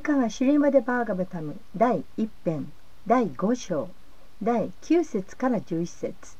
[0.00, 2.72] 下はシリマデ・バーガバタム第1編
[3.06, 3.88] 第5章
[4.42, 6.36] 第9節から11節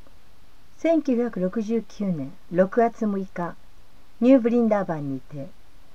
[0.81, 3.55] 1969年6月6日
[4.21, 5.49] ニューブリンダーバンにて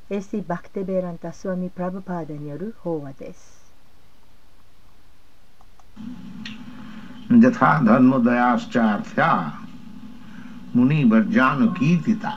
[0.10, 3.62] エスティ・バクテベーランタ・スワミ・プラブパーダによる法話です
[7.32, 9.30] यथा धर्मोदयाश्चार्थ्या
[10.76, 12.32] मुनिवर्जान कीर्तिता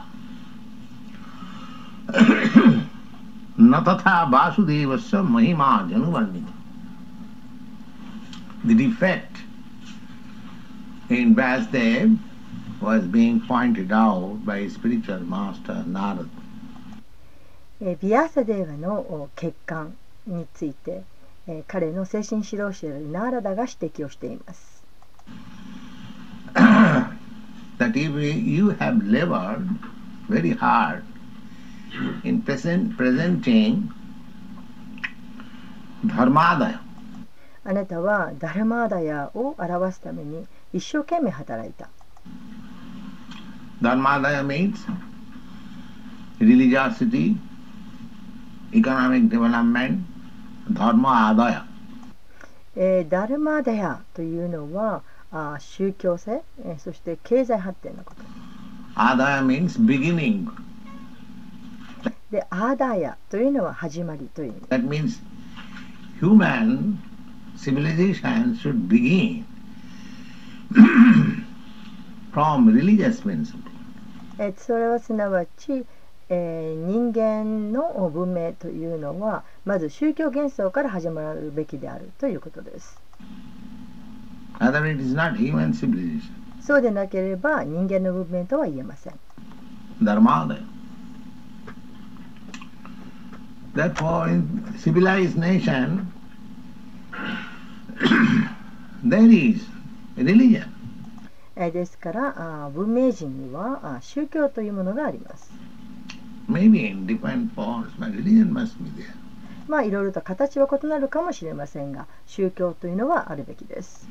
[3.69, 6.47] न तथा वासुदेवस्य महिमा जनुवर्णित
[8.65, 9.37] The defect
[11.09, 12.17] in Vasudev
[12.81, 16.27] was being pointed out by spiritual master Narada.
[18.01, 19.95] ビアサデーヴァの欠陥
[20.27, 21.03] について
[21.67, 24.83] 彼の精神指導者であるナーラダが指摘をしています。
[27.77, 29.65] That if you have labored
[30.27, 31.03] very hard
[32.23, 33.89] in present, presenting
[36.05, 36.79] dharmadaya,
[37.65, 41.89] あなたはダルマーダヤを表すために一生懸命働いた。
[43.81, 44.75] dharmadaya means
[46.39, 47.35] religiosity,
[48.71, 49.99] economic development,
[50.71, 51.63] dharma adaya.
[52.75, 55.01] えーダルマーダヤというのは
[55.31, 58.21] あー宗教性、えーそして経済発展のこと。
[58.95, 60.47] Adaya means beginning.
[62.31, 64.61] で、アーダーヤというのは始まりという意味。
[64.69, 65.19] That means
[66.21, 66.97] human
[67.57, 69.45] civilization should begin
[72.31, 73.59] from religious principle.
[74.37, 75.85] えーそれはすなわち、
[76.29, 83.01] えー人間の文明というのはまず宗教幻想から始まるべきであるということです。
[84.59, 86.21] Otherwise, it is not human civilization.
[86.61, 89.13] そうでなければ人間の文明とは言えません。
[90.01, 90.78] Dharmadaya.
[93.79, 94.43] that for in
[94.77, 96.11] civilized nation
[99.03, 99.63] there is
[100.17, 100.67] religion.
[101.55, 105.51] ですから文明人には宗教というものがあります。
[109.67, 114.07] まあいろいろと形は異なるかもしれませんが宗教というのはあるべきです。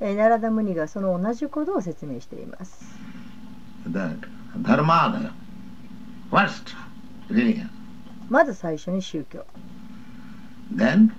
[0.00, 2.98] ナラダムニがその同じことを説明しています。
[6.30, 6.74] First
[7.30, 7.68] religion,
[8.28, 9.44] まず最初に宗教、
[10.74, 11.10] then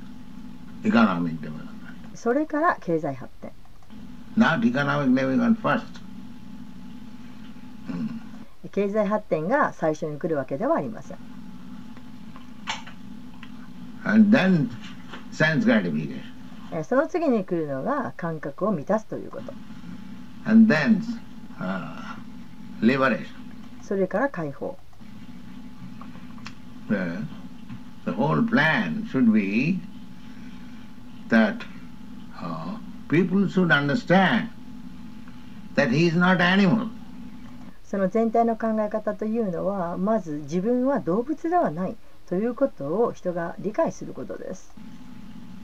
[0.84, 2.16] economic development.
[2.16, 3.52] それから経済発展。
[4.38, 5.84] Not economic development first.
[8.72, 11.18] 経済発展が最初に来るわけではありません。
[14.06, 14.69] And then
[15.31, 16.22] sense gratification.
[16.72, 19.53] えーその次に来るのが感覚を満たすということ。
[20.46, 21.02] And then
[21.59, 22.16] uh,
[22.81, 23.25] liberation.
[23.81, 24.78] それから解放。
[26.89, 27.23] The,
[28.05, 29.79] the whole plan should be
[31.29, 31.63] that
[32.41, 32.77] uh,
[33.07, 34.50] people should understand
[35.75, 36.89] that he is not animal.
[37.83, 41.95] その全体の考え方というのはまず自分は動物ではない
[42.27, 44.71] ということを人が理解することです。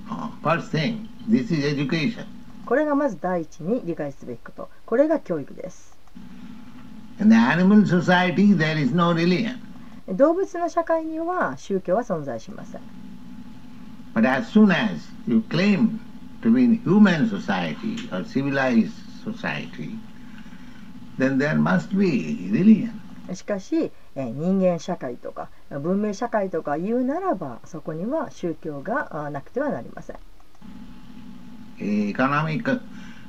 [0.09, 2.25] Uh, first thing, this is education.
[2.65, 4.69] これがまず第一に理解すべきこと。
[4.85, 5.95] これが教育です。
[7.19, 9.59] In the animal society, there is no religion.
[10.07, 12.81] 動物の社会には宗教は存在しません。
[14.13, 15.99] But as soon as you claim
[16.41, 18.91] to be in human society or civilized
[19.23, 19.97] society,
[21.17, 22.91] then there must be religion.
[23.33, 30.17] しかし、えー人間社会とか文明社会とか言うならばそこには宗教があなくてはなりません。
[31.79, 32.79] Economic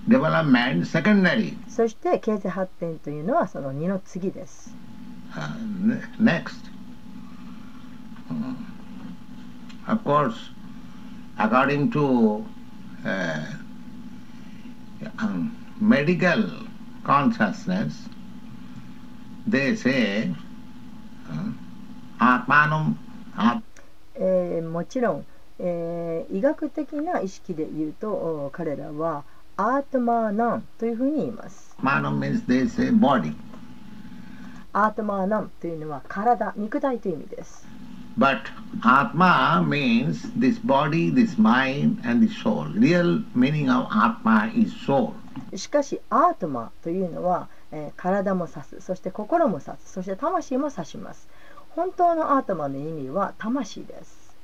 [0.06, 1.56] development secondary.
[1.68, 4.76] そして経済発展というのはその2の次です。
[5.36, 6.56] Uh, ne- next.
[8.28, 8.54] Hmm.
[9.86, 10.50] Of course,
[11.38, 12.44] according to
[13.04, 13.44] uh,
[15.18, 16.42] um, medical
[17.04, 18.08] consciousness,
[19.46, 20.32] they say,
[21.30, 21.52] uh,
[24.18, 25.26] えーもちろん、
[25.58, 29.24] えー医学的な意識で言うとお彼らは
[29.58, 31.76] アートマーナンというふうに言います。
[31.78, 33.34] Atmanam means they say body.
[34.78, 37.66] アートマーナンというのは体、肉体という意味です。
[38.18, 38.42] But
[38.82, 42.66] Atma means this body, this mind, and the soul.
[42.78, 45.14] Real meaning of Atma is soul.
[45.56, 51.26] しかしアートマというのは、えー体も指すそして心も指すそして魂も指します
[51.70, 54.36] 本当のアートマの意味は魂です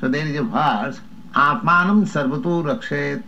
[0.00, 3.22] So there is a verse, Atmanam Sarvato Rakshet.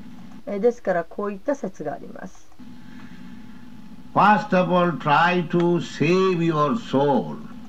[0.47, 2.50] えーですからこういった説があります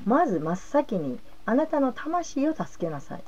[0.05, 3.23] まず真っ先にあなたの魂を助けなさい。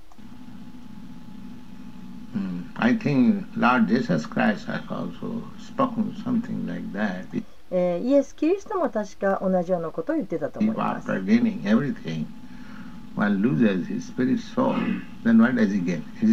[7.71, 11.07] イエス・キリストも確か同じようなことを言ってたと思います。
[16.21, 16.27] He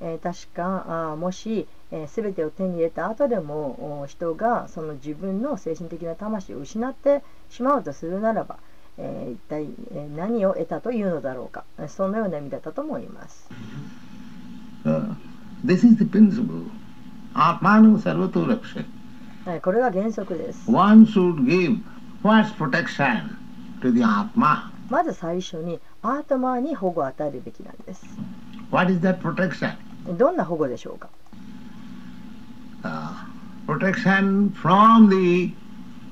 [0.00, 8.58] えー確かあーもし、えー、全てを手に入れた後でもお人がその自分の精神的な魂を失ってしまうとするならば、
[8.98, 13.48] えー一体、えー何を得たというのだろうかえーそのような意味だったと思います。
[14.84, 15.14] Uh,
[15.64, 16.70] this is the principle.
[19.62, 20.70] これが原則です。
[20.70, 21.78] One should give
[22.22, 23.36] first protection
[23.80, 24.70] to the Atma.
[24.90, 28.04] まず最初にアートマーに保護を与えるべきなんです。
[28.70, 29.74] What is that protection?
[30.16, 31.08] どんな保護でしょうか
[32.84, 33.12] Uh,
[33.66, 35.52] protection from the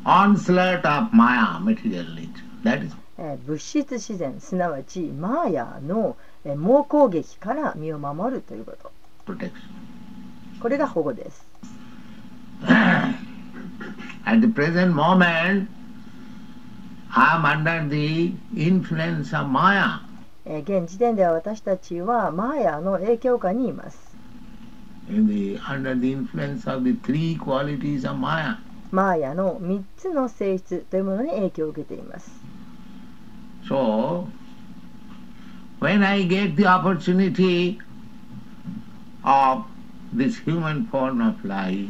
[0.04, 2.42] onslaught of Maya, material nature.
[2.64, 8.90] That is えー物質自然すなわちマーヤの、えー猛攻撃から身を守るということ
[9.32, 9.52] protection.
[10.60, 11.46] これが保護です。
[14.24, 15.68] At the present moment,
[17.14, 20.00] I am under the influence of Maya.
[20.48, 24.16] えー現時点では私たちはマーヤの影響下にいます。
[25.08, 25.58] The, the.
[28.92, 32.30] マーヤの3つの性質というものに影響を受けています。
[33.68, 34.28] So,
[35.80, 37.78] when I get the opportunity
[39.24, 39.64] of
[40.14, 41.88] this human form of life,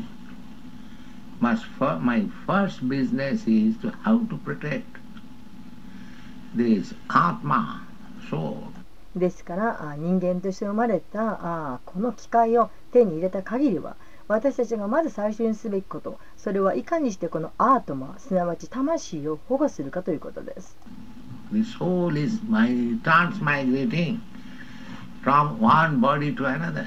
[1.40, 1.66] must
[2.00, 4.96] my first business is to how to protect
[6.54, 7.82] this Atma,
[8.30, 8.56] soul.
[9.16, 13.96] ですからあ人間として生まれたあこの機会を手に入れた限りは
[14.28, 20.76] 私たちがまず最初にすべきことそれはいかにしてこのアートマすなわち魂を保護するかということです。
[21.52, 22.68] The soul is my
[23.02, 24.18] transmigrating
[25.22, 26.86] from one body to another.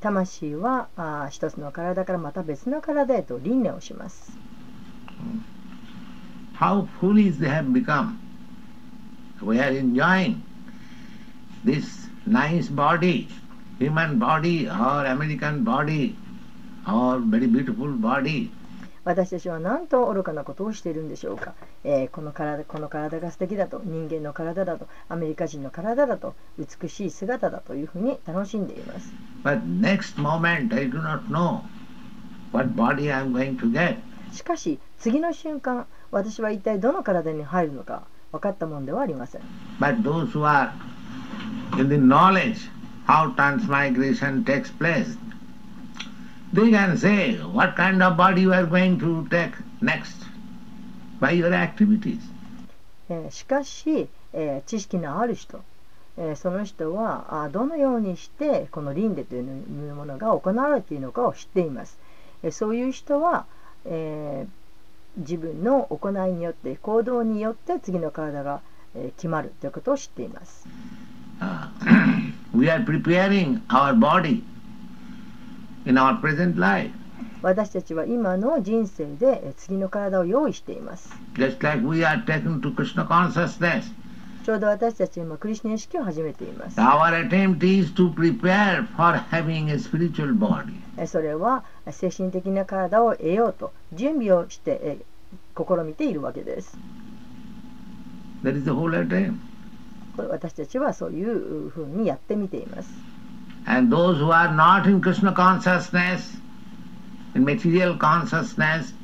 [0.00, 4.38] 魂はあ一つの体からまた別の体へと輪廻をします。
[6.54, 8.16] How foolish they have become.
[9.42, 10.36] We are enjoying
[11.64, 13.28] this nice body,
[13.78, 16.14] human body or American body
[16.86, 18.50] or very beautiful body.
[19.04, 21.52] 私たちはなんと愚かなことをしているんでしょうか、
[21.84, 29.12] えーこの体この体が素敵だと人間の体だとアメリカ人の体だと美しい姿だというふうに楽しんでいます
[29.44, 31.60] But next moment I do not know
[32.52, 33.98] what body I am going to get.
[34.32, 39.42] しかし次の瞬間私は一体どの体に入るのか分かったもんではありません
[39.78, 40.70] But those who are
[41.78, 42.68] in the knowledge
[43.06, 45.16] how transmigration takes place,
[46.52, 50.16] they can say what kind of body you are going to take next
[51.20, 52.20] by your activities.
[53.30, 55.60] しかし、えー知識のある人、
[56.16, 61.98] えーその人はあどのようにしてこの輪廻というものが行われているのかを知っています、
[62.42, 63.46] えーそういう人は、
[63.84, 64.50] えー
[65.16, 68.62] 自分の行いによって行動によって次の体が、
[68.96, 71.03] えー決まるということを知っています Uh,
[72.54, 74.44] we are preparing our body
[75.86, 76.90] in our present life.
[77.42, 81.10] 私たちは今の人生で次の体を用意しています。
[81.36, 86.76] ちょうど私たちは今、クリスナ意識を始めています。
[91.06, 94.98] それは精神的な体を得ようと準備をして
[95.54, 96.78] 試みているわけです。
[98.42, 98.90] That is the whole.
[100.16, 102.90] 私たちはそういうふうにやってみています。
[103.66, 106.38] And those who are not in Krishna consciousness,
[107.34, 108.94] in material consciousness,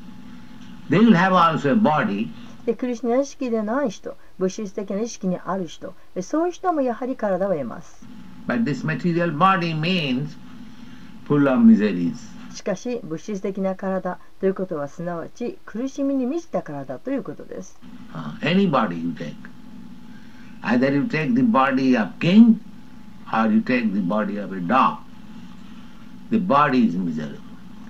[0.90, 2.28] they will have also a body,
[2.66, 8.06] で、クリスナ意識でない人、物質的な意識にある人、えそういう人もやはり体を得ます。
[8.46, 10.36] but this material body means
[11.24, 12.16] full of miseries.
[12.52, 17.78] しかし、物質的な体ということはすなわち苦しみに満ちた体ということです。
[18.12, 19.36] Uh, any body you take.
[20.63, 22.59] Either you take the body of king
[23.31, 24.99] or you take the body of a dog.
[26.31, 27.39] The body is miserable.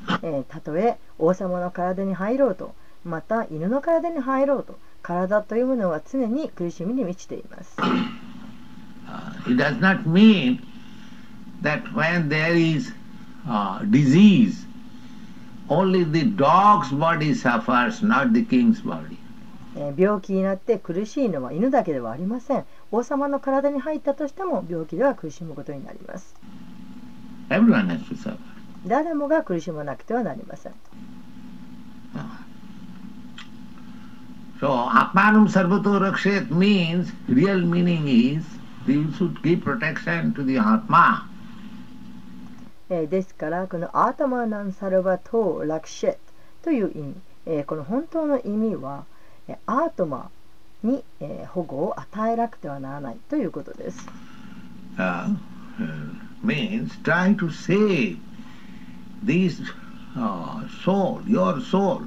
[0.22, 7.78] えーたとえ王様の体に入ろうと、また犬の体に入ろうと、体というものは常に苦しみに満ちています。
[7.80, 10.60] Uh, it does not mean
[11.62, 12.92] that when there is
[13.48, 14.66] uh, disease,
[15.70, 19.18] only the dog's body suffers, not the king's body.
[19.81, 22.65] えー病気になって苦しいのは犬だけではありません。
[22.93, 26.35] 王様の体に入ったとしても病気では苦しむことになります。
[28.87, 30.73] 誰もが苦しまなくてはなりません。
[34.61, 38.45] So, Atmanam Sarvato Rakshet means, real meaning is,
[38.87, 41.27] you should give protection to the Atma.
[42.91, 46.19] えーですからこのアータマナンサルバトーラクシェット
[46.65, 47.15] という意味、
[47.47, 49.20] えーこの本当の意味は、えー
[49.67, 50.31] アートマ
[50.83, 54.07] に、えー保護を与えなくてはならないということです。
[54.97, 55.37] Uh, uh,
[56.45, 58.19] means try to save
[59.25, 59.61] this
[60.17, 62.03] uh, soul, your soul,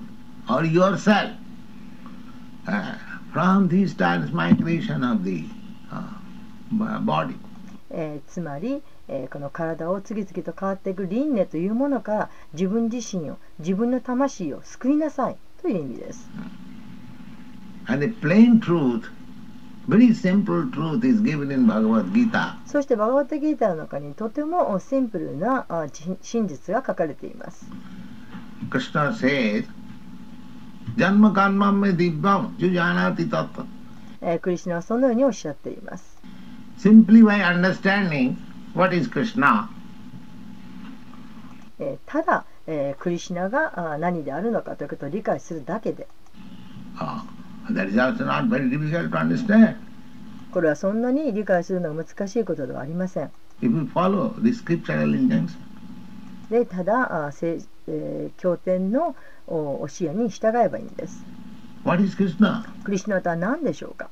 [0.50, 1.31] or yourself
[2.67, 2.95] uh,
[3.31, 5.43] from this transmigration of the
[5.91, 7.35] uh, body.
[7.89, 16.29] えーつまり、えーこの体を次々と変わっていく輪廻というものから自分自身を自分の魂を救いなさいという意味です。
[22.65, 25.65] そしてバガバッタギーターの中にとてもシンプルな
[26.21, 27.69] 真実が書かれています。
[28.69, 29.67] クリスナ says
[30.95, 36.21] ジャンマカンマンメディッバムジュジャーナティタッタクリスナはそのようにおっしゃっています。
[36.77, 38.35] Simply by understanding
[41.79, 42.45] えただ
[42.99, 46.07] クリスナが何であるのかということを理解するだけで。
[46.97, 47.25] あ。
[50.51, 53.32] これはそんなに理解するのは難しいことではありません。
[56.50, 57.60] でただあ、え、
[58.38, 59.15] 経典の
[59.48, 61.25] 教えに従えばいいんです。
[62.84, 64.10] クリシナとは何でしょうか？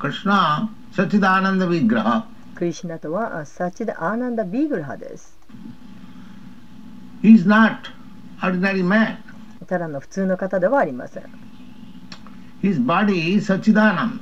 [0.00, 0.58] クリシナ、
[2.64, 2.98] チナ。
[2.98, 5.38] とはサチダアナンダビーグルハです。
[7.22, 7.76] He is not
[8.40, 9.18] ordinary man.
[9.66, 11.22] ただの普通の方ではありません。
[12.62, 14.20] His body is Sachidananda,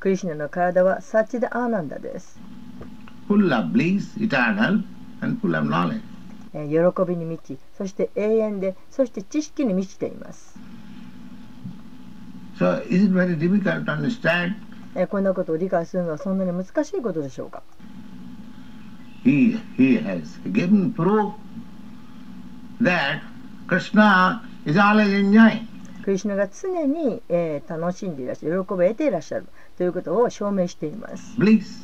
[0.00, 2.38] クリシュナの体はサチダ・アーナンダです。
[3.28, 4.82] full of bliss, eternal,
[5.20, 6.00] and full of knowledge.
[6.54, 10.58] えー喜びに満ち、そして永遠で、そして知識に満ちています。
[12.58, 14.54] So, is it very difficult to understand?
[14.94, 17.62] えーこんなことを理解するのはそんなに難しいことでしょうか
[19.24, 21.34] He, he has given proof
[22.80, 23.20] that
[23.68, 25.66] Krishna is always enjoying.
[26.02, 29.46] クリシュナが常に、えー楽しんでいらっしゃる、喜びを得ていらっしゃる
[29.78, 31.34] ということを証明しています。
[31.38, 31.82] bliss.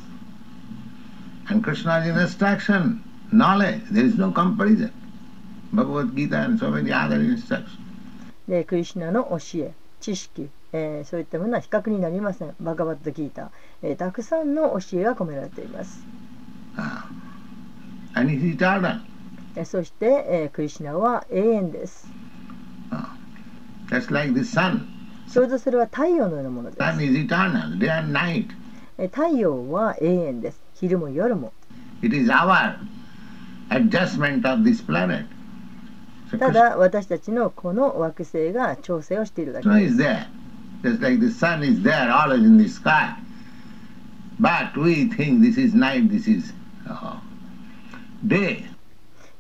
[1.51, 3.01] And Krishna's instruction,
[3.33, 4.91] knowledge, there is no comparison.
[5.73, 7.67] Bhagavad Gita and so many other instructions.
[8.49, 12.55] で、クリシュナの教え、知識、えーそういったものは比較になりません。
[12.61, 13.49] バガバットギーター、
[13.83, 16.05] えーたくさんの教えが込められています。
[16.77, 17.05] Ah.
[18.15, 19.01] And is eternal.
[19.57, 22.09] えーそして、えークリシュナは永遠です。
[23.91, 24.87] Just like the sun.
[25.33, 26.83] ちょうどそれは太陽のようなものです。
[28.99, 30.61] 太陽は永遠です。
[30.75, 31.53] 昼も夜も。
[36.39, 39.97] ただ私たちのこの惑星が調整をしているだけです。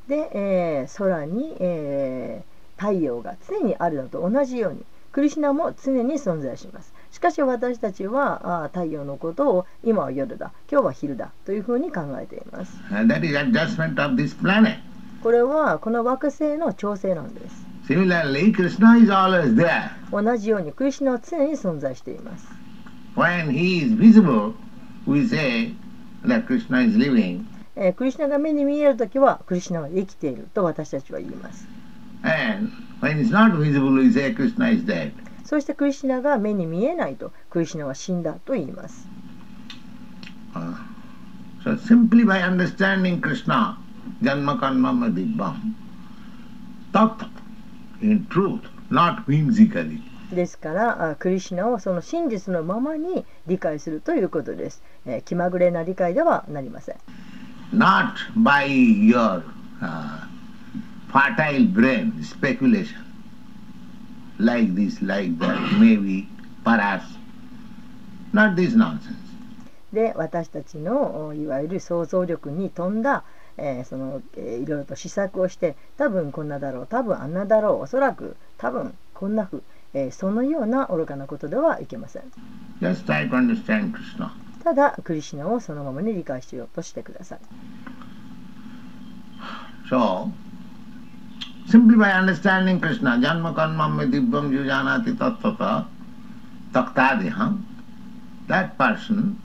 [0.09, 1.57] で、えー、空に。
[1.61, 12.81] えー太陽が常にあるのと同じようにクリシュナも常に存在しますしかし私たちはあー太陽のことを今は夜だ今日は昼だというふうに考えています.
[15.23, 17.67] これはこの惑星の調整なんです.
[20.13, 22.47] 同じようにクリシュナは常に存在しています
[23.17, 24.53] When he is visible,
[25.07, 25.75] we say
[26.25, 27.41] that Krishna is living.
[27.77, 31.67] えークリシュナが目に見えるときはクリシュナは生きていると私たちは言います
[35.45, 39.09] そしてクリシナが目に見えないとクリシナは死んだと言います。
[50.33, 54.83] ですから、クリシナをその真実のままに理解するということです。
[55.25, 56.97] 気まぐれな理解ではなりません。
[57.73, 59.43] Not by your,
[59.81, 60.28] uh,
[61.13, 63.05] fertile brain speculation,
[64.39, 66.27] like this, like that, maybe,
[66.65, 67.05] perhaps.
[68.33, 69.17] Not this nonsense.
[69.93, 73.25] で私たちのおいわゆる想像力に富んだ、
[73.57, 79.63] えーその、えーいろいろと試作をして多分こんなだろう多分あんなだろうおそらく多分こんなふう、
[79.95, 82.23] えーそのような愚かなことではいけません
[82.83, 84.31] Just try to understand Krishna.
[84.63, 87.39] ただクリシュナをそのままに理解しようとしてください
[89.89, 90.31] So,
[91.69, 95.87] simply by understanding Krishna, Janma Karma Me Divyam Jujanati Tattvata
[96.73, 97.63] Taktadiham,
[98.47, 99.41] that person,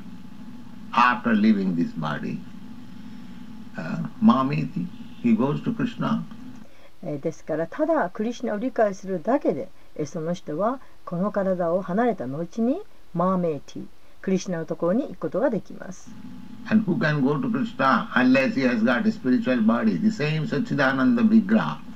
[0.93, 2.39] after leaving this body,
[3.77, 4.87] uh, Mamiti,
[5.21, 6.23] he goes to Krishna.
[7.05, 12.81] えーですからただクリシュナを理解するだけで、えその人はこの体を離れた後に
[13.13, 13.85] マーメーティ
[14.21, 16.09] クリシナのところに行くことができます。
[16.69, 19.97] And who can go to Krishna unless he has got a spiritual body?
[19.97, 21.92] The same Sachidananda Vigraha.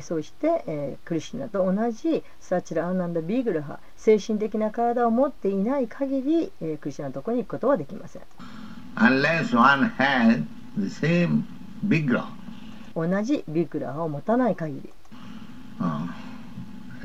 [0.00, 8.22] そして、えー、クリシナと同じサチラアナンダ・ビグルハ精神的な体を持っていない限り、えー、クリシナのところに行くことはできません。
[8.96, 10.42] Unless one has
[10.78, 11.42] the same
[11.86, 12.24] vigraha.
[12.94, 14.92] 同じビグラハを持たない限り。
[15.80, 16.06] Uh,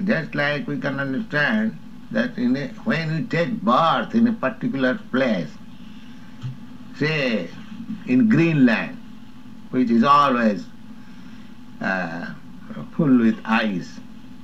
[0.04, 1.74] just like we can understand
[2.12, 5.50] that in a, when we take birth in a particular place,
[6.98, 7.50] say
[8.06, 8.98] in Greenland,
[9.72, 10.64] which is always
[11.82, 12.34] uh,
[12.96, 14.02] full with ice,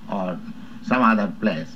[0.10, 0.38] or
[0.84, 1.68] some other place.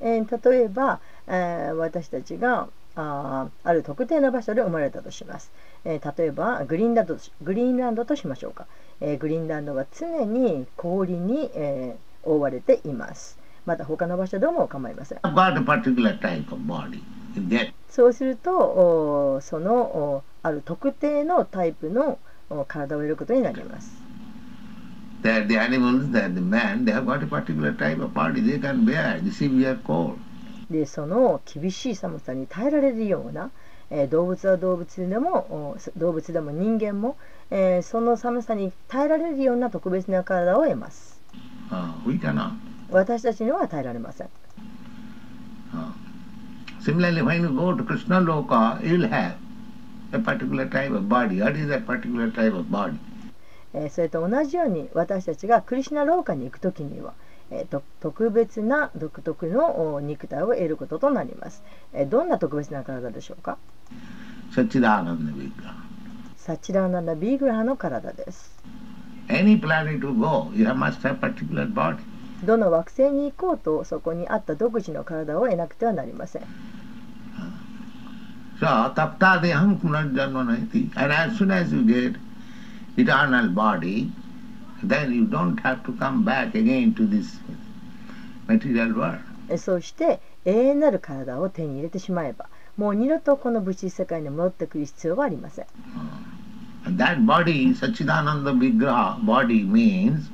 [0.00, 5.52] えー、例えば、えー、私たちがあある特定の場所で生まれたとします。
[5.84, 8.66] えー、例えばグリーンランドグリーンランドとしましょうか。
[9.00, 13.38] えー、グリーンランドは常に氷に、えー、覆われています。
[13.66, 15.18] また他の場所でも構いません。
[17.90, 22.18] そうすると、そのある特定のタイプの
[22.68, 24.05] 体を得ることになります。
[25.26, 28.84] That the animals, that the man, they have got a particular type of body they can
[28.84, 30.18] bear the severe cold.
[30.70, 33.50] で、その厳しい寒さに耐えられるような、
[33.90, 37.16] えー、動物は動物でも、動物でも人間も、
[37.50, 41.20] えー、その寒さに耐えられるような特別な体を得ます。
[41.72, 42.52] Uh, we cannot.
[42.92, 44.28] 私たちには耐えられません。
[46.82, 49.34] Similarly, when you go to Krishna Loka, you'll have
[50.12, 51.40] a particular type of body.
[51.40, 52.96] What is that particular type of body?
[53.90, 57.12] それと同じように私たちがクリシナローカに行くときには、
[57.50, 61.62] えー、特別な独特の肉体を得ることとなります。
[61.92, 63.58] えー、どんな特別な体でしょうか？
[64.54, 65.74] サチダーナンダビグラ
[66.36, 68.56] サチダーナンダビグラの体です。
[69.28, 71.98] Any planet to go, you must have particular body.
[72.44, 76.42] どの惑星に行こうとそこにあった独自の体を得なくてはなりません。
[78.58, 80.90] So, taptadeham punarjanmanati.
[80.96, 82.18] And as soon as you get
[82.97, 84.11] eternal body,
[84.83, 87.39] then you don't have to come back again to this
[88.47, 89.19] material world.
[89.57, 92.47] そして永遠なる体を手に入れてしまえば、
[92.77, 95.65] もう二度とこの物質世界に戻ってくる必要はありません。
[96.83, 100.29] And that body, Sachidananda Vigraha body means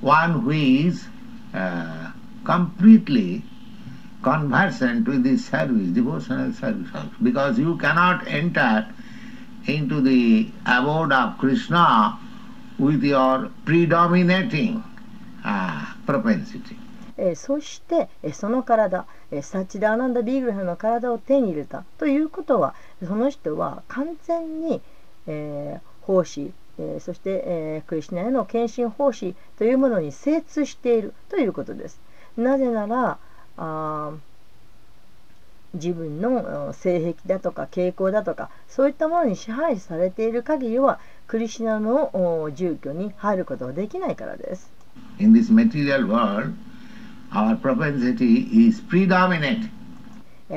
[0.00, 1.08] one who is
[1.52, 2.12] uh,
[2.44, 3.42] completely
[4.22, 7.10] conversant with this service, devotional service also.
[7.20, 8.86] Because you cannot enter
[9.67, 12.17] into the abode of Krishna
[12.79, 14.83] with your predominating
[15.43, 16.77] uh, propensity.
[17.19, 24.81] えそして、えその体、えサチダーナンダ・ビーグルの体を手に入れたということはその人は完全に、
[25.25, 31.99] えー、奉仕えー、そして、えー、クリシナへの献身奉仕というものに精通しているということです。
[32.37, 33.17] なぜなら
[33.57, 34.11] あ
[35.73, 44.71] 自分の性癖だとか傾向だとかそういったものに支配されている限りはクリシナの住居に入ることができないからです。
[45.19, 46.53] In this material world,
[47.31, 49.69] our propensity is predominant.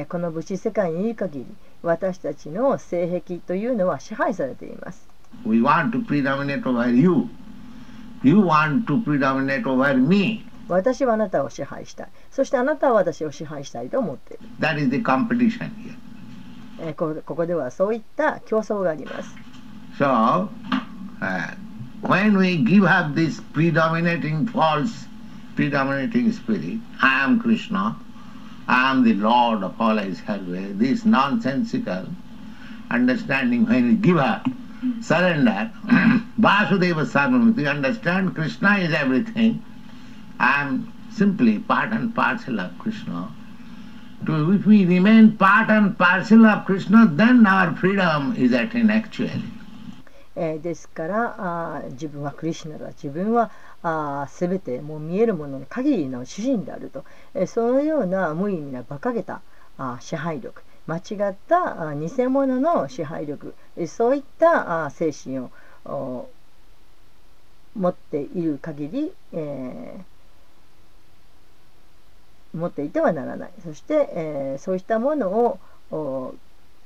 [0.09, 1.47] この物質世界にいる限り
[1.83, 5.09] 私たちの性癖というのは支配されています。
[5.45, 7.29] We want to predominate over you.
[8.23, 10.45] You want to predominate over me.
[10.75, 12.09] 私はあなたを支配したい。
[12.31, 14.49] そしてあなたは私を支配したいと思っている。
[14.61, 15.95] That is the competition here.
[16.83, 19.35] えこここではそういった競争があります。
[19.99, 20.49] So,
[21.21, 21.57] uh,
[22.03, 25.07] when we give up this predominating false,
[25.57, 27.97] predominating spirit, I am Krishna,
[28.67, 32.07] I am the Lord of all I serve, this nonsensical
[32.91, 34.47] understanding when we give up,
[35.03, 35.71] surrender,
[36.39, 39.63] Vasudeva Sarvamiti, understand Krishna is everything.
[40.41, 43.29] I am simply part and parcel of Krishna.
[44.25, 49.43] To, if we remain part and parcel of Krishna, then our freedom is attained actually.
[50.37, 53.51] えー、ですからあ自分はクリシナだ自分は
[53.83, 59.43] あ全てもう見えるものの限りの主人であると、えー、そのような無意味な馬鹿げた
[59.77, 63.55] あ支配力間違った偽物の支配力
[63.87, 65.51] そういった精神を
[67.77, 70.03] 持っている限り、えー、
[72.55, 73.51] 持っていてはならない。
[73.65, 75.59] そして、えー、そういったもの
[75.91, 76.35] を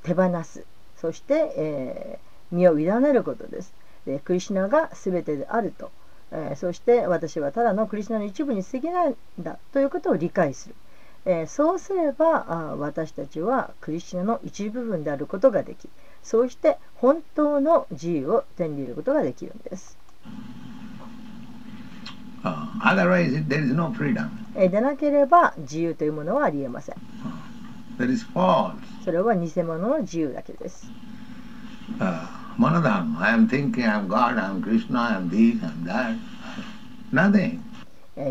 [0.03, 0.63] 手放す。
[0.97, 3.73] そして、えー、身を委ねることです。
[4.05, 5.91] でクリシナが全てであると、
[6.31, 10.75] えそして私はただのクリシナの一部に過ぎないんだということを理解する。
[11.25, 15.89] え、そうすればあ私たちはクリスチャンの一部分であることができ
[16.21, 19.97] そうして本当の自由を手に入れることができるんです。
[24.69, 26.95] でなければ自由というものはありえません。
[29.03, 30.91] それは偽物の自由だけです。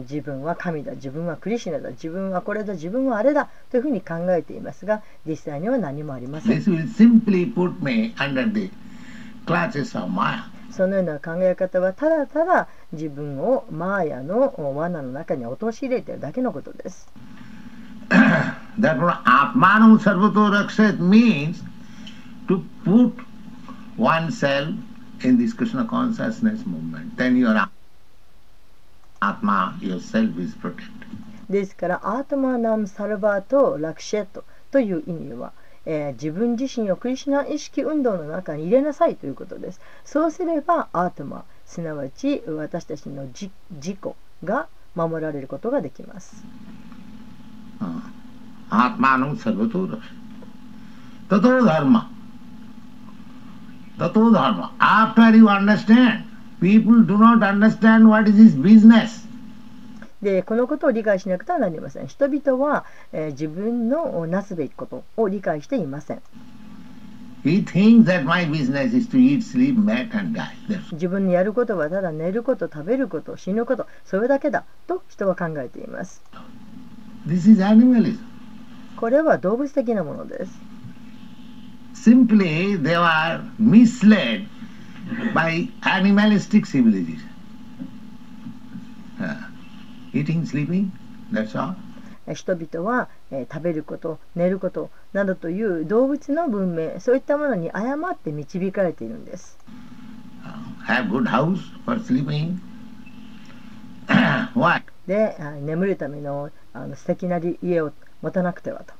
[0.09, 6.59] 自分は神だ、自分はクリシナだ、自分はこれだ、自分はあれだというふうに考えていますが、実際には何もありません。
[6.59, 8.70] This will simply put me under the
[9.44, 10.53] clutches of Maya.
[10.74, 17.08] そのような考え方はただただ自分をマーヤの罠の中に陥れているだけのことです
[18.78, 21.62] Therefore, Atmanu Sarvato Rakshat means
[22.48, 23.14] to put
[23.96, 24.74] oneself
[25.22, 27.16] in this Krishna consciousness movement.
[27.16, 27.68] Then your
[29.22, 30.90] Atma yourself is protected.
[31.48, 35.52] ですからアートマナム・サルバート・ラクシェットという意味は、
[35.86, 39.80] え、自分自身をクリシナ意識運動の中に入れなさいということです。
[40.04, 43.98] そうすればアートマすなわち私たちの自己
[44.44, 46.44] が守られることができます。
[48.70, 50.02] アートマのサルトウダシ
[51.28, 52.10] タトウダルマ
[53.98, 56.24] タトウダーマ After you understand アート。
[56.62, 59.23] アート do not understand what is this business.
[60.24, 62.08] でこのことを理解しなくてはなりません。
[62.08, 66.22] 人々は、え、自分のなすべきことを理解していません。
[70.92, 76.22] 自分のやることはただ寝ること食べること死ぬことそれだけだと人は考えています。
[78.96, 80.58] これは動物的なものです。
[81.94, 84.46] Simply, they were misled
[85.34, 87.34] by animalistic civilization.
[92.33, 99.59] 人々は、え、食べること、寝ることなどという動物の文明、そういったものに誤って導かれているんです。
[105.07, 108.94] で、眠るための,あの素敵な家を持たなくてはと。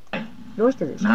[0.59, 1.09] どうしてでしょ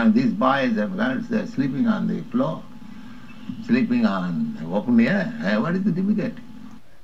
[6.34, 6.49] う？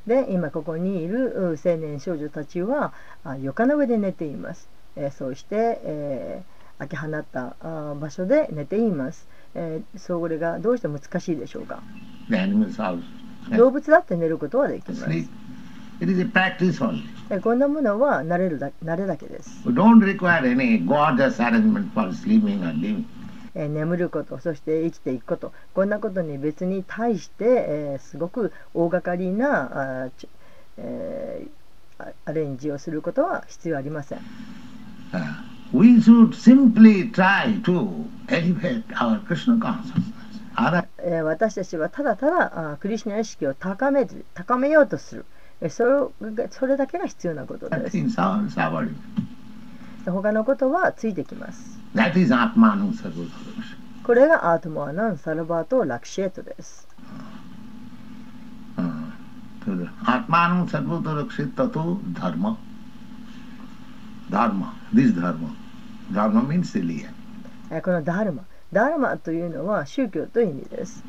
[0.07, 11.79] で今ここにいるう青年少女たちはあ床の上で寝ています、えーそうして、えー開け放ったあ場所で寝ています、えーそれがどうして難しいでしょうか.
[13.57, 15.05] 動物だって寝ることはできます。
[17.41, 23.05] こんなものは慣れるだ慣れだけです、don't require any gorgeous arrangement for sleeping or living.
[23.55, 30.27] えー眠ることそして生きていくことこんなことに別に対して、えーすごく大掛かりなあち
[30.77, 34.19] えーあアレンジをすることは必要ありません
[35.13, 35.19] Uh,
[35.71, 37.87] we should simply try to
[38.27, 41.23] elevate our Krishna consciousness.
[41.23, 45.25] 私たちはただただあクリシュナ意識を高める高めようとする
[45.61, 47.97] えーそれがそれだけが必要なことです.
[50.05, 53.76] 他のことはついてきます That is Atmanu Sarvadharma.
[54.02, 56.88] これがアートモアナン・サルバート・ラクシェートです
[58.76, 58.82] Uh,
[59.64, 62.56] so the Atmanu Sarvadharma Tato Dharma.
[64.30, 64.74] Dharma.
[64.92, 65.54] This Dharma.
[66.12, 67.10] Dharma means religion.
[67.70, 71.02] えーこのダールマダールマというのは宗教という意味です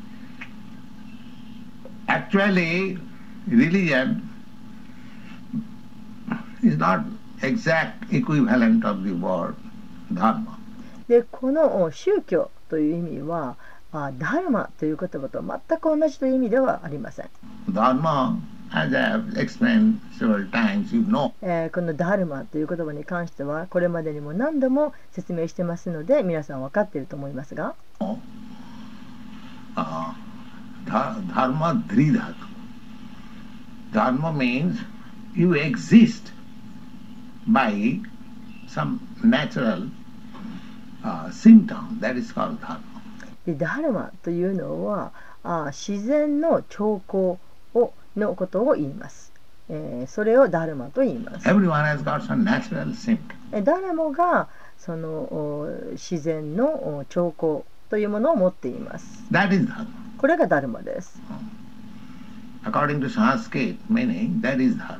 [2.08, 2.98] Actually,
[3.48, 4.20] religion
[6.62, 7.04] is not
[7.42, 9.54] exact equivalent of the word
[10.12, 10.55] dharma.
[11.07, 13.55] でこの宗教という意味は、
[13.91, 17.29] あ、ダルマという言葉と全く同じという意味ではありません。
[17.71, 18.37] ダルマ
[21.41, 27.75] え、このダルマという言葉に関してはこれまでにも何度も説明してますので皆さん分かっていると思いますが。
[31.35, 32.35] ダルマ・ドリダル
[33.93, 34.75] ダルマ means
[35.33, 36.33] you exist
[37.47, 38.01] by
[38.67, 39.87] some natural
[41.07, 41.99] uh, symptom.
[42.01, 42.81] That is called dharma.
[43.45, 47.39] でダールマというのはあ自然の兆候
[47.73, 49.31] をのことを言います、
[49.69, 53.19] えーそれをダールマと言います Everyone has got some natural symptom.
[53.53, 59.87] え誰もがそのお自然のお兆候というものを持っています That is dharma.
[60.17, 61.21] これがダルマです。
[62.65, 64.99] According to Sanskrit meaning, that is dharma.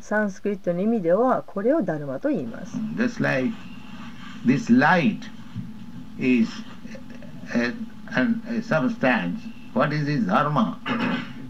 [0.00, 2.76] サンスクリットの意味ではこれをダルマと言います。
[2.96, 3.52] Just like
[4.46, 5.18] this light
[6.18, 6.48] is
[7.54, 7.72] a,
[8.16, 9.40] a, a substance.
[9.72, 10.78] What is its dharma?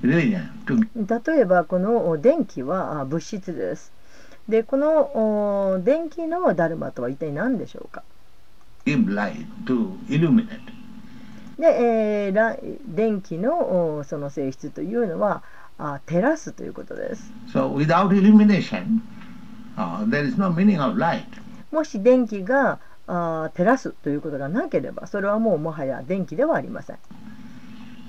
[0.02, 0.48] Religion.
[0.94, 3.92] 例えばこのお電気はあ物質です。
[4.48, 8.02] でこのお電気のダルマとは一体何でしょうか
[8.86, 10.60] give light, to illuminate.
[11.58, 15.42] で、えーら電気のおその性質というのは
[15.78, 17.32] あ照らすということです。
[17.52, 19.00] So without illumination,
[19.76, 21.24] uh, there is no meaning of light.
[21.72, 26.98] もし電気があ照らすということがなければ、それはもうもはや電気ではありません。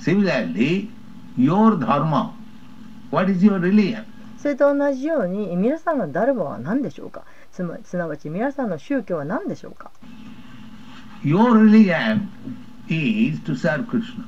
[0.02, 0.90] Similarly,
[1.38, 2.32] your dharma,
[3.12, 4.04] what is your religion?
[4.38, 7.24] それと同じように、皆さんのダルマは何でしょうか？
[7.52, 9.92] つますなわち皆さんの宗教は何でしょうか、
[11.24, 12.28] Your religion
[12.88, 14.26] is to serve Krishna.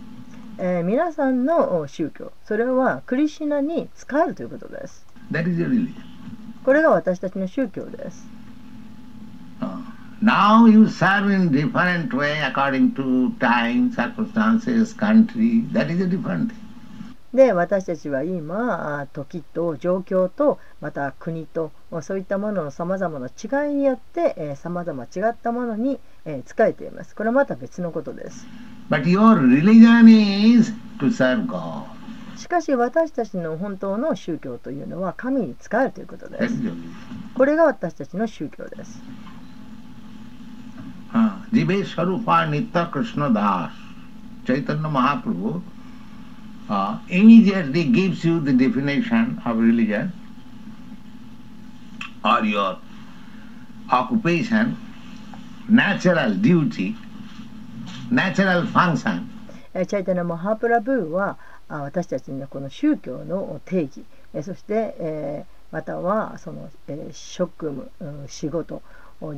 [0.58, 5.06] えー皆さんのお宗教、それはクリシュナに仕えるということです。
[5.32, 5.94] That is your religion.
[6.64, 8.28] これが私たちの宗教です。
[9.62, 9.80] Uh,
[10.22, 15.62] now you serve in different way according to time, circumstances, country.
[15.74, 16.62] That is a different thing.
[17.34, 27.16] で私たちは今あ時と状況とまた国とまそういったもののさまざまな違いによってさまざま違ったものに、えー仕えています。
[27.16, 28.46] これはまた別のことです。
[28.90, 31.86] But your religion is to serve God.
[32.38, 36.56] しかし私たちの本当の宗教というのは神に仕えるということです。
[37.34, 39.00] これが私たちの宗教です。
[41.14, 43.72] Uh, Jive Swarupa Nitya Krishna Das,
[44.46, 45.62] Chaitanya Mahaprabhu,
[46.70, 50.12] uh, immediately gives you the definition of religion
[52.24, 52.78] or your
[53.92, 54.78] occupation,
[55.68, 56.96] natural duty,
[58.10, 59.28] natural function.
[59.74, 61.38] えーチャイタナ・マハプラブーは
[61.70, 68.82] あ私たちのこの宗教の定義えーそして、えーまたはその、えー職務うん仕事
[69.22, 69.34] を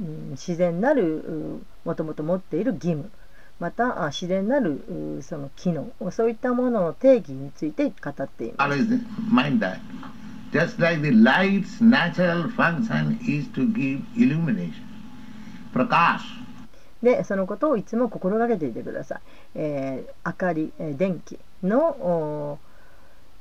[0.00, 3.10] うん自然なるもともと持っている義務
[3.58, 8.80] またあ自然なるうその機能そういったものの定義について語っています。
[10.52, 14.72] Just like the light's natural function is to give illumination,
[15.72, 16.20] prakash.
[17.02, 19.20] でそのことをいつも心がけていてください。
[19.54, 22.58] えー明かり、えー電気のお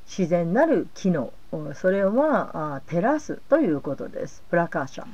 [0.05, 4.43] 自然なる機能おそれはあ照らすということです。
[4.49, 5.05] プラカーシャ。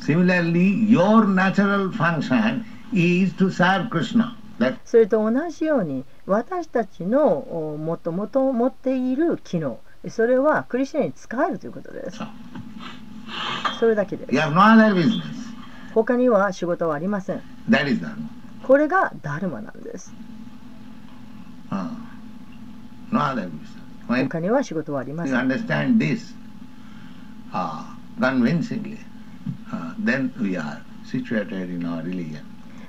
[0.00, 4.36] Similarly, your natural function is to serve Krishna.
[4.84, 12.18] それと同じように私たちのおもともと持っている機能それはクリスチャンに使えるということです。
[13.78, 14.40] それだけです You。
[14.40, 15.22] have no other business.
[15.94, 17.42] 他には仕事はありません。
[17.68, 18.14] That is done.
[18.66, 20.12] これがダルマなんです。
[21.70, 21.90] Uh,
[23.10, 23.78] no other business.
[24.08, 25.34] When 他には仕事はありません。
[25.34, 26.34] understand this
[27.52, 27.84] uh,
[28.18, 29.07] convincingly, uh,
[30.02, 32.42] then we are situated in our religion.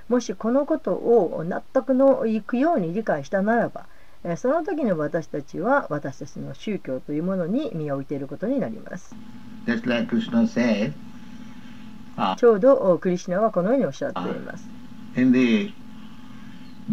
[0.07, 3.85] もしこのことを納得のいくように理解したならば、
[4.23, 9.15] えーその時の私たちは私たちの宗教というものに身を置いていることになります。
[9.65, 10.93] Just like Krishna said
[12.37, 14.67] ちょうどおクリシュナはこのようにおっしゃっています。
[15.15, 15.73] in the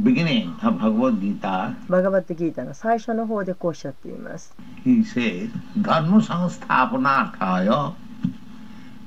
[0.03, 4.55] beginning of Bhagavad Gita, バガバットギータの最初の方でこうおっしゃっています。
[4.85, 7.93] he samsthapanarthaya,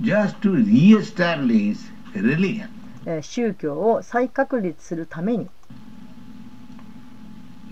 [0.02, 1.78] just to re-establish
[2.14, 2.70] religion.
[3.06, 5.48] えー宗教を再確立するために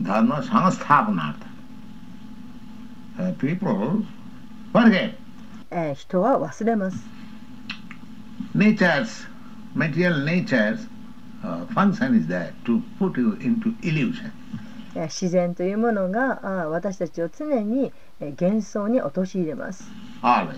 [0.01, 1.35] Dharma samsthapanartha.
[3.17, 4.03] Uh, people
[4.73, 5.13] forget
[5.71, 6.97] えー人は忘れます。
[8.55, 9.27] nature's,
[9.75, 10.87] material nature's
[11.43, 14.31] uh, function is that to put you into illusion.
[14.95, 19.89] えー自然というものが私たちを常に、えー幻想に陥れます。
[20.21, 20.55] Always.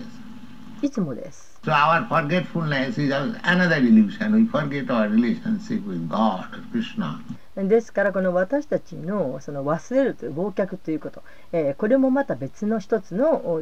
[0.82, 1.49] いつもです。
[1.62, 4.32] So our forgetfulness is another illusion.
[4.34, 7.20] We forget our relationship with God, Krishna.
[7.56, 13.60] ですからこの私たちのその忘れるという忘却ということ、えーこれもまた別の一つの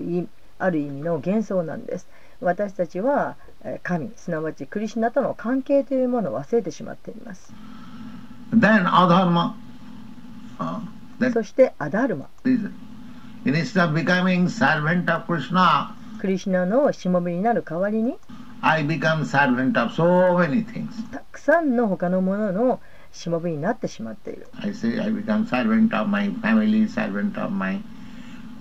[0.61, 2.07] ある意味の幻想なんです。
[2.41, 3.35] 私たちは
[3.65, 7.53] えー神すなわちクリシュナとの関係というものを忘れてしまっています。
[8.53, 9.55] Then adharma.
[10.61, 10.81] Uh,
[11.19, 12.29] that そしてアダルマ
[13.45, 18.17] instead of becoming servant of Krishna, クリシュナのしもべになる代わりに
[18.61, 20.89] I become servant of so many things.
[21.13, 22.81] たくさんの他のものの
[23.13, 24.49] しもべになってしまっている。
[24.61, 27.81] I say I become servant of my family, servant of my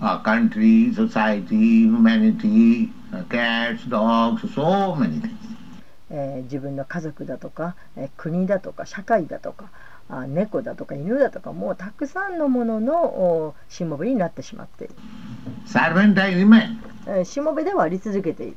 [0.00, 5.36] uh, country, society, humanity, uh, cats, dogs, so many things.
[6.10, 9.70] えー自分の家族だとか、えー国だとか社会だとか
[10.08, 14.94] あ猫だとか犬だとかもうたくさんのもののおしもべになってしまっている、
[17.24, 18.56] しもべではあり続けている。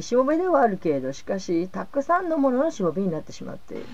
[0.00, 3.86] しもべではあるけれど、しかし、たくさんのもののしもべになってしまっている。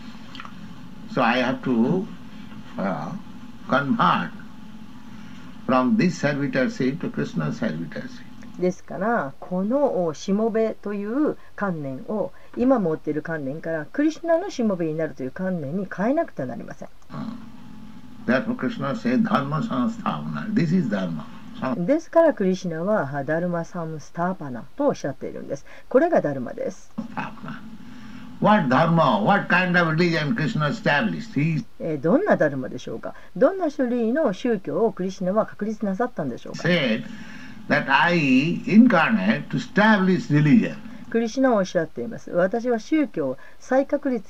[8.58, 16.88] ですから、このしもべという観念を今持っている観念から、クリスナのしもべになるという観念に変えなくてはなりません。
[17.12, 17.61] Uh.
[21.76, 25.66] ですからクリシナはダルマサムスターパナとおっしゃっているんです。
[25.88, 26.92] これがダルマです。
[27.16, 27.60] Sansthavana.
[28.40, 31.32] What dharma, what kind of religion Krishna established?
[31.34, 33.14] He えーどんなダルマでしょうか？
[33.36, 37.04] どんな種類の宗教をクリシナは確立なさったんでしょうか？Said
[37.68, 38.16] that I
[38.66, 40.74] incarnate to establish religion.
[41.10, 42.30] クリシナはおっしゃっています。
[42.32, 44.24] 私は宗教を再確立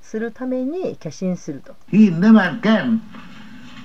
[0.00, 1.74] するために化身すると。
[1.90, 3.00] He never came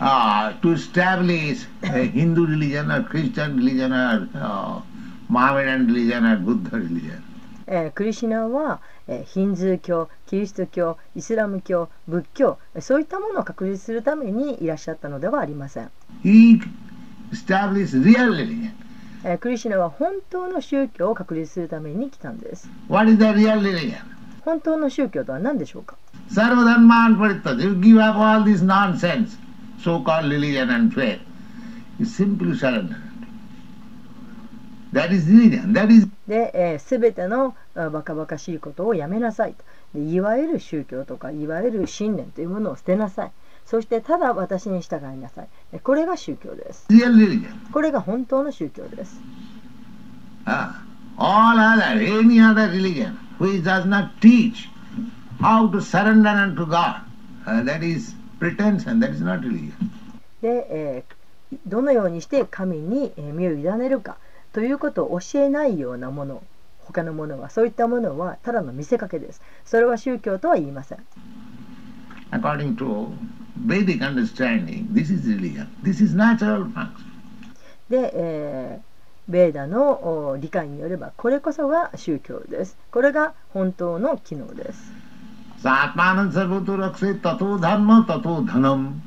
[0.04, 4.82] uh, to establish a Hindu religion or Christian religion or uh,
[5.30, 7.22] Mohammedan religion or Buddha religion.
[7.66, 15.90] えークリシナは、えーヒンズー教、キリスト教、イスラム教、仏教、えーそういったものを確立するためにいらっしゃったのではありません。
[16.24, 16.60] He
[17.32, 18.72] established real religion.
[19.24, 22.70] えークリシナは本当の宗教を確立するために来たんです。
[22.90, 23.96] What is the real religion?
[24.44, 25.96] 本当の宗教とは何でしょうか
[26.30, 27.56] Sarvadharman Paritta.
[27.62, 29.38] You give up all this nonsense,
[29.84, 31.20] so-called religion and faith.
[32.00, 32.98] You simply surrender.
[34.94, 35.74] That is religion.
[35.74, 39.64] That is で、えー、全てのあバカバカしいことをやめなさいと
[40.00, 43.32] でいわゆる宗教とかいわゆる信念というものを捨てなさい
[43.66, 46.88] そしてただ私に従いなさいでこれが宗教です.
[47.74, 49.20] これが本当の宗教です
[50.46, 50.82] Ah,
[51.18, 54.70] all other, any other religion which does not teach
[55.42, 57.02] how to surrender unto God,
[57.46, 59.72] uh, that is pretension, that is not religion.
[60.42, 61.14] で、えー
[61.68, 64.18] どのようにして神にえー身を委ねるか
[64.54, 66.42] ということを教えないようなもの
[66.80, 71.06] 他のものはそういったものはただの見せかけですそれは宗教とは言いません
[72.32, 73.10] According to
[73.68, 75.68] Vedic understanding, this is religion.
[75.84, 76.90] This is natural function.
[77.90, 78.94] で、えー
[79.32, 84.92] ベーダのお理解によればこれこそが宗教ですこれが本当の機能です
[85.64, 89.00] Sarvato rakse tato dharma tato dhanam.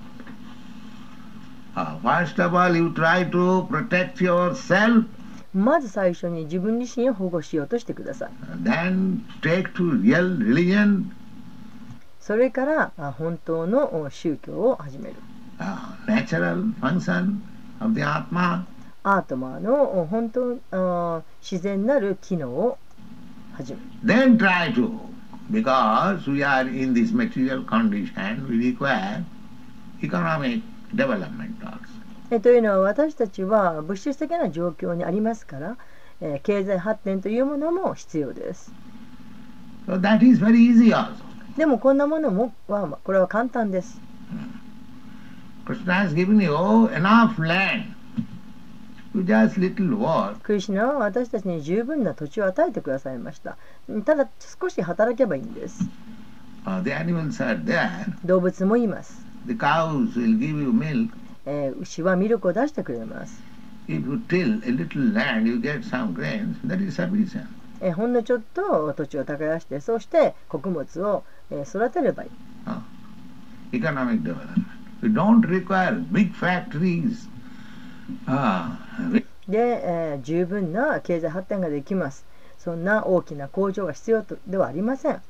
[1.76, 5.04] Uh, first of all, you try to protect yourself,
[5.52, 8.30] まず最初に自分自身を保護しようとしてください
[8.62, 11.04] then take to real religion,
[12.20, 15.16] それからあ本当のお宗教を始める
[15.58, 17.40] uh, natural function
[17.80, 18.64] of the Atma.
[19.02, 22.78] アートマーのお本当あ自然なる機能を
[23.54, 24.98] 始める Then try to,
[25.50, 29.24] because we are in this material condition, we require
[30.02, 30.62] economic
[30.94, 31.96] development also.
[32.30, 35.76] えというのは私たちは物質的な状況にありますから、
[36.20, 38.72] えー経済発展というものも必要です
[39.86, 41.12] So that is very easy also.
[41.56, 44.00] でもこんなものもはこれは簡単です
[45.66, 46.52] Krishna has given you
[46.94, 47.96] enough land.
[49.05, 49.05] You just little work.
[50.42, 53.56] クリシナは私たちに十分な土地を与えてくださいました。
[54.04, 54.28] ただ
[54.60, 55.88] 少し働けばいいんです。
[58.24, 59.26] 動物もいます。
[61.80, 63.42] 牛はミルクを出してくれます。
[67.94, 72.30] ほんのちょっと土地を耕して、そして穀物を育てればいい。
[73.72, 74.22] Economic
[79.48, 82.24] で、えー、十分な経済発展ができます。
[82.58, 85.22] そんな大きな工場が必要とではありません。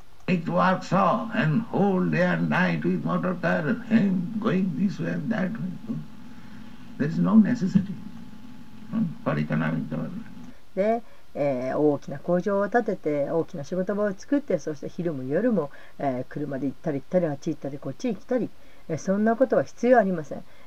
[10.74, 11.02] で、
[11.34, 18.50] えー、大きな工場を建てて大きな仕事場を作ってそして昼も夜も、えー、車で行ったり行ったりあっち行ったりこっち行ったり、
[18.88, 20.44] えー、そんなことは必要ありません。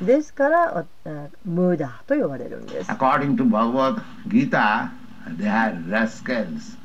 [0.00, 0.84] ですから、
[1.44, 2.90] ムーダーと呼ばれるんです。
[2.90, 4.90] According to Bhagavad Gita,
[5.38, 6.76] they are rascals,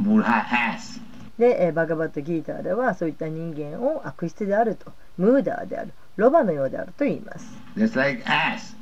[0.00, 1.00] mula ass.
[1.38, 7.46] で、えーバガバットギーターではそういった人間を悪質であると、ムーダーである、ロバのようであると言います。
[7.76, 8.76] Just like ass,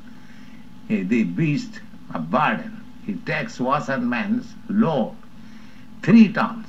[0.89, 1.81] eh, the beast
[2.13, 2.81] of burden.
[3.05, 5.13] He takes washerman's load,
[6.03, 6.65] three tons,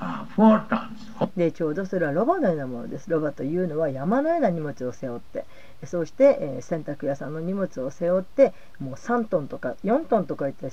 [0.00, 1.05] uh, four tons.
[1.36, 3.10] で、ちょうどそれはロバのようなものです。
[3.10, 5.44] ロバというのは山のような荷物を背負って、
[5.84, 10.68] そうして、えー洗濯屋さんの荷物を背負って、もう3トンとか4トンとかいった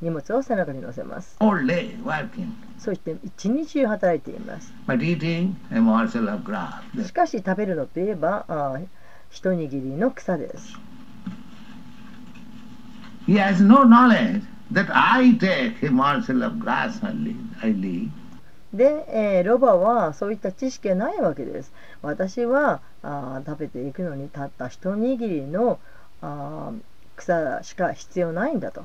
[0.00, 1.36] 荷物を背中に乗せます。
[2.78, 4.72] そして一日中働いています。
[7.06, 8.86] しかし食べるのといえば、あー
[9.30, 10.78] 一握りの草です。
[13.26, 18.10] He has no knowledge that I take a morsel of grass only, I leave.
[18.72, 21.72] で、えーロバはそういった知識がないわけです。
[22.00, 25.78] 私はあー食べていくのにたった一握りの
[26.22, 26.80] あー
[27.16, 28.84] 草しか必要ないんだと。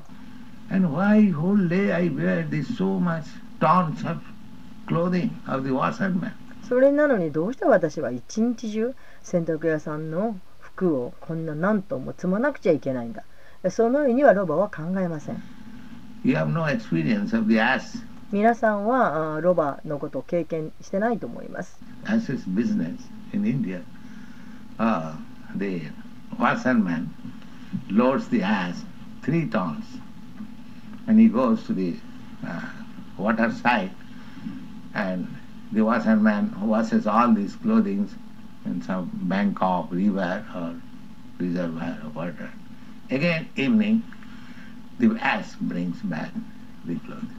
[0.70, 3.24] And why whole day I wear this so much
[3.60, 4.20] tons of
[4.86, 6.32] clothing of the washerman?
[6.68, 13.24] それなのにどうして私は一日中洗濯屋さんの服をこんな何トンも積まなくちゃいけないんだ。
[13.70, 15.42] そのようにはロバは考えません。
[16.24, 18.04] You have no experience of the ass.
[18.31, 21.79] 皆さんはあーロバのことを経験してないと思います。
[22.05, 22.97] Ass's business
[23.33, 23.81] in India.
[24.79, 25.13] Uh,
[25.55, 25.81] the
[26.39, 27.09] washerman
[27.91, 28.83] loads the ass
[29.21, 29.85] three tons
[31.07, 31.95] and he goes to the
[32.45, 32.61] uh,
[33.17, 33.91] water side
[34.95, 35.27] and
[35.71, 38.09] the washerman washes all these clothing
[38.65, 40.75] in some bank of river or
[41.39, 42.49] reservoir of water.
[43.09, 44.03] Again, evening,
[44.99, 46.31] the ass brings back
[46.85, 47.36] the clothing.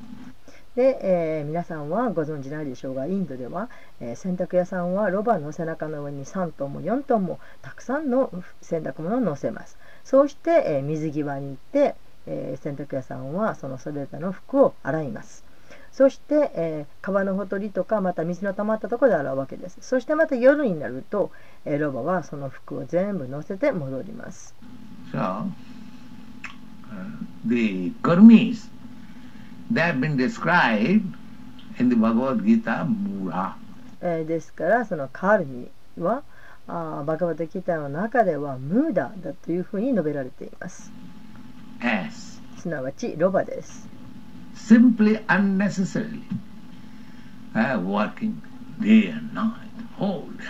[0.79, 3.69] で、えー皆さんはご存知ないでしょうがインドでは、
[3.99, 9.77] えー洗濯屋さんはロバの背中の上に3トンも4トンもたくさんの洗濯物を乗せます。
[10.05, 11.95] そうして、えー水際に行って、
[12.27, 15.43] え洗濯屋さんはそのそれらの服を洗います。
[15.91, 19.79] そして、え川のほとりとかまた水の溜まったところで洗うわけです。
[19.81, 21.31] そしてまた夜になると、
[21.65, 24.55] えロバはその服を全部乗せて戻ります。
[25.11, 25.43] So, uh,
[27.49, 27.91] the
[29.71, 31.15] they have been described
[31.77, 33.55] in the Bhagavad Gita Mura.
[34.01, 35.67] えーですからそのカルミ
[35.97, 36.23] は
[36.67, 40.91] あーバガバタギターの中ではムーダだというふうに述べられています
[41.81, 43.87] as すなわちロバです
[44.55, 46.21] simply unnecessarily
[47.55, 48.41] uh, working
[48.79, 50.45] day and night, whole day.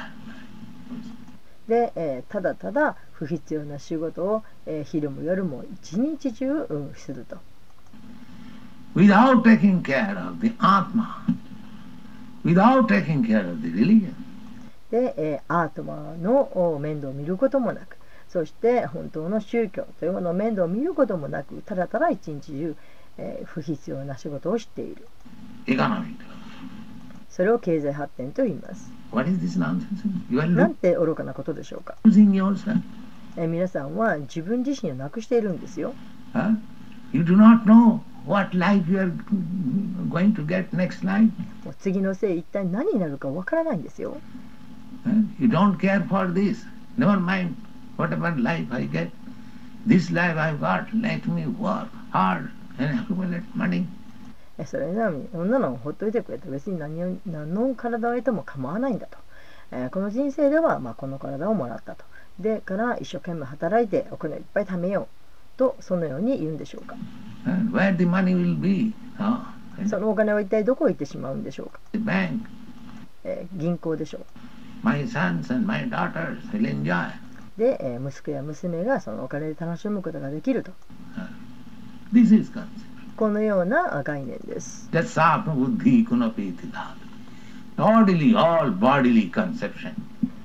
[1.67, 7.38] で、えーただただ不必要な仕事を、えー昼も夜も一日中、うんすると
[8.96, 11.24] without taking care of the Atma,
[12.44, 14.14] without taking care of the religion.
[14.92, 22.76] で、えーアートマのお面倒を見ることもなくそして本当の宗教というものの面倒を見ることもなくただただ一日中、
[23.20, 25.08] えー不必要な仕事をしている.
[27.30, 28.92] それを経済発展と言います
[30.56, 31.96] なんて愚かなことでしょうか？
[33.38, 35.94] えー皆さんは自分自身をなくしているんですよ。
[36.34, 36.56] Huh?
[41.80, 44.17] 次のせい一体何になるかわからないんですよ。
[54.65, 59.17] それなのに、女んなのほっといてくれて、別に何,何の体を得ても構わないんだと。
[59.72, 62.03] え、この人生では、まあ、この体をもらったと。
[62.39, 65.07] で、から一生懸命働いてお金をいっぱい貯めよ
[65.55, 66.95] うと、そのように言うんでしょうか。
[67.50, 68.93] And where the money will be?
[69.18, 69.39] Huh?
[69.80, 71.80] In そのお金は一体どこへ行ってしまうんでしょうか。
[73.24, 74.26] えー銀行でしょう。
[77.58, 80.72] で、えー息子や娘がそのお金で楽しむことができると。
[83.16, 84.89] このような概念です。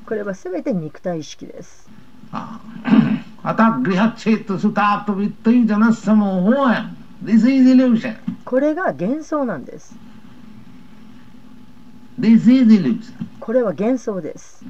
[0.06, 1.88] これは全て肉体意識です。
[3.43, 6.85] अतः गृहच्छेद सुताप्तवित्तै जनसमूहोऽयं
[7.21, 8.15] This is illusion.
[8.45, 9.93] これが幻想なんです。
[12.17, 13.13] This is illusion.
[13.39, 14.63] これは幻想です。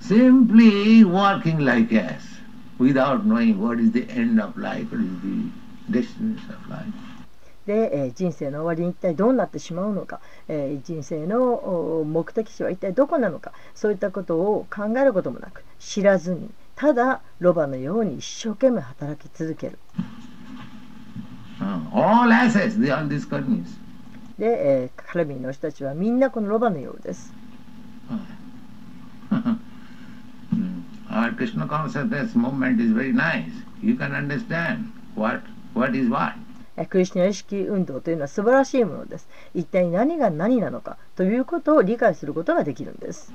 [0.00, 2.22] Simply working like us
[2.78, 5.50] without knowing what is the end of life, what is the
[5.90, 6.86] destiny of life.
[7.66, 16.48] で、えー人生の終わりに一体どうなってしまうのか、えー人生のお目的地は一体どこなのかそういったことを考えることもなく知らずに
[16.81, 19.77] ただロバのように一生懸命働き続ける
[21.61, 23.65] Uh, all assets, they are these karmis.
[24.39, 27.31] で、えーカルビンの人たちはみんなこのロバのようです。
[29.29, 29.59] Hmm.
[31.07, 33.51] Our Krishna consciousness movement is very nice.
[33.83, 35.43] You can understand what
[35.75, 36.33] what is what.
[36.77, 39.29] えークリスチャン意識運動というのは素晴らしいものです。
[39.53, 43.31] 一体何が何なのかということを理解することができるんです。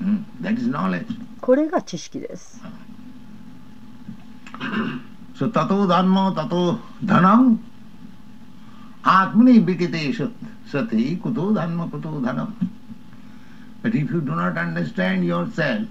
[0.00, 0.24] Hmm.
[0.40, 1.04] That is knowledge.
[1.42, 2.60] これが知識です。
[5.34, 7.58] So tato dhamma tato dhanam
[9.02, 10.30] atmani vikite sat-
[10.70, 12.52] sati kuto dhamma kuto dhanam.
[13.82, 15.88] But if you do not understand yourself,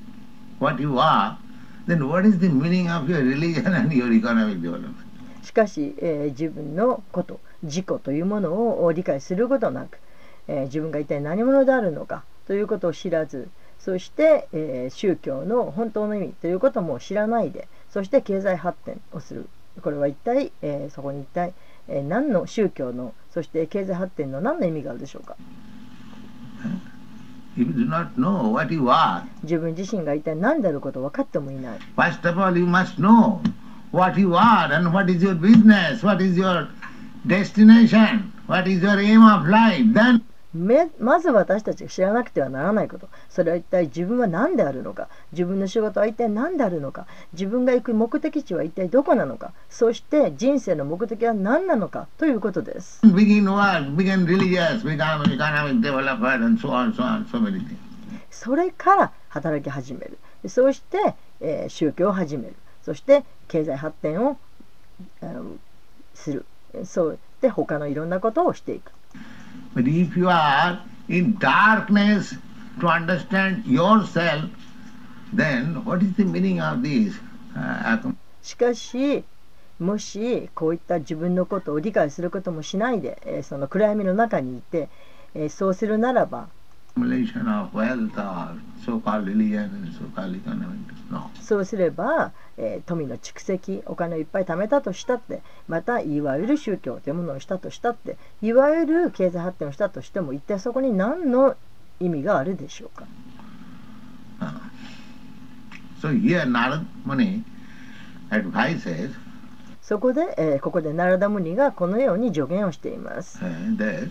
[0.60, 1.38] what you are,
[1.86, 4.96] then what is the meaning of your religion and your economic development?
[5.44, 9.98] しかし、えー自分のこと自己というものを理解することなく、
[10.48, 13.50] えー自分が一体何者であるのかということを知らず
[13.84, 19.50] そして、えー宗教の本当の意味ということも知らないでそして経済発展をする
[19.82, 21.54] これは一体、えー、そこに一体、
[21.88, 25.36] えー、何の宗教のそして経済発展の何の意味があるでしょうか
[29.44, 31.80] 自分自身が一体何であることを分かってもいない。
[31.98, 33.40] First of all, you must know
[33.92, 36.68] what you are and what is your business, what is your
[37.28, 39.84] destination, what is your aim of life.
[39.94, 40.22] Then
[40.54, 43.08] まず私たちが知らなくてはならないこと。
[43.30, 45.08] それは一体自分は何であるのか。
[45.32, 47.08] 自分の仕事は一体何であるのか。
[47.32, 49.54] 自分が行く目的地は一体どこなのか。
[49.70, 52.08] そして人生の目的は何なのか。
[52.18, 53.00] ということです。
[58.30, 60.18] それから働き始める。
[60.50, 62.56] そして、えー、宗教を始める。
[62.84, 64.38] そして経済発展を、
[65.22, 65.58] えー、
[66.14, 66.46] する。
[66.84, 67.20] そう。
[67.42, 68.92] で他のいろんなことをしていく
[69.74, 72.36] But if you are in darkness
[72.80, 74.50] to understand yourself,
[75.34, 77.20] then what is the meaning of this?
[78.42, 79.24] しかし、
[79.80, 84.90] もしこういった自分のことを理解することもしないで、えー、その暗闇の中にいて、
[85.34, 86.48] えー、そうするならば、
[91.42, 92.32] そうすれば、
[92.62, 101.58] えー、富の蓄積お金をいっぱい貯めたとしたってまたいわゆる宗教というものをしたとしたっていわゆる経済発展をしたとしても一体そこに何の
[102.00, 103.06] 意味があるでしょうか、
[106.02, 106.46] so here,
[107.06, 107.44] Muni
[108.30, 109.12] advises,
[109.82, 113.40] そこで、えー、ここでナラダムニがこのように助言をしています。
[113.40, 114.10] Uh, that, uh,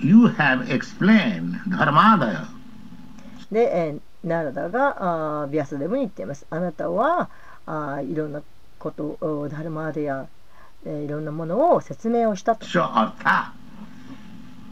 [0.00, 2.46] You have explained Dharmadaya.
[3.50, 6.46] で、えー、ナラダがあビアスデブに言っています。
[6.50, 7.30] あなたは
[7.64, 8.42] あいろんな
[8.78, 10.26] ことを、ダルマーデや、
[10.84, 12.66] えー、いろんなものを説明をしたと。
[12.66, 13.52] So, artha.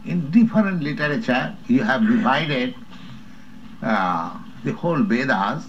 [0.05, 2.75] In different literature, you have divided
[3.81, 5.63] uh, the whole Vedas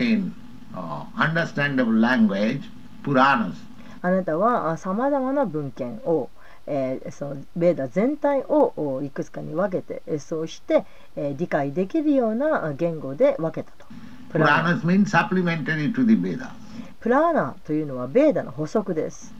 [0.00, 0.34] in
[0.74, 2.62] uh, understandable language,
[3.04, 3.54] Puranas.
[4.00, 6.28] あなたはさまざまな文献を
[6.66, 10.84] えー、そのベーダ全体をいくつかに分けてそうして、
[11.16, 13.86] え、理解できるような言語で分けたと。
[17.00, 19.34] プラーナ,と,いうのはベーダの補足です。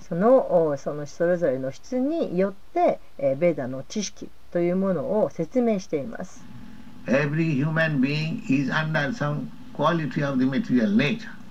[0.00, 6.44] そのそのそれぞれの質によって、え、ベーダの知識というものを説明しています。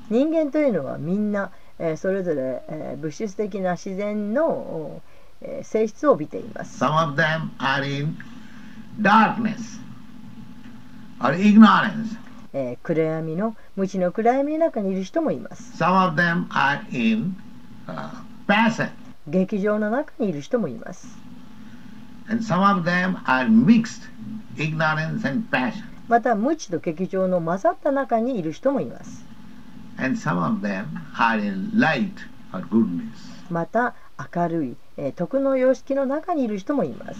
[0.09, 5.01] 人間というのはみんな、えー、それぞれ、えー、物質的な自然の、
[5.41, 6.83] えー、性質を帯びています。
[6.83, 8.17] Some of them are in
[9.01, 9.79] darkness
[11.21, 12.17] or ignorance.
[12.53, 15.83] えー、暗闇の無知の暗闇の中にいる人もいます。
[15.83, 17.35] Some of them are in、
[17.87, 18.11] uh,
[18.47, 18.89] passion.
[19.27, 21.17] 劇場の中にいる人もいます。
[22.29, 24.09] And some of them are mixed
[24.55, 25.83] ignorance and passion.
[26.07, 29.34] また無知と劇場の混ざった中にいる人もいます。
[29.97, 30.85] And some of them
[31.17, 32.13] are in light
[32.53, 33.35] or goodness.
[33.49, 33.95] また
[34.33, 37.19] 明るい、えー、徳の様式の中にいる人もいます。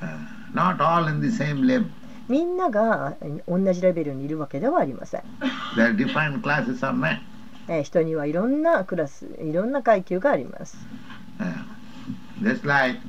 [0.00, 1.86] Uh, not all in the same level.
[2.28, 3.16] みんなが
[3.48, 5.22] 同じレベルにいるわけではありません。
[5.76, 7.18] There are different classes of men.
[7.68, 10.76] えー、人にはいろんなクラス、いろんな階級があります。
[11.38, 11.52] Uh,
[12.42, 13.00] just like、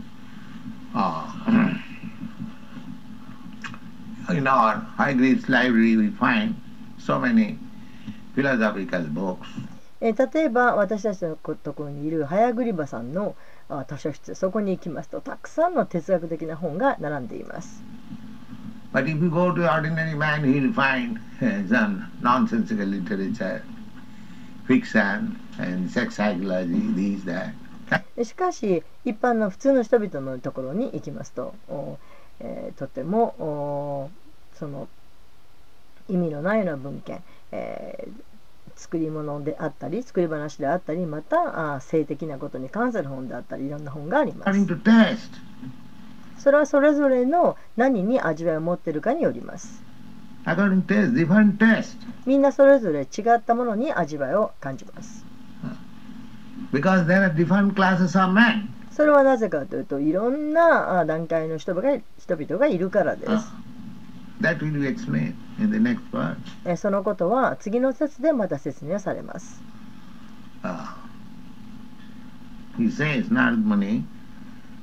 [0.93, 1.25] uh,
[4.33, 6.55] in our high grades library we find
[6.97, 7.57] so many.
[10.01, 13.35] 例えば私たちのところにいる早栗リさんの
[13.87, 14.33] 図書室。
[14.35, 17.83] そこに行きますとたくさんの哲学的な本が並んでいます。
[28.23, 31.53] しかし一般の普通の人々のところに行きますと、
[32.39, 34.09] え、とても
[34.55, 34.87] その
[36.09, 37.21] 意味のないような文献。
[37.51, 44.49] えー、作り物であったり作り話であったりまたあ性的なことに関する本であったりいろんな本があります。
[46.37, 49.83] それはそれぞれの何に味わいを持っているかによります。
[52.25, 55.23] みんなそれぞれ違ったものに味わいを感じます。
[58.91, 62.01] それはなぜかというといろんな段階の人々
[62.57, 63.31] がいるからです。
[66.77, 69.61] そのことは次の説でまた説明されます。
[70.63, 70.85] Uh,
[72.77, 74.03] he says, Narad Muni,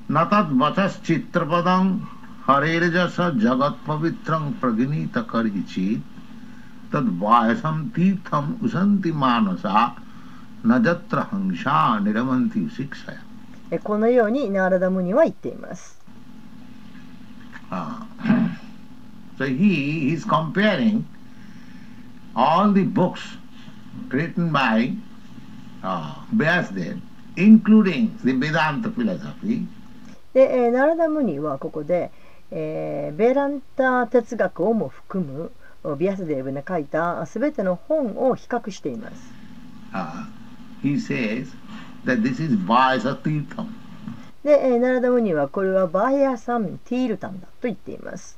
[0.09, 2.07] Natat vachas chitrapadam
[2.47, 6.01] harerjasa jagat pavitram praginita karichi
[6.91, 9.95] tad vayasam tirtham usanti manasa
[10.65, 13.23] najatra hangsha niramanti siksaya.
[13.85, 15.99] このようにナーラダムニは言っています。
[17.71, 18.01] Uh,
[19.39, 20.27] So he is
[30.35, 32.11] で、えー、ナラダムニはここで、
[32.51, 33.47] えー、ベラ
[34.09, 35.53] 哲学をも含む
[35.97, 36.27] ビアス
[36.85, 39.33] たすての本を比較しています。
[44.45, 48.38] で、えー、ナラダムニはこれはバイアサムティールタンだと言っています。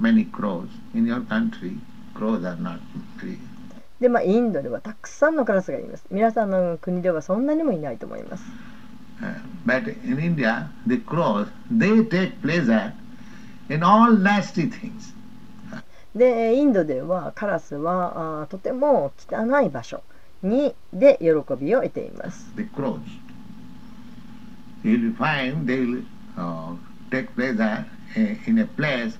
[0.00, 0.68] many crows.
[0.94, 1.78] In your country,
[2.14, 2.80] crows are not
[3.18, 3.38] very
[4.00, 6.04] で、まあ、インドではたくさんのカラスがいます。
[6.10, 8.44] 皆さんの国ではそんなにもいないと思います。
[9.20, 9.34] Uh,
[9.66, 12.94] but in India, the crows, they take pleasure
[13.68, 15.14] in all nasty things.
[16.14, 20.02] で、えーインドではカラスはあーとても汚い場所
[20.42, 21.26] にで喜
[21.62, 22.50] びを得ています。
[22.56, 23.00] The crows.
[24.82, 26.02] You'll find they will
[26.38, 26.74] uh,
[27.10, 27.84] take pleasure
[28.46, 29.18] in a place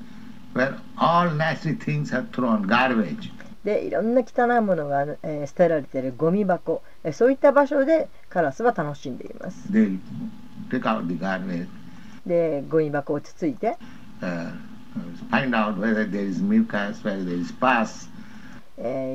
[0.55, 3.31] where all nasty things are thrown, garbage.
[3.65, 9.69] で、いろんな汚いものが、えー、捨てられているゴミ箱、えー、そういった場所でカラスは楽しんでいます。
[9.71, 9.99] Garbage,
[12.27, 13.77] で、ゴミ箱をつついて、
[14.23, 14.51] え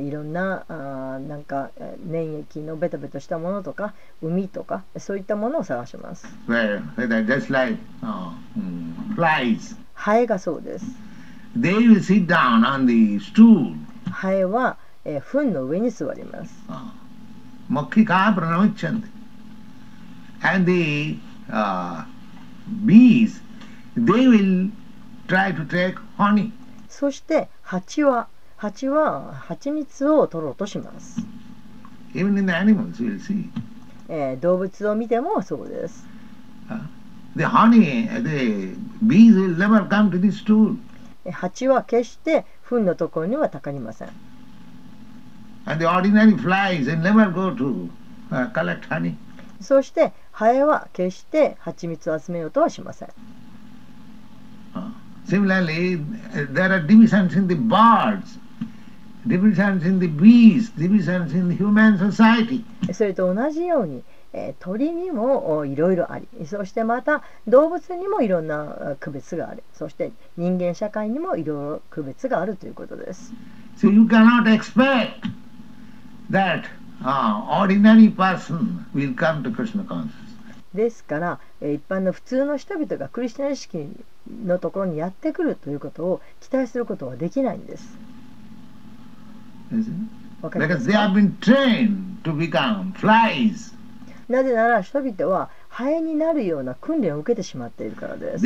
[0.04, 1.72] ー、いろんなあなんか
[2.06, 6.28] 粘液のベトベトしたものとか、海とか、そういったものを探します。
[6.48, 9.76] Where, where just like, oh, um, flies.
[9.96, 10.86] ハエがそうです。
[11.58, 13.76] They will sit down on the stool.
[14.12, 16.54] ハエは、えー糞の上に座ります。
[17.70, 19.04] Makhika pranamachanti.
[20.42, 21.18] And the
[21.50, 22.04] uh,
[22.86, 23.40] bees,
[23.96, 24.70] they will
[25.28, 26.52] try to take honey.
[26.90, 28.28] そして蜂は
[28.58, 31.20] 蜂は蜂蜜を取ろうとします。
[32.14, 33.50] Even in the animals, you will see.
[34.10, 36.06] えー動物を見てもそうです。
[37.38, 40.78] The honey, the bees will never come to the stool.
[41.26, 44.10] えー蜂は決して糞のところにはたかりません。
[45.68, 47.90] And the ordinary flies, they never go to
[48.32, 49.16] uh, collect honey.
[49.62, 53.10] そしてハエは決して蜂蜜を集めようとはしません。
[55.28, 55.98] Similarly,
[56.34, 58.38] uh, there are divisions in the birds,
[59.26, 62.64] divisions in the bees, divisions in the human society.
[62.94, 64.04] それと同じように、
[64.38, 73.34] えー鳥にもおいろいろありそしてまた動物にもいろんなあ区別があるそして人間社会にもいろいろ区別があるということです。
[73.78, 75.30] So you cannot expect
[76.30, 76.66] that
[77.02, 80.12] uh, ordinary person will come to Krishna consciousness.
[80.74, 83.88] ですから、えー一般の普通の人々がクリスチャン意識
[84.46, 87.98] のところにやってくるということを期待することはできないんです。
[90.42, 93.75] かりま Because す they か have been trained to become flies.
[94.30, 98.46] なぜなら人々はハエになるような訓練を受けてしまっているからです。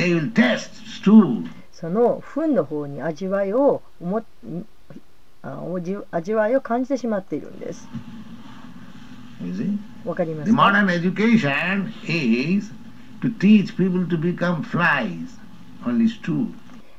[1.72, 4.24] その糞の方に味わいを思
[6.12, 7.88] 味わいを感じてしまっているんです。
[10.06, 12.72] わかりますか？Modern education is
[13.22, 15.40] to teach people to become flies,
[15.86, 16.48] only stool.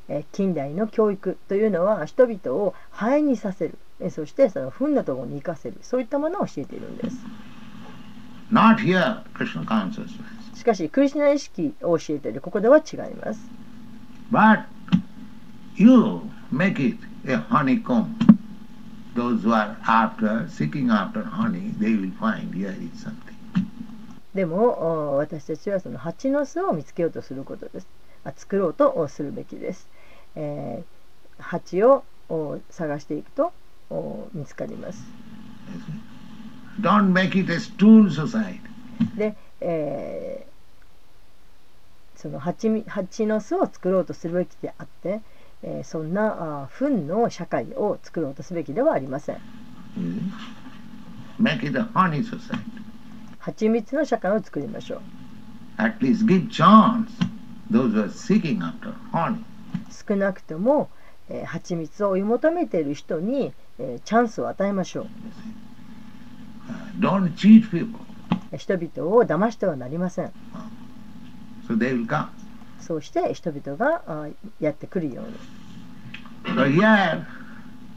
[0.09, 7.16] えー近代の教育というのは人々をハエにさせるえーそしてその糞のところに生かせるそういったものを教えているんです
[8.53, 10.20] Not here, Krishna consciousness.
[10.55, 13.40] しかしクリスナ意識を教えているここでは違います
[14.30, 14.64] But
[15.76, 16.20] you
[16.53, 18.07] make it a honeycomb.
[19.14, 23.34] Those who are after, seeking after honey, they will find here is something.
[24.34, 27.86] でもお私たちはその蜂の巣を見つけようとすることです
[28.24, 29.88] あ作ろうとおするべきです、
[30.36, 33.53] えー蜂をお探していくと
[33.88, 35.03] お見つかります.
[36.81, 38.61] Don't make it a stool society.
[39.16, 45.20] で、えー、その蜂,蜂の巣を作ろうとするべきであって、
[45.62, 49.39] えー、そんなあ糞の社会を作ろうとすべきではありません。
[51.41, 52.59] Make it a honey society.
[53.39, 55.01] 蜂蜜の社会を作りましょう。
[60.07, 60.91] 少なくとも、
[61.31, 65.07] えー、蜂蜜を追い求めている人に、えー、チャンスを与えましょう。
[68.56, 70.32] 人々を騙してはなりません
[71.68, 72.26] so they will come.
[72.80, 75.32] そうして人々があやってくるように
[76.54, 77.24] So here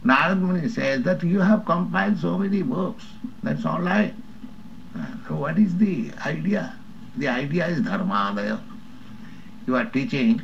[0.05, 3.05] Narad Muni says that you have compiled so many books.
[3.41, 4.13] That's all right.
[4.93, 6.73] Uh, So what is the idea?
[7.17, 8.59] The idea is dharmadaya.
[9.65, 10.41] You are teaching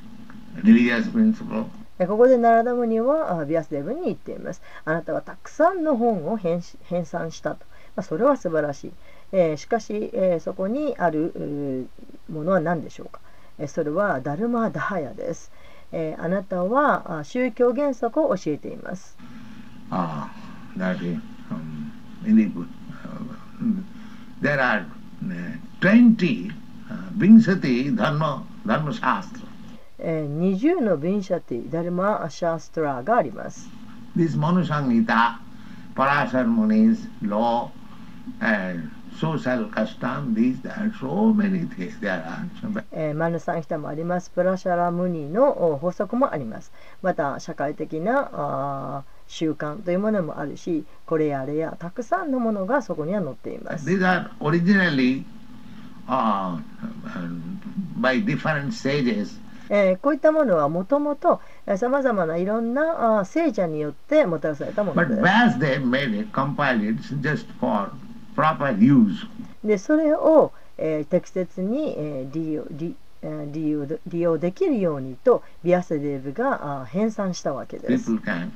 [0.63, 1.65] religious principle.
[1.99, 4.61] えここでナラダムニはあビアスデーブに言っています。
[4.85, 7.65] あなたはたくさんの本を編纂したと。
[7.95, 8.91] まあ、それは素晴らしい。
[9.31, 11.87] えーしかし、えーそこにある
[12.31, 13.19] ものは何でしょうか。
[13.57, 15.51] えーそれはダルマ・ダハヤです。
[15.91, 19.17] えーあなたはあ宗教原則を教えています。
[19.91, 20.29] Ah,
[20.77, 21.91] um,
[22.27, 22.53] in the, uh,
[24.41, 24.85] there are
[25.25, 26.51] uh, 20
[26.89, 29.47] uh, Vinsati Dharma, Dharma Shastra.
[30.01, 33.69] えー20のビンシャティ・ダルマ・シャーストラがあります。
[34.15, 35.35] This Manu Samhita,
[35.95, 37.69] Parasar Muni's law,
[43.13, 44.29] マヌサンヒタもあります。
[44.29, 46.71] プラシャラムニの法則もあります。
[47.01, 53.85] また社会的な習慣というものもあるし、これやあれやたくさんのものがそこには載っています。
[59.71, 61.41] ええ、こういったものはもともと
[61.77, 65.21] さまざまないろんなあ聖者によってもたらされたものです。
[69.63, 78.11] でそれを、えー適切に、えー利用利えー利用で利用できるようにとビアセデーブが編纂したわけです。
[78.11, 78.49] Uh.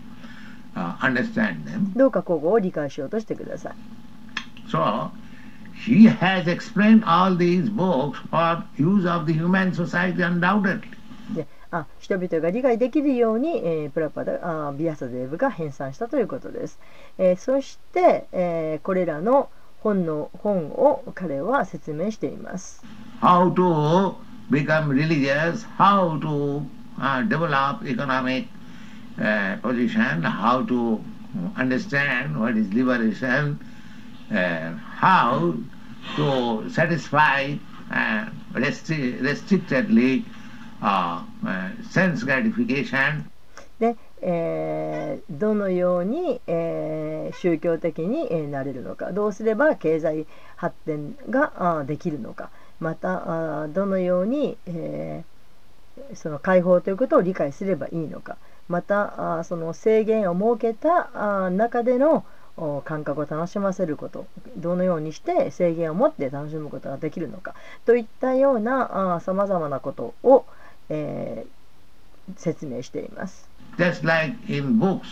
[1.96, 3.74] どうかここを理解しようとしてください。
[4.70, 5.10] So,
[5.86, 10.82] he has explained all these books for use of the human society undoubtedly.
[11.36, 16.80] であ人々が理解できるように、えープラパダあビアサデーブが編纂したということです。
[17.18, 19.50] えーそして、えーこれらの
[19.84, 22.82] 本の本を彼は説明しています。
[23.22, 24.16] How to
[24.50, 26.66] become religious, how to
[26.98, 28.48] uh, develop economic
[29.20, 31.02] uh, position, how to
[31.58, 33.60] understand what is liberation,
[34.32, 35.54] uh, how
[36.16, 37.56] to satisfy
[37.92, 40.24] uh, restri- restrictedly
[40.82, 43.30] uh, uh, sense gratification,
[43.80, 49.12] で、えーどのように、えー宗教的に、えなれるのか。
[49.12, 52.50] どうすれば経済発展ができるのか。
[52.80, 58.38] またどのように、えーその解放ということを理解すればいいのか。
[58.68, 62.26] またその制限を設けたあ中での
[62.86, 64.26] 感覚を楽しませること。
[64.58, 67.54] どのようにして制限を持って楽しむことができるのか。
[67.86, 70.46] といったようなさまざまなことを、
[70.90, 71.64] えー
[72.38, 73.53] 説明しています。
[73.78, 75.08] Just like in books,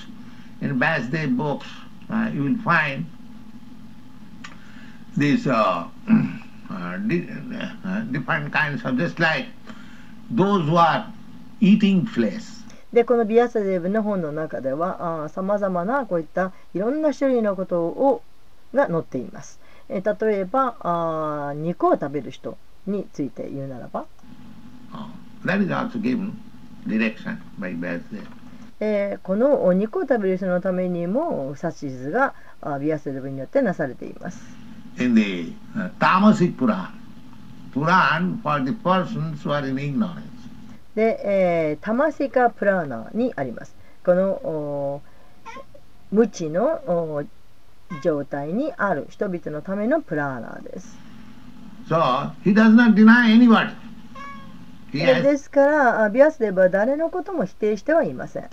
[0.62, 1.66] in Vasudev books,
[2.09, 3.05] uh, you will find
[5.18, 5.88] these uh,
[6.70, 7.28] uh, di-
[7.86, 9.47] uh, different kinds of, just like
[10.30, 11.12] those who are
[11.59, 12.43] eating flesh.
[12.93, 18.22] でこのビアサデーブの本の中ではさまざまなこういったいろんな種類のことを
[18.74, 19.59] が載っています。
[19.88, 22.57] えー例えばあー肉を食べる人
[22.88, 24.05] について言うならば、
[24.93, 25.07] Uh,
[25.45, 26.34] that is also given
[26.86, 28.26] direction by Vasudev.
[28.84, 34.42] えーこのお肉を食べる人のためにも指図があビアサデーブによってなされています。
[35.00, 36.88] In the uh, Tamasic Puran,
[37.74, 40.32] Puran for the persons who are in ignorance.
[40.96, 43.76] で、えータマシカプラーナにあります。
[44.04, 45.02] このお
[46.12, 47.24] 無知のお
[48.04, 50.98] 状態にある人々のためのプラーナーです。
[51.88, 53.70] So he does not deny anybody.
[54.92, 58.50] で,ですから、ビアスデーは誰のことも否定してはいません。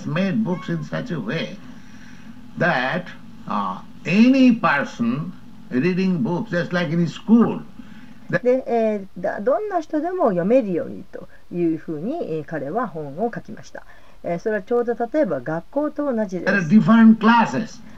[8.30, 13.84] で、えー、どんな人でも読めるようにというふうに、えー、彼は本を書きました、
[14.22, 14.38] えー。
[14.38, 16.52] それはちょうど例えば学校と同じです。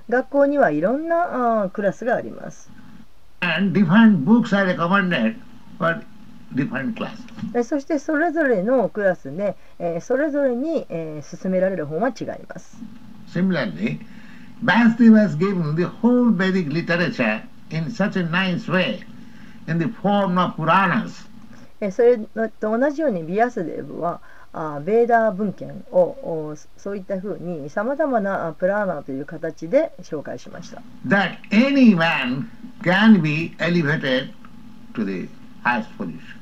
[0.08, 2.70] 学校にはいろんなあクラスがあります。
[3.40, 5.36] And different books are recommended,
[5.78, 6.02] but
[7.54, 12.76] えそしてそれぞれのクラスで、えーそれぞれに、えー勧められる本は違います。
[13.28, 14.00] Similarly,
[14.64, 19.00] Vasudev has given the whole Vedic literature in such a nice way,
[19.68, 21.28] in the form of Puranas.
[21.80, 24.20] えーそれと同じようにビアスデーブは
[24.52, 30.82] あーベーダー文献をおそういったふうにさまざまなあプラーナーという形で紹介しました。
[31.06, 32.48] that any man
[32.82, 34.30] can be elevated
[34.94, 35.28] to the
[35.62, 36.18] highest position.
[36.18, 36.20] Reading books like this.
[36.20, 36.40] え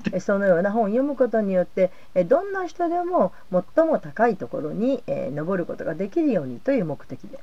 [0.20, 1.90] そのような本を読むことによって
[2.26, 3.32] どんな人でも
[3.76, 7.40] 最も高いところに登ることができるようにという目的で。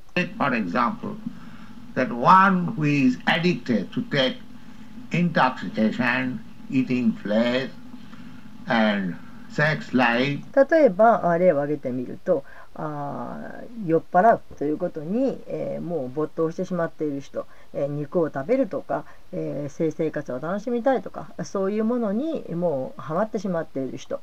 [10.69, 12.43] 例えば例を挙げてみると
[12.77, 24.19] あ酔っ払うということに、えー、もう没頭してしまっている人、えー、肉を食べるとか、えー、性生活を楽しみたいとかそういうものにもうハマってしまっている人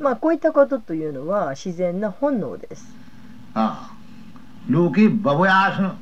[0.00, 2.92] まあこういったことというのは自然な本能です。
[3.54, 3.96] ああ
[4.68, 5.94] ロケバボヤー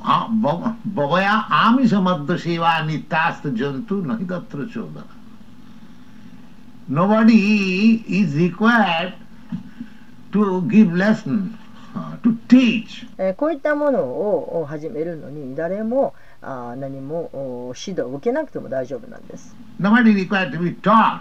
[0.00, 0.76] あバ
[1.06, 5.19] ボヤアミサマッドシワニタストジョントゥナヒダトルチョウダ。
[6.90, 9.14] Nobody is required
[10.32, 11.56] to give lesson,
[11.94, 13.06] uh, to teach.
[13.16, 19.54] えーこういったものをお始めるのに誰もあー何もお指導を受けなくても大丈夫なんです。
[19.80, 21.20] Nobody required to be taught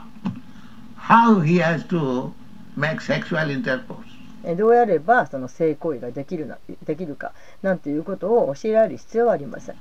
[0.98, 2.32] how he has to
[2.76, 4.00] make sexual intercourse.
[4.44, 6.58] えーどうやればその性行為ができるな
[6.88, 9.76] できるかなんていうことを教えられる必要はありません。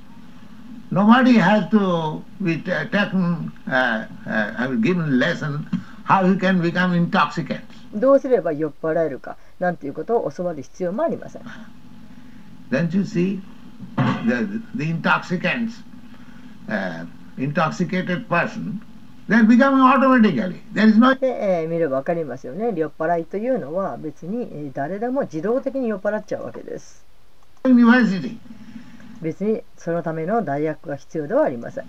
[0.91, 5.67] Nobody has to be ta- taken, uh, uh, given lesson
[6.03, 7.61] how he can become intoxicant.
[7.93, 11.41] どうすれば酔っ払えるかなんていうことを教わる必要もありません。
[12.71, 13.39] Don't you see?
[14.25, 15.81] The, the intoxicants,
[16.67, 17.05] uh,
[17.37, 18.79] intoxicated person,
[19.27, 20.61] they're becoming automatically.
[20.73, 21.27] There is no で、
[21.61, 22.73] えー見れば分かりますよね。
[22.75, 27.05] 酔っ払いというのは別にえー誰でも自動的に酔っ払っちゃうわけです。
[27.65, 28.37] university.
[29.21, 31.85] 別にそのための大学が必要ではありません。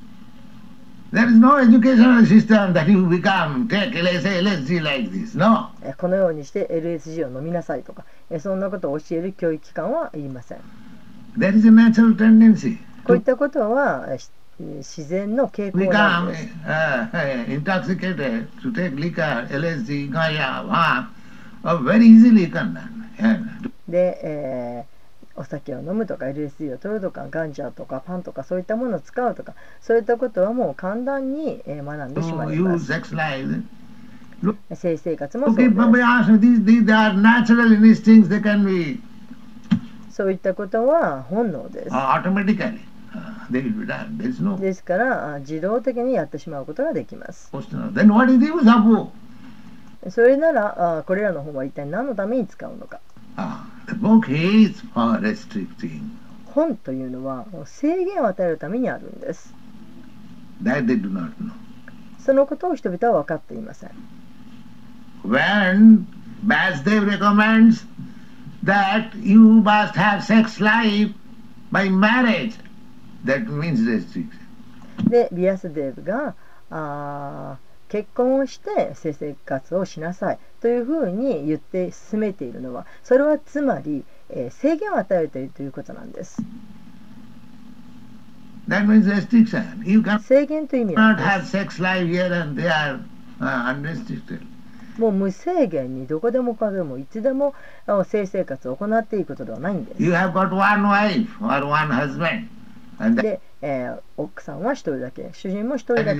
[1.12, 5.36] There is no educational system that you become, take LSG like this.
[5.36, 5.70] No.
[5.82, 10.58] えーこのようにして LSG を飲みなさいとか、えーそんなことを教える教育機関はいりません。
[11.36, 14.06] There is a natural tendency こういったことは
[14.58, 16.48] 自然の傾向なん become です。
[16.64, 21.08] uh, uh, intoxicated, to take liquor, LSD, gaya, ah,
[21.64, 22.50] uh, very easily.
[23.88, 24.89] で、えー
[25.40, 32.84] お酒を飲むとか LSD を取るとかガンジャーとかパンとかそういったものを使うとかそういったことはもう簡単に学んでしまます。
[34.74, 35.70] 性生活もそうです。
[40.10, 41.94] そういったことは本能です。
[44.58, 47.48] ですから自動的にやってしまうことができます。
[50.10, 53.00] それならこれらの本は一体何のために使うのか。
[53.90, 56.10] Ah, the book is for restricting.
[56.46, 59.52] 本というのは制限を与えるためにあるんです。
[60.62, 61.50] That they do not know.
[62.18, 63.90] そのことを人々は分かっていません。
[65.24, 66.06] When
[66.46, 67.84] Basdev recommends
[68.64, 71.12] that you must have sex life
[71.72, 72.54] by marriage,
[73.24, 74.28] that means restriction.
[75.08, 76.34] で、ビアスデーブが
[76.70, 86.40] あー結婚をして性生活をしなさいというふうに言って進めているのは、それはつまり、えー制限を与えているということなんです。
[90.20, 91.44] 制限という意味なん cannot
[92.54, 92.62] で
[93.40, 95.00] uh。
[95.00, 97.54] もう無制限にどこでもかでもいつでも
[97.86, 100.02] あ性生活を行っていいことではないんです。
[103.16, 106.18] で、えー奥さんは一人だけ、主人も一人だけ。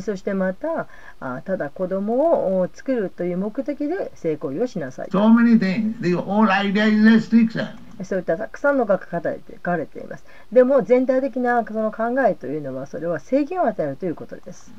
[0.00, 0.86] そしてまた、
[1.18, 5.08] あただ子供を作るという目的で性行為をしなさい。
[5.08, 6.00] So、many things.
[6.02, 7.68] The whole idea is restriction.
[8.04, 10.24] そういったたくさんのが書かれて,書かれています。
[10.52, 14.72] でも全体的なその考えというのはそれは制限を与えるということです。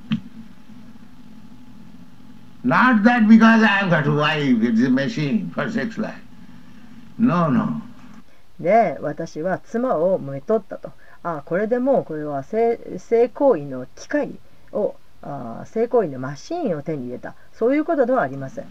[8.59, 10.91] で、私は妻をめとったと。
[11.23, 14.31] あこれでもうこれは性,性行為の機械
[14.71, 17.35] をあ性行為のマシーンを手に入れた。
[17.53, 18.65] そういうことではありません。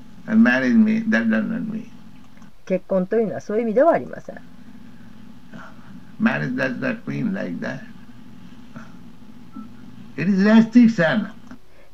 [2.64, 4.36] 結婚というのはそういう意味ではありません。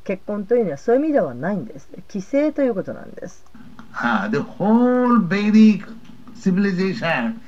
[0.04, 1.88] 結婚というのはそういう意味ではないんです。
[2.08, 3.44] 規制ということなんです。
[3.92, 5.84] Ah, the whole Vedic
[6.34, 7.40] civilization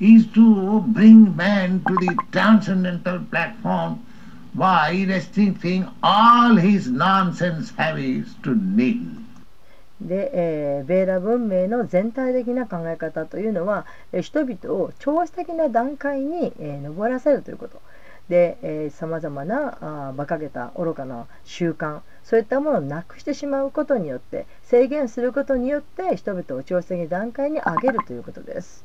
[0.00, 4.04] is to bring man to the transcendental platform
[4.54, 8.96] by restricting all his nonsense habits to nil.
[10.00, 17.80] で、えーベーラ文明の全体的な考え方というのは、えー人々を超越的な段階に、えー上らせるということ
[18.28, 19.78] でさまざまな
[20.08, 28.84] あ馬鹿げた愚かな習慣そういったものをなくしてしまうことによって制限することによって人々を超越的な段階に上げるということです。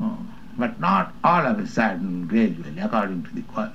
[0.00, 0.16] Oh,
[0.58, 3.72] But not all of a sudden, gradually, according to the quality.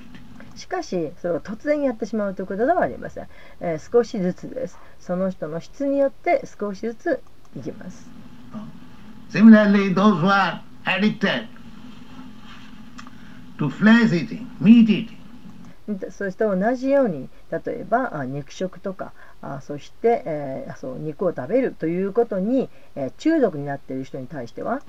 [0.55, 3.28] しかしそれを突然やってしまうということではありません、
[3.61, 4.78] えー少しずつです。
[4.99, 7.22] その人の質によって少しずつ
[7.55, 8.09] いきます。
[9.32, 11.47] Similarly, those who are addicted
[13.57, 14.88] to flesh eating, meat
[15.88, 16.11] eating.
[16.11, 24.82] そして同じように例えばあ肉食とかあそして、えーそう肉を食べるということに、えー中毒になっている人に対しては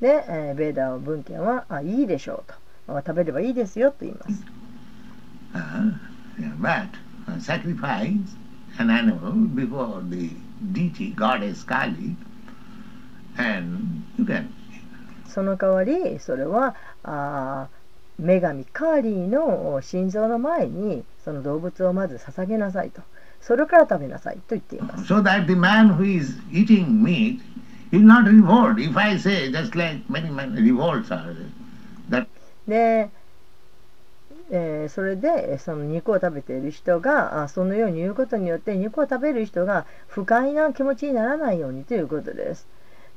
[0.00, 2.52] で、えー、ベーダー文献はあいいでしょう
[2.86, 4.44] と食べればいいですよと言います。
[15.28, 17.68] その代わりそれはあ
[18.18, 23.02] 女神カーリーの心臓の前にその動物をまず捧げなさいと。
[23.46, 27.38] それから食べなさいと言っています So that the man who is eating meat
[27.92, 28.80] is not revolt.
[28.80, 31.32] If I say, just like many, many revolts are,
[32.10, 32.26] that
[32.66, 33.08] で、
[34.50, 42.66] えーそれでえーその肉を食べている人があそのように言うことによって肉を食べる人が不快な気持ちにならないようにということです。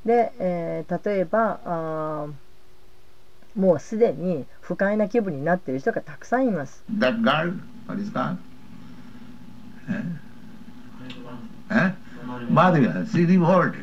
[0.04, 6.84] で、えー例えばあーもうすでに不快な気分になっている人がたくさんいます。
[6.98, 7.52] that girl,
[7.88, 8.12] what is
[12.50, 13.74] マドゥアン、シディ・ウォール。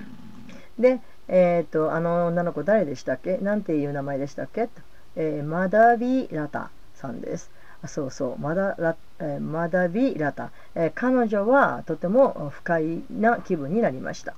[0.80, 3.38] で、えっ、と、あの女の子誰でしたっけ？
[3.38, 4.68] なんていう名前でしたっけ？
[4.68, 4.70] と、
[5.16, 7.50] え、マダビ・ラタさんです。
[7.82, 10.92] あそうそう、マダ,ラ、えー、マダビ・ラタ、えー。
[10.94, 14.34] 彼女はとても不快な気分になりました。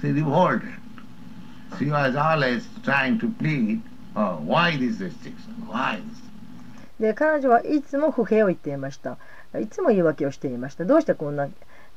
[0.00, 0.62] シディ・ウォール。
[1.78, 2.62] She was always、
[7.00, 9.18] で彼女はいつも不平を言っていました。
[9.60, 10.84] いつも言い訳をしていました。
[10.84, 11.48] どうしてこんな、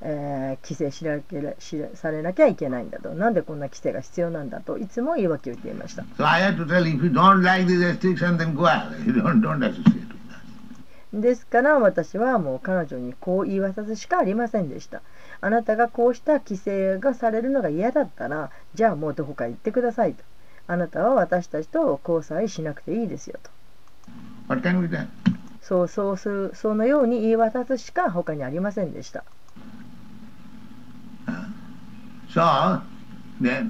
[0.02, 3.10] えー規制しなけれしされなきゃいけないんだと。
[3.10, 6.04] なんでこんな規制が必要なんだといつも言い訳を言っていました。
[6.18, 9.06] So I had to tell you, if you don't like this restriction, then go away.
[9.06, 10.10] You don't, don't associate with
[11.12, 11.22] us.
[11.22, 15.02] ですから私はもう彼女にこう言い渡すしかありませんでした。
[15.42, 20.24] あなたがこうした規制がされるのが嫌だったら、じゃあもうどこか行ってくださいと。
[20.68, 23.50] あなたは私たちと交際しなくていいですよと。
[24.48, 25.08] What can be done?
[25.70, 29.24] そうそうする、そのように言い渡すしか他にありませんでした。
[32.34, 32.82] So,
[33.40, 33.70] they,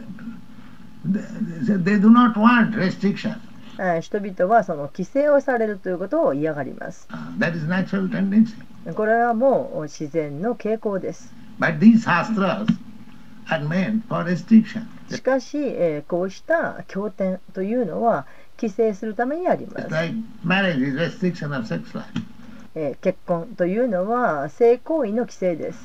[1.04, 3.36] they, they do not want restriction.
[3.78, 7.06] えー人々はその規制をされるということを嫌がります。
[7.12, 8.56] Uh, that is natural tendency.
[8.94, 11.34] これはもう自然の傾向です。
[11.60, 12.66] But these shastras
[13.50, 14.86] are meant for restriction.
[15.14, 18.26] しかし、えーこうした経典というのは
[18.60, 19.88] 規制するためにあります。
[23.02, 25.80] 結婚というのは性行為の規制です。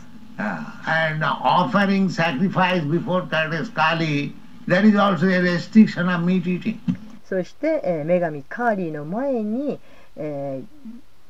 [7.25, 9.79] そして、女神カーリーの前に、
[10.17, 10.63] え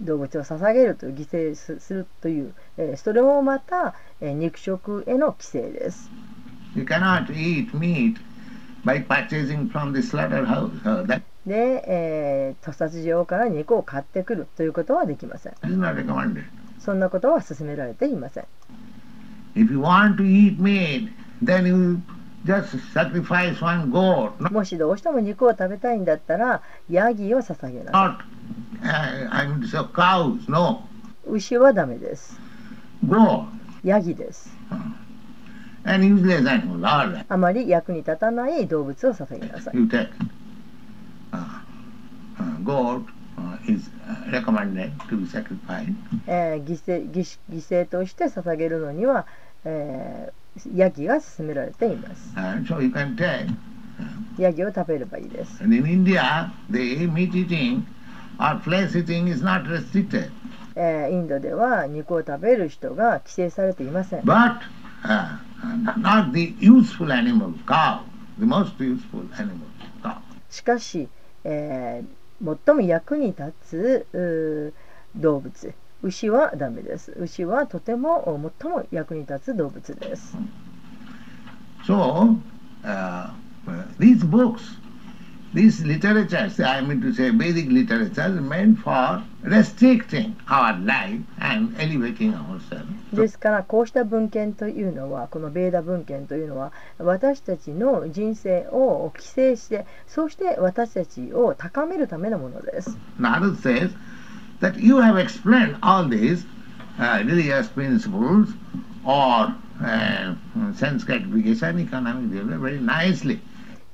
[0.02, 6.10] ー、動物を捧げるという犠牲するという、えー、それもまた、えー、肉食への規制です。
[11.46, 15.52] で、えー、屠殺場から肉を買ってくるということはできません。
[16.78, 18.44] そんなことは勧められていません。
[24.50, 28.18] もしどうしても肉を食べたいんだったら、ヤギを捧げなさ
[31.26, 31.30] い。
[31.30, 32.38] 牛はダメです。
[33.82, 34.54] ヤギです。
[37.28, 39.74] あまり役に立たない動物を捧げなさい。
[41.34, 41.60] Uh,
[42.38, 43.00] uh,
[43.36, 45.92] uh, is uh, recommended to be sacrificed.
[46.26, 49.26] えー犠牲犠牲として捧げるのには、
[49.64, 50.44] えー
[50.76, 52.32] ヤギが勧められています。
[52.36, 53.48] And so you can take.
[54.38, 55.62] ヤギを食べればいいです。
[55.62, 56.78] And in India, the
[57.08, 57.82] meat eating
[58.38, 60.30] or flesh eating is not restricted.
[60.76, 64.20] えーインドでは肉を食べる人が規制されていません。
[64.20, 64.58] But
[65.02, 65.38] uh,
[65.98, 68.02] not the useful animal, cow,
[68.38, 69.58] the most useful animal,
[70.02, 70.18] cow.
[70.50, 71.08] しかし、
[71.44, 72.06] えー
[72.66, 74.06] 最も役に立つ
[75.16, 75.74] 動物。
[76.02, 77.12] 牛はダメです。
[77.16, 78.24] 牛はとても
[78.60, 80.36] 最も役に立つ動物です。
[81.86, 82.36] So,
[82.82, 83.30] uh,
[83.98, 84.80] these books,
[85.54, 91.74] these literatures, I mean to say Vedic literature, is meant for restricting our life and
[91.78, 92.90] elevating ourselves.
[93.12, 103.90] ですからこうした文献というのはこのベーダ文献というのは私たちの人生を規制してそして私たちを高めるためのものです Narad says
[104.60, 106.44] that you have explained all these
[106.98, 108.48] uh, religious principles
[109.04, 110.34] or uh,
[110.74, 113.40] sense gratification, economic development very nicely.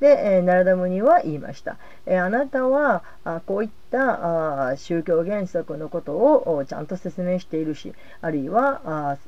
[0.00, 1.76] で、えナラダムニは言いました。
[2.06, 7.92] えあなたはあこういったあ宗教原則のことをちゃんと説明しているし、
[8.22, 9.18] あるいはあ、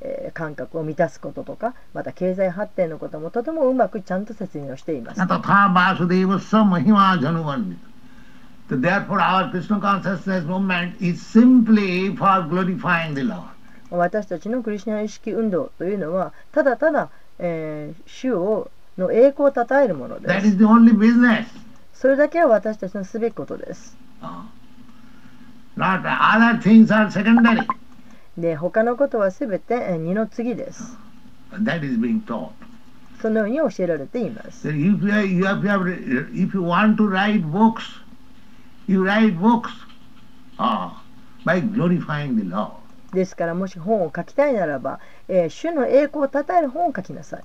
[0.00, 5.16] えー、感覚を満たすこととか、また経済発展のこともとてもうまくちゃんと説明をしています。
[5.16, 5.26] た
[13.90, 17.08] 私たちのクリシナ意識運動というのは、ただただ、
[17.38, 20.28] えー、主をの栄光をたたえるものです。
[21.94, 23.96] それだけは私たちのすべきことです。
[28.36, 30.98] で他のことはすべて二の次です。
[33.22, 34.68] そのように教えられています。
[43.12, 47.44] ですから、もし本を書きたいならば、え、主の栄光をたたえる本を書きなさい。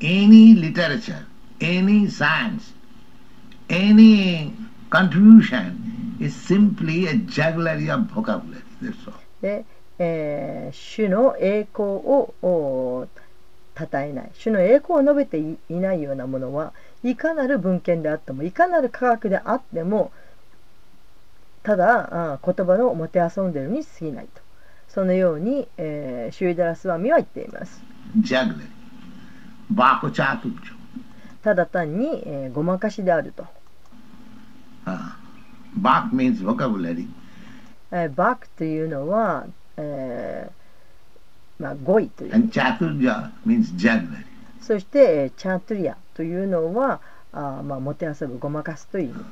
[0.00, 1.26] any literature,
[1.60, 2.72] any science,
[3.68, 4.52] any
[4.90, 8.62] contribution is simply a jugglery of vocabulary.
[9.40, 9.64] で、
[9.98, 13.08] えー、主の栄光をお
[13.74, 16.72] たたえない、主の栄光を述べてい,ないようなものは、
[17.02, 20.12] いかなる文献であっても、いかなる科学であっても、
[21.62, 24.40] ただあ言葉の持て遊んでるに過ぎないと。
[24.88, 27.82] そのように、えー、シュイダラスワミは言っています。
[31.42, 33.46] ただ単に、えーごまかしであると、
[34.86, 35.12] Uh,
[35.80, 37.08] Bak means vocabulary.
[37.90, 39.46] えーバクというのは、
[39.76, 44.24] えーまあ、語彙という And chaturya means jugglery.
[44.60, 47.00] そして、えーチャートリアというのは
[47.32, 49.24] あー、まあ、もてあそぶごまかすという意味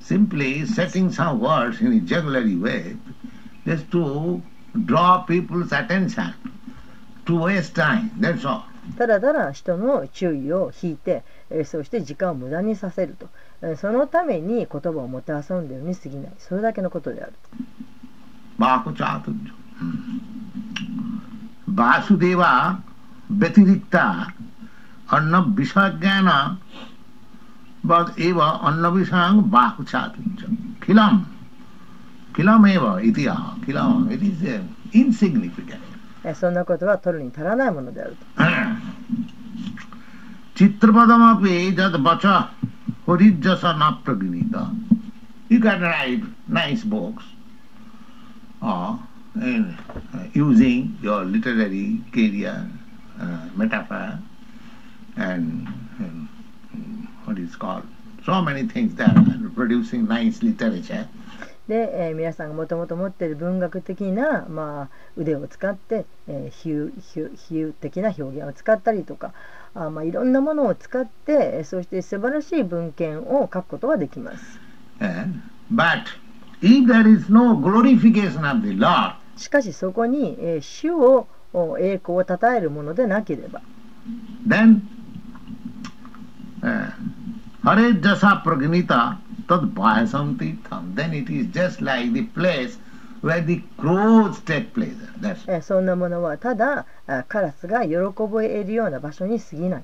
[0.00, 2.96] Simply setting some words in a jugglery way
[3.64, 4.42] just to
[4.84, 6.34] draw people's attention,
[7.24, 8.10] to waste time.
[8.20, 8.64] That's all.
[8.98, 13.28] ただただ人の注意を引いて、えー、そして時間を無駄にさせると、
[13.62, 16.32] えー、そのために言葉をもてあそんでるに過ぎない。
[16.38, 17.32] それだけのことである
[18.58, 19.32] バーコチャート
[21.68, 22.80] バースデーは
[23.30, 24.32] ベテリッタ
[25.08, 26.60] アンナビシャギャナ
[27.84, 30.16] バーエヴァアンナビシャンバーコチャート
[30.86, 31.26] キラム
[32.36, 35.83] キラムエヴァイティアキラム it is フィ
[36.34, 38.26] そんなことは取るに足らないものであると。
[40.54, 41.74] Chitrapadamapi
[45.60, 47.24] can write nice books
[48.62, 48.96] uh,
[49.36, 49.76] in,
[50.14, 52.66] uh, using your literary career,
[53.20, 54.18] uh, metaphor,
[55.16, 55.68] and,
[55.98, 56.28] and
[57.24, 57.82] what is called,
[58.24, 61.08] so many things that are producing nice literature.
[61.68, 69.32] で、えー皆さんがもともと持っている文学的な、まあ、腕を使って、えー比喩比喩比喩的な表現を使ったりとか
[69.74, 74.60] あ、まあ、いろんなものを使ってえーそして素晴らしい文献を書くことができます。
[75.00, 75.26] Uh,
[75.72, 76.04] but
[76.60, 83.62] if there is no glorification of the Lord, しかしそこに、えー主をお栄光をたたえるものでなければ
[84.46, 84.80] then
[86.62, 86.90] uh,
[87.62, 89.16] Hare Jasa Pragnita
[89.48, 90.94] Tad Bhayasam Tirtham.
[90.94, 92.78] Then it is just like the place
[93.20, 95.10] where the crows take pleasure.
[95.20, 97.94] That's えーそんなものはただあカラスが喜
[98.28, 99.82] ぼえるような場所に過ぎない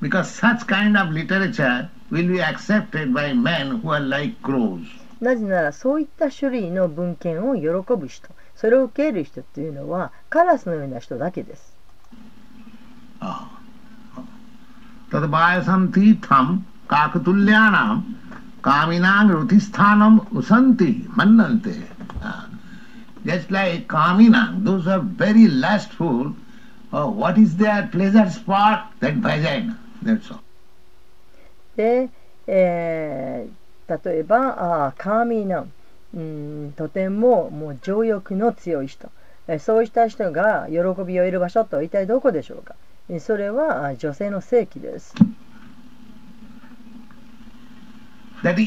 [0.00, 4.80] because such kind of literature will be accepted by men who are like crows.
[5.20, 11.72] なぜならそういった種類の文献を喜ぶ人それを受け入れる人っていうのはカラスのような人だけです
[13.20, 13.46] Ah.
[15.12, 16.71] Tad Bhayasam Tirtham Kakatulyanam
[18.62, 21.82] Kaminang Rutisthanam Usanti Mannante.
[22.22, 22.48] Ah.
[23.24, 26.34] Just like Kaminang, those are very lustful.
[26.92, 28.92] Oh, what is their pleasure spot?
[29.00, 29.78] That vagina.
[30.02, 30.40] That's all.
[31.76, 32.10] で、
[32.46, 33.62] えー
[34.04, 35.72] 例えばあーカーミーナン
[36.14, 36.20] う
[36.68, 39.10] んとてももう情欲の強い人
[39.48, 42.74] えーそうした人が喜びを得る場所と一体どこでしょうか
[43.08, 45.14] えーそれは女性の性器です
[48.42, 48.66] That is.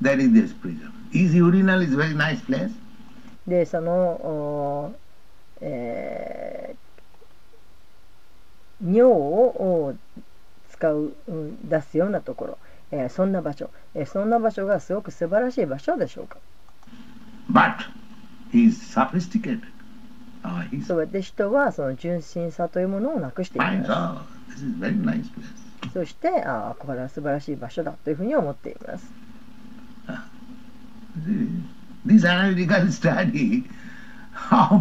[0.00, 0.92] That is this prison.
[1.12, 1.32] is
[3.46, 4.94] でそのお、
[5.60, 6.74] え、
[8.80, 9.94] 尿を
[10.70, 11.12] 使う
[11.64, 12.58] 出すようなところ、
[12.90, 16.38] え、そんな場所、え、そんな場所がすごく素晴らしい場所でしょうか
[17.50, 17.76] ？But
[18.52, 19.62] he's sophisticated.
[20.86, 25.61] そうやって人はその純真さというものをなくしています。
[25.88, 29.10] すそしてああこれは素晴らしい場所だというふうに思っています
[32.06, 33.64] This analytical study
[34.50, 34.80] of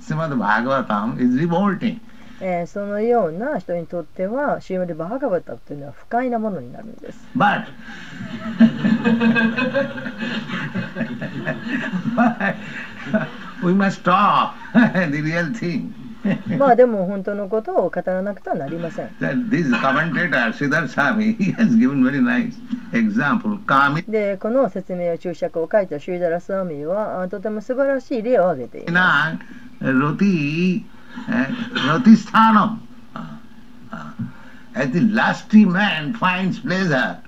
[0.00, 2.00] Srimad Bhagavatam is revolting.
[2.42, 7.66] えーそのような人にとってはシーマリ・バーガバタというのは不快なものになるんです But,
[12.16, 12.56] but
[13.62, 15.92] we must talk the real thing.
[16.58, 19.08] まあでも本当のことを語らなくてはなりません
[24.08, 30.84] でこの説明を注釈を書いたシューダラスワミはあとても素晴らしい例を挙げています na roti
[31.28, 31.46] eh,
[31.86, 32.80] roti sthanam.
[34.72, 37.20] As the lusty man finds pleasure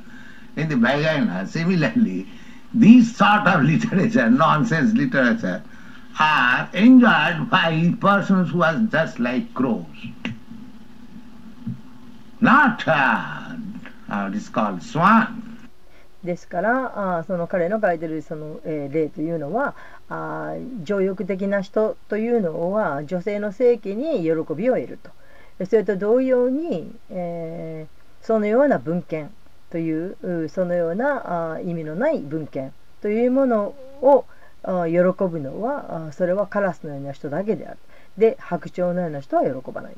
[0.56, 2.28] in the vagina, similarly,
[2.72, 5.62] these sort of literature, nonsense literature,
[6.18, 9.84] are enjoyed by persons who are just like crows.
[12.40, 13.56] Not uh,
[14.10, 15.42] uh, it is called swan.
[16.24, 19.74] ですからあその彼の書いてるその、えー例というのは
[20.08, 25.10] あ情欲的な人というのは女性の性器に喜びを得ると
[25.66, 29.32] それと同様に、えーそのような文献
[29.70, 34.26] というそのようなあ意味のない文献というものを
[34.64, 37.78] 喜ぶのはそれはカラスのような人だけである。
[38.16, 39.94] で、白鳥のような人は喜ばない。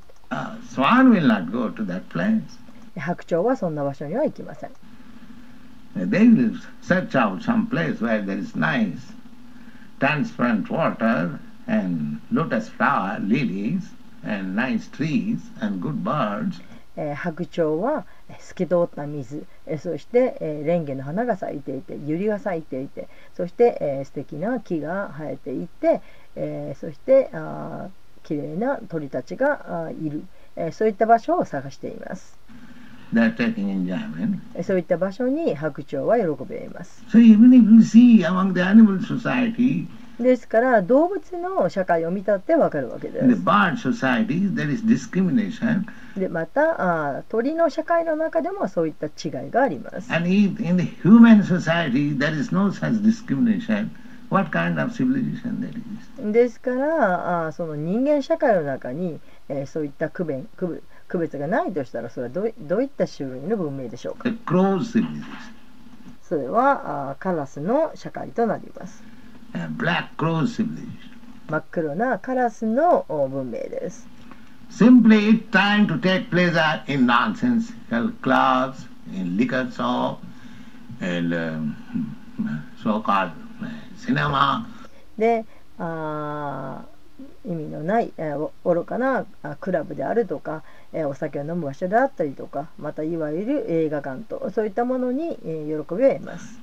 [2.97, 4.71] 白鳥はそんな場所には行きません。
[17.15, 26.01] 白鳥は透き通った水、えーそして、えーレンゲの花が咲いていて百合が咲いていてそして、えー素敵な木が生えていて、
[26.37, 27.31] えーそして
[28.23, 30.23] 綺麗な鳥たちがいる、
[30.57, 32.39] えーそういった場所を探しています、
[34.63, 37.05] そういった場所に白鳥は喜べます。
[37.11, 39.87] So even if you see among the animal society,
[40.21, 43.27] ですから動物の社会を見たってわかるわけです。
[46.17, 50.13] でまたあ鳥の社会の中でもそういった違いがあります。
[56.33, 60.25] ですからあその人間社会の中に、え、そういった区
[61.09, 64.29] 別,がないとしたらそれはど,どういった種類の文明でしょうか
[66.23, 69.03] それはあカラスの社会となります。
[71.49, 74.09] 真っ黒なカラスの文明です。
[85.17, 85.45] で、
[87.47, 88.13] 意味のない
[88.65, 89.25] 愚かな
[89.61, 90.65] クラブであるとか、
[90.95, 96.61] えーお酒を飲む場所であったりとかまたいわゆる映画館とそういったものに、えー喜びを得ます.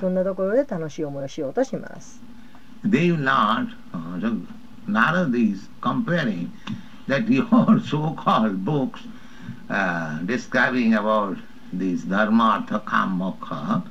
[0.00, 2.20] そんなところで楽しい思いをしようとします
[2.84, 4.36] They not, uh, so
[4.88, 6.50] Narad is comparing
[7.08, 7.46] that your
[7.80, 9.00] so-called books
[9.70, 11.36] uh, describing about
[11.72, 13.82] this dharma, artha, kam, moksha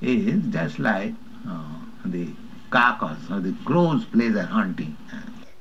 [0.00, 1.12] is just like
[1.46, 1.62] uh,
[2.06, 2.28] the
[2.70, 4.96] carcass or the crow's pleasure hunting.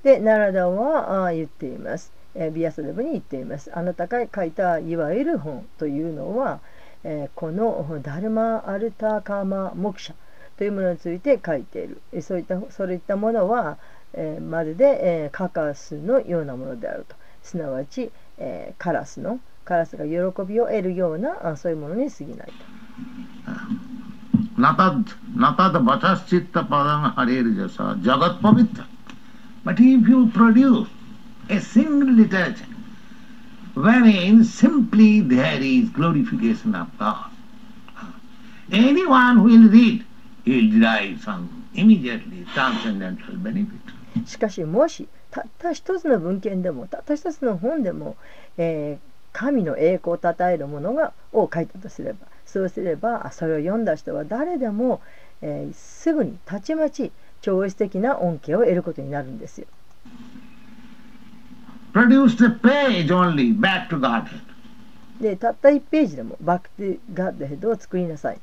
[0.04, 3.70] で、ナラダは言っています、えービアスデブに言っています。
[3.74, 6.60] あなたが書いたいわゆる本というのは、
[7.04, 10.16] えこのダルマ・アルタ・カーマ・モクシャ
[10.58, 12.02] というものについて書いている。
[12.22, 13.78] そういったそういったものは、
[14.14, 17.16] えまるで、えカカスのようなものであると。
[17.44, 20.12] すなわち、えカラスのカラスが喜
[20.48, 22.54] びを得るようなあそういうものに過ぎないと。
[24.58, 25.06] Natad,
[25.36, 28.84] natad vachaschitta padam harer jasa jagat pavitra.
[29.65, 30.88] But if you produce
[31.49, 32.65] a single literature
[33.76, 37.30] wherein simply there is glorification of God,
[38.72, 40.06] anyone who will read,
[40.45, 43.80] he will derive some immediately transcendental benefit.
[44.26, 48.15] しかしもしたった一つの文献でもたった一つの本でも、
[48.57, 55.02] えー神の栄光をたたえるものがを書いたとすればそうすればそれを読んだ人は誰でも、
[55.44, 57.11] えーすぐにたちまち
[57.41, 59.68] 超越的な恩恵を得ることになるんですよ。
[65.20, 68.40] でたった1ページでも Back to Godhead を作りなさい。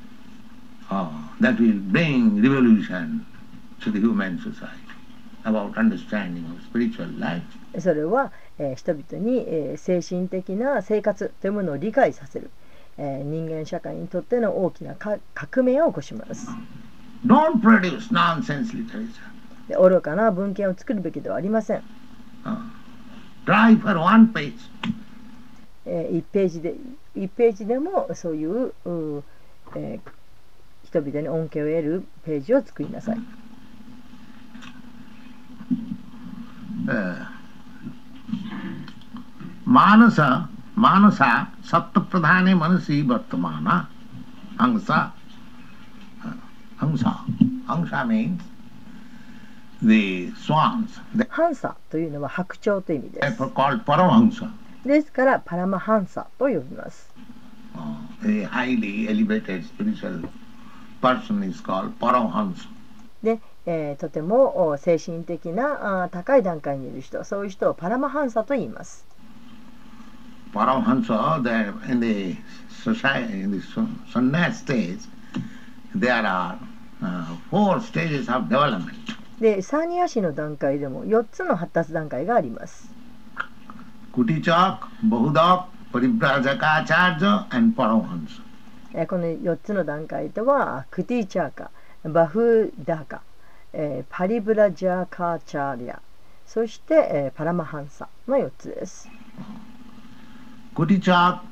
[7.78, 12.51] それは、え、人々に、え、精神的な生活というものを理解させる、
[12.98, 16.48] え、人間社会にとっての大きな革命を起こします。
[17.24, 19.22] Don't produce nonsense literature.
[19.68, 21.82] 愚かな文献を作るべきではありません。
[23.47, 24.55] Try for one page.
[25.86, 26.74] 1ページで
[27.16, 29.24] 1ページでもそういう,う、
[29.76, 30.01] え、
[30.84, 33.18] 人々に恩恵を得るページを作りなさい。
[39.64, 43.90] マナサ、マナサ、サットプラダネマナシーバットマナ、
[44.59, 45.15] アンサ。
[46.77, 47.66] ハンサー。
[47.66, 48.39] ハンサー means
[51.28, 53.39] ハンサというのは白鳥という意味です。
[54.86, 57.11] ですからパラマハンサーと呼びます。
[58.24, 58.47] A
[61.98, 62.66] パラマハンサー。
[63.23, 69.05] でえー、とても精神的なあ高い段階にいる人、そういう人パラマハンサと言います。
[70.55, 71.43] パラマハンサは、
[75.98, 76.59] There are
[77.51, 78.94] four stages of development.
[79.40, 82.90] で、サーニア市の段階でも4つの発達段階があります。
[84.12, 88.40] クティチョーク、ボフドーク、プリブラザカーチャージョー、パロハンス。
[89.06, 91.70] この4つの段階では、クティチャーカ、
[92.02, 93.23] バフーダーカ、
[94.09, 96.01] パリブラジャーカーチャーリア、
[96.47, 99.09] そしてパラマハンサの4つです。
[100.74, 101.47] クティチョーク、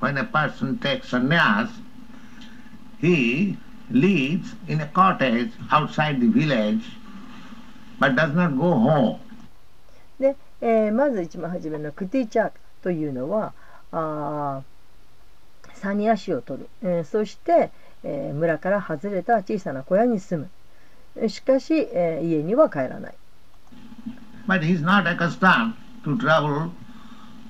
[0.00, 1.68] when a person takes a nyas,
[3.04, 3.56] he
[3.90, 6.82] lives in a cottage outside the village
[8.00, 9.18] but does not go home.
[10.18, 12.52] で、えーまず一番初めのクティチャーカ
[12.82, 13.52] というのは
[13.92, 17.70] あーサニアシを取る、えーそして、
[18.04, 20.50] えー村から外れた小さな小屋に住む
[21.16, 23.14] えーしかし、えー家には帰らない
[24.46, 25.74] But he is not accustomed
[26.04, 26.70] to travel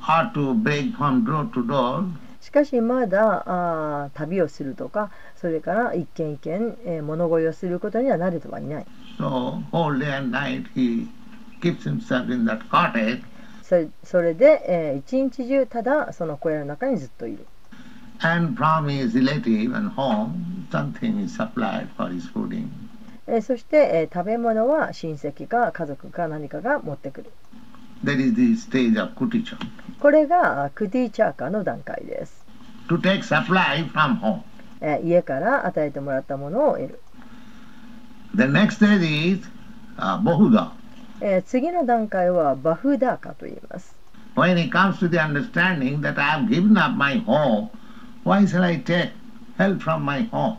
[0.07, 2.05] or to beg from door to door.
[2.41, 5.11] しかしまだあー旅をするとか
[5.45, 8.87] それから一軒一軒、え、物乞いをすることにはなれてはいない。
[14.03, 17.45] それで、え、一日中ただその小屋の中にずっといる。
[23.43, 27.31] そして、え、食べ物は親戚か家族か何かが持ってくる。
[30.01, 32.47] これがクティチャーカの段階です。
[34.87, 37.01] えー家から与えてもらったものを得る、
[38.37, 39.49] The next stage is
[39.97, 40.73] uh, bohuda.
[41.23, 43.97] えー次の段階はバフダーカと言います
[44.37, 47.71] When he comes to the understanding that I have given up my home,
[48.25, 49.13] why shall I take
[49.57, 50.59] help from my home?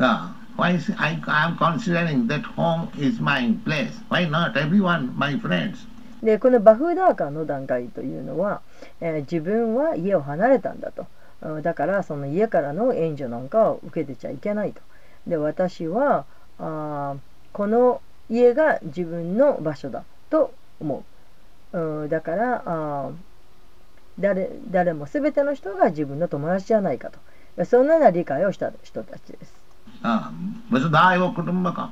[0.00, 3.92] Uh, why is, I, I am considering that home is my place.
[4.08, 5.86] Why not everyone, my friends?
[6.20, 8.60] でこのバフダーカの段階というのは、
[9.00, 11.06] えー自分は家を離れたんだとうん
[11.62, 14.80] だからその家からの援助なんかを受けてちゃいけないと
[15.26, 16.24] で私は
[16.58, 17.18] あー
[17.52, 21.04] この家が自分の場所だと思
[21.72, 23.12] う、うんだからあー
[24.18, 29.58] 誰誰も全ての人が自分の友達じゃないかとそんなような理解をした人たちです
[30.04, 31.90] Um, Vasudhaiva Kutumbakam.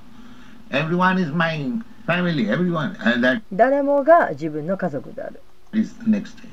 [0.70, 1.58] Everyone is my
[2.06, 2.96] family, everyone.
[3.00, 5.40] And that 誰もが自分の家族である
[5.72, 6.48] is the next stage.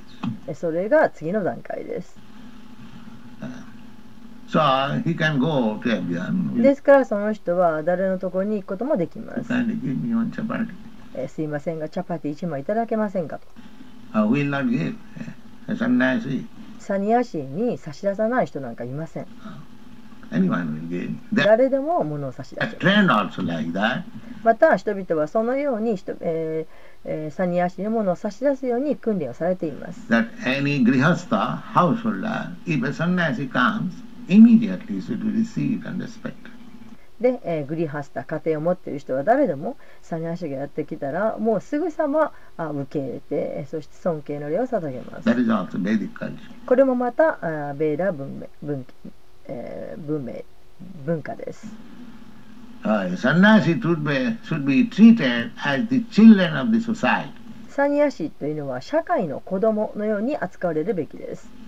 [0.47, 2.17] えそれが次の段階です
[6.61, 9.43] ですからその人は誰のところに行くこともできます。
[11.15, 13.47] え、すいませんが、チャパティ1枚いただけませんかと。
[16.79, 19.27] サニアーに差し出さない人なんかいません。
[21.33, 22.77] 誰でも物を差し出す。
[24.43, 26.67] また人々はそのように、え
[27.05, 30.09] え、サニア氏に物を差し出すように訓練をされています。
[37.21, 45.25] で、えー、グリハスタ家庭を持っている人は誰でもサニアーシがやってきたらもうすぐさまあ受け入れてそして尊敬の礼を捧げます。
[46.65, 48.85] これもまたあーベーラ文文文、
[49.45, 50.43] えー、文明
[51.05, 51.67] 文化です。
[57.69, 58.11] サニアー。
[58.11, 61.62] シというのは社会の子供のように扱われるべきです。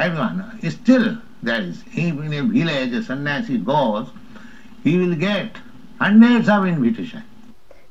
[0.00, 0.58] Everyone.
[0.70, 4.08] Still, there is, in a village a sannyasi goes,
[4.82, 5.56] he will get
[5.98, 7.24] hundreds of invitations.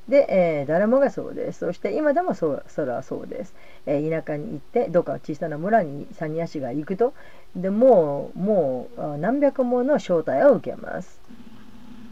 [0.10, 3.54] で、えー誰もがそうですそして今でもそうそれはそうです、
[3.86, 7.14] えー田舎に行ってどっか小さな村にサニアシが行くと
[7.56, 11.20] でもうもうあ何百もの招待を受けます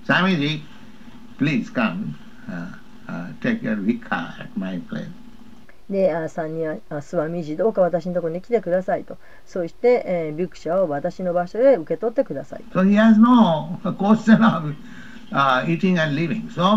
[0.06, 0.62] Swamiji,
[1.40, 2.16] please come,
[2.48, 2.70] uh,
[3.10, 5.10] uh, take your vikha at my place.
[5.90, 9.18] で、あ三人は、諏訪未知、どうか私のところに来てくださいと。
[9.46, 12.64] そして、え、ビクシャを私の場所へ受け取ってください。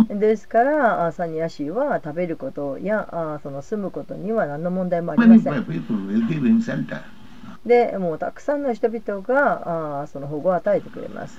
[0.09, 5.55] ですから、アサニアシーは食べることやあその住むことには何の問題もありません。
[7.67, 11.39] でもうたくさんの人々があその保護を与えてくれます。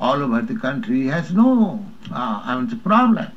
[0.00, 1.78] All over the country, has no
[2.10, 3.30] uh, I mean, problem.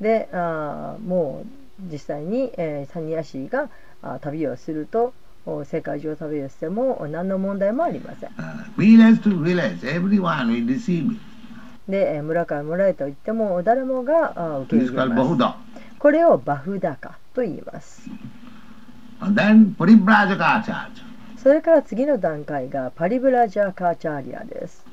[0.00, 3.68] であーもう実際に、えーサニアシーが
[4.02, 5.14] あ旅をすると
[5.46, 8.30] お世界中を旅をしても何の問題もありません。
[8.30, 11.20] Uh, village to village, everyone will receive it.
[11.88, 15.62] で、えー村から村へと言っても誰もがあ受け入れます。
[15.98, 18.08] これをバフダカと言います。
[19.20, 19.74] And then.
[21.36, 24.84] それから次の段階がパリブラジャーカーチャーリアです。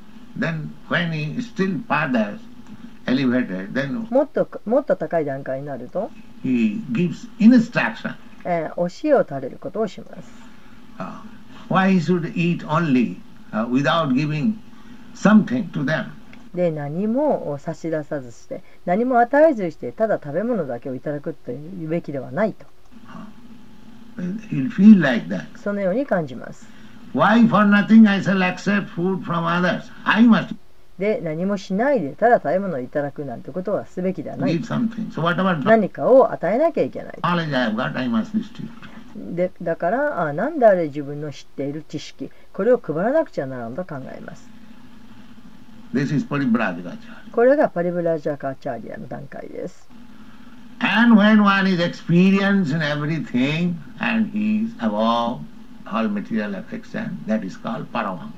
[4.09, 6.11] もっともっと高い段階になると、
[6.43, 8.15] he gives instruction
[8.45, 10.29] えーお塩を垂れることをします。
[10.99, 11.21] uh,
[11.69, 13.17] why he should eat only
[13.51, 14.53] uh, without giving
[15.15, 16.11] something to them.
[16.53, 22.65] で何も差し出さずして何も与えずしてただ食べ物だけをいただくというべきではないと
[24.17, 25.45] He'll feel like that.
[25.57, 26.78] そのように感じます。
[27.13, 29.89] Why for nothing I shall accept food from others?
[30.05, 30.55] I must
[30.99, 34.59] で何もしないでただ食べ物をいただくなんてことはすべきではない.
[34.59, 37.13] So 何かを与えなきゃいけない.
[39.35, 44.49] でだからあなんであれ自分の知っている知識これを配らなくちゃならんと考えます
[45.93, 47.31] This is Paribrajacharya.
[47.31, 49.87] これがパリブラジャカチャーリアの段階です
[50.81, 55.39] And when one is experienced in everything and he is above
[55.91, 58.29] all material affection, that is called Paramahansa.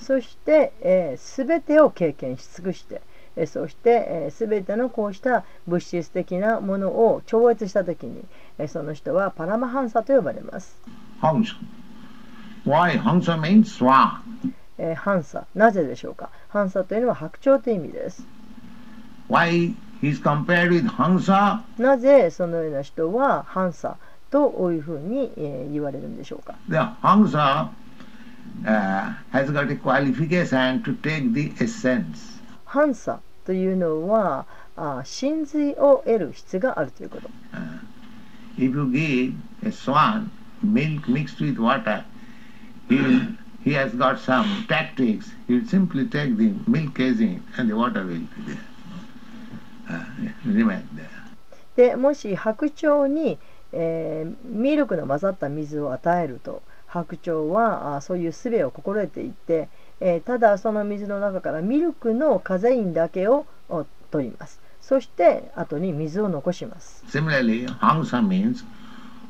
[0.00, 3.00] そして、えー、全てを経験し尽くして、
[3.36, 8.24] えーそして、えー、全てのこうした物質的なものを超越した時に、
[8.58, 10.76] えーその人はパラマハンサと呼ばれます、
[11.20, 11.54] Hansa.
[12.66, 13.00] Why?
[13.00, 14.20] Hansa means swan.
[14.78, 16.30] えーハンサなぜでしょうか？
[16.48, 18.24] ハンサというのは白鳥という意味です
[19.30, 21.60] Why he is compared with Hansa?
[21.78, 23.96] なぜそのような人はハンサ
[24.32, 27.68] というふうに、えー言われるんでしょうか The Hansa
[28.64, 32.40] uh, has got a qualification to take the essence.
[32.64, 34.46] ハンサというのは
[34.76, 37.28] あ真髄を得る質があるということ
[38.56, 39.34] If you give
[39.66, 40.30] a swan
[40.64, 42.04] milk mixed with water,
[42.88, 45.26] he, will- he has got some tactics.
[45.48, 48.58] He will simply take the milk casing and the water will be there.
[49.90, 50.04] Uh,
[50.46, 51.08] remain there.
[51.76, 53.38] でもし白鳥に、
[53.72, 59.68] えーミルクの混ざった水を与えると白鳥はあそういう術を心得ていって、
[60.00, 68.64] えーただその水の中からミルクのカゼインだけをお取りますそして後に水を残します Similarly, Hansa means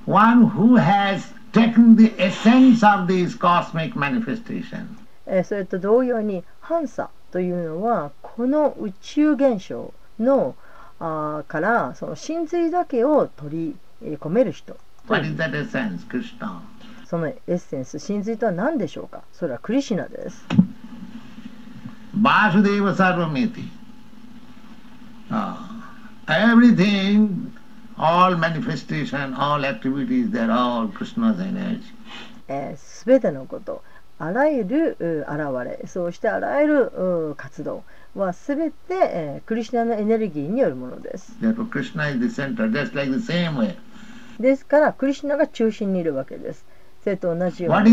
[0.06, 4.86] one who has taken the essence of this cosmic manifestation.
[5.26, 10.56] えーそれと同様にハンサというのはこの宇宙現象の
[10.98, 13.76] あーからその真髄だけを取り
[14.18, 14.76] 込める人.
[17.04, 20.46] そのエッセンス真髄とは何でしょうかそれはクリシュナです
[22.14, 23.64] Vasudeva Sarvamiti.
[25.30, 25.82] Ah,
[26.28, 27.52] everything,
[27.96, 31.82] all manifestation, all activities, they're all Krishna's energy.
[32.48, 33.82] えー、全てのこと
[34.18, 37.82] あらゆるう現れそうしてあらゆるう活動
[38.14, 43.76] は全て、えークリシュナのエネルギーによるものです Therefore, Krishna is the center, just like the same way.
[44.40, 46.64] ですから、クリシナが中心にいるわけです。
[47.02, 47.90] それと同じように。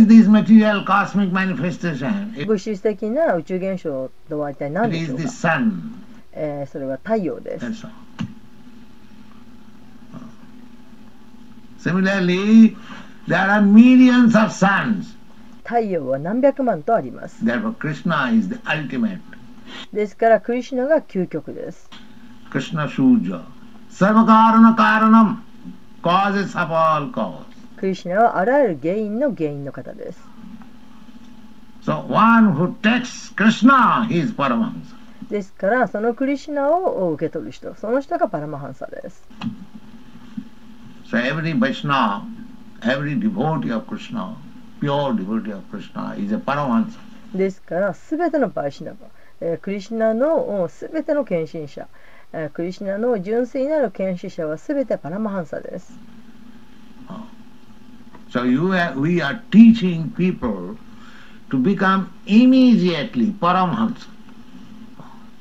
[2.46, 5.24] 物質的な宇宙現象とは何でしょうか、
[6.34, 7.66] え、それは太陽です。
[11.80, 12.76] Similarly,
[15.64, 17.44] 太陽は何百万とあります。
[19.94, 21.90] ですから、クリシナが究極です。
[22.50, 22.76] クリシ・ュ。
[22.76, 22.88] ナ・
[24.76, 25.49] カー。
[26.02, 27.46] Causes of all cause.
[27.78, 30.20] クリシュナはあらゆる原因の原因の方です
[31.84, 34.96] So one who takes Krishna, he is Paramahamsa.
[35.30, 39.24] ですからそのクリシュナを受け取る人その人がパラマハンサです
[41.06, 42.22] So every Vaishnava,
[42.82, 44.36] every devotee of Krishna,
[44.80, 46.98] pure devotee of Krishna, is a Paramahamsa.
[47.34, 48.98] ですから全てのバイシナバ、
[49.42, 51.88] えークリシュナのお全ての献身者、えー
[52.54, 55.92] クリシュナの純粋なる献身者は全てパラマハンサです。
[58.30, 60.76] So you are, we are teaching people
[61.50, 64.08] to become immediately Paramahamsa.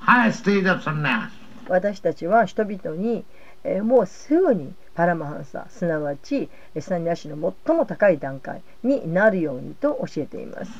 [0.00, 1.28] highest stage of sannyas.
[1.68, 3.24] 私たちは人々に、
[3.64, 10.70] えーもうすぐにパラマハンサすなわちえーサンニャシの最も高い段階になるようにと教えています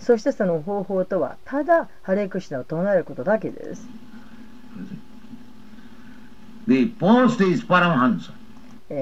[0.00, 3.88] そしてその方法とはただハレクシナを唱えることだけです。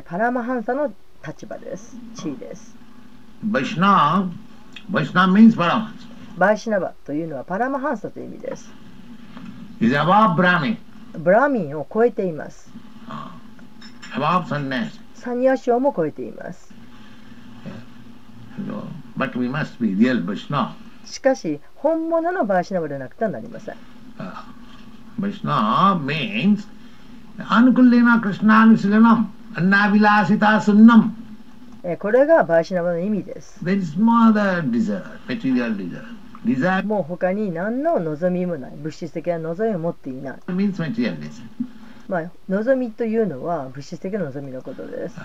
[0.04, 0.92] パラマハンサの
[1.26, 1.96] 立場です。
[2.14, 2.74] 地位です。
[3.42, 4.30] バシナ
[4.88, 6.06] バシナパラマハンサ。
[6.38, 8.72] バシナバというのはパラマハンサという意味です。
[9.80, 9.94] Is
[11.30, 12.70] ラミンを超えています。
[15.14, 16.75] サニアシオも超えています。
[21.04, 23.74] しかし、本物のバーシナブでなくてはなりません。
[25.18, 26.66] バーシナー means
[27.38, 30.24] アンクルナ・クナ・ミルナム、アンナ・ビラ・
[31.98, 33.62] これがバーシナブの意味です。
[36.82, 40.36] もう他に何の望みもない、物質的な望みを持っていない。
[42.48, 45.16] 望みというのは物質的な望みのことです。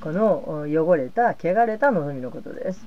[0.00, 2.86] この汚れた、汚れた望みのことです。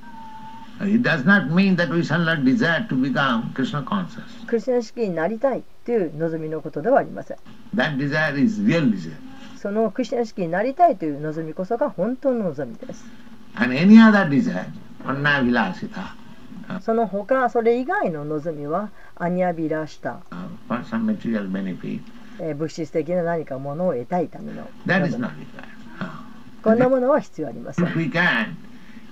[4.48, 7.38] クリスナ式になりたいという望みのことではありません。
[9.58, 13.06] そのクリスナ式になりたいという望みこそが本当の望みです。
[16.82, 20.22] その他、それ以外の望みは、アニアビラシタ。
[22.56, 24.68] 物質的な何かものを得たいための。
[24.88, 25.73] That.
[26.64, 27.86] Uh, こんなものは必要ありません。
[27.96, 28.56] We can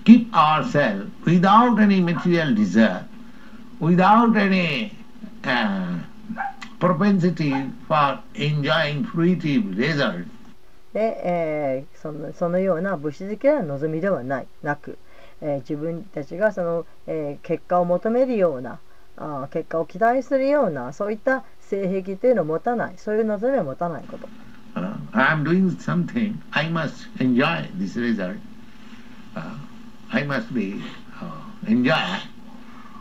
[0.06, 3.04] keep ourselves without any material desire,
[3.82, 4.92] without any
[5.44, 6.00] uh,
[6.80, 7.52] propensity
[7.88, 10.26] for enjoying fruitive result,
[10.94, 14.48] で、えーそのそのような物質的な望みではない。
[14.64, 14.98] なく、
[15.42, 18.80] えー自分たちがその、えー結果を求めるような
[19.18, 22.94] あー結果を期待するようなそういった性癖というのを持たない。
[22.98, 24.28] そういう望みを持たないこと
[24.76, 28.38] uh, I am doing something, I must enjoy this result.
[29.36, 29.56] Uh,
[30.12, 30.82] I must be
[31.22, 32.20] uh, enjoy.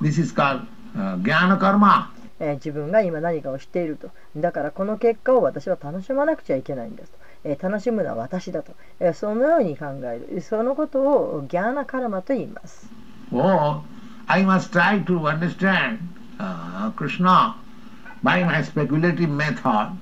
[0.00, 0.62] This is called
[0.96, 2.10] uh, jnana karma.
[2.42, 12.88] えー自分が今何かをしているとだからこの結果を私は楽しまなくちゃいけないんですと、えー楽しむのは私だと、えーそのように考えるそのことをギャーナカラマと言います
[13.32, 13.82] Oh,
[14.26, 15.98] I must try to understand
[16.38, 17.54] uh, Krishna
[18.24, 19.92] by my speculative method.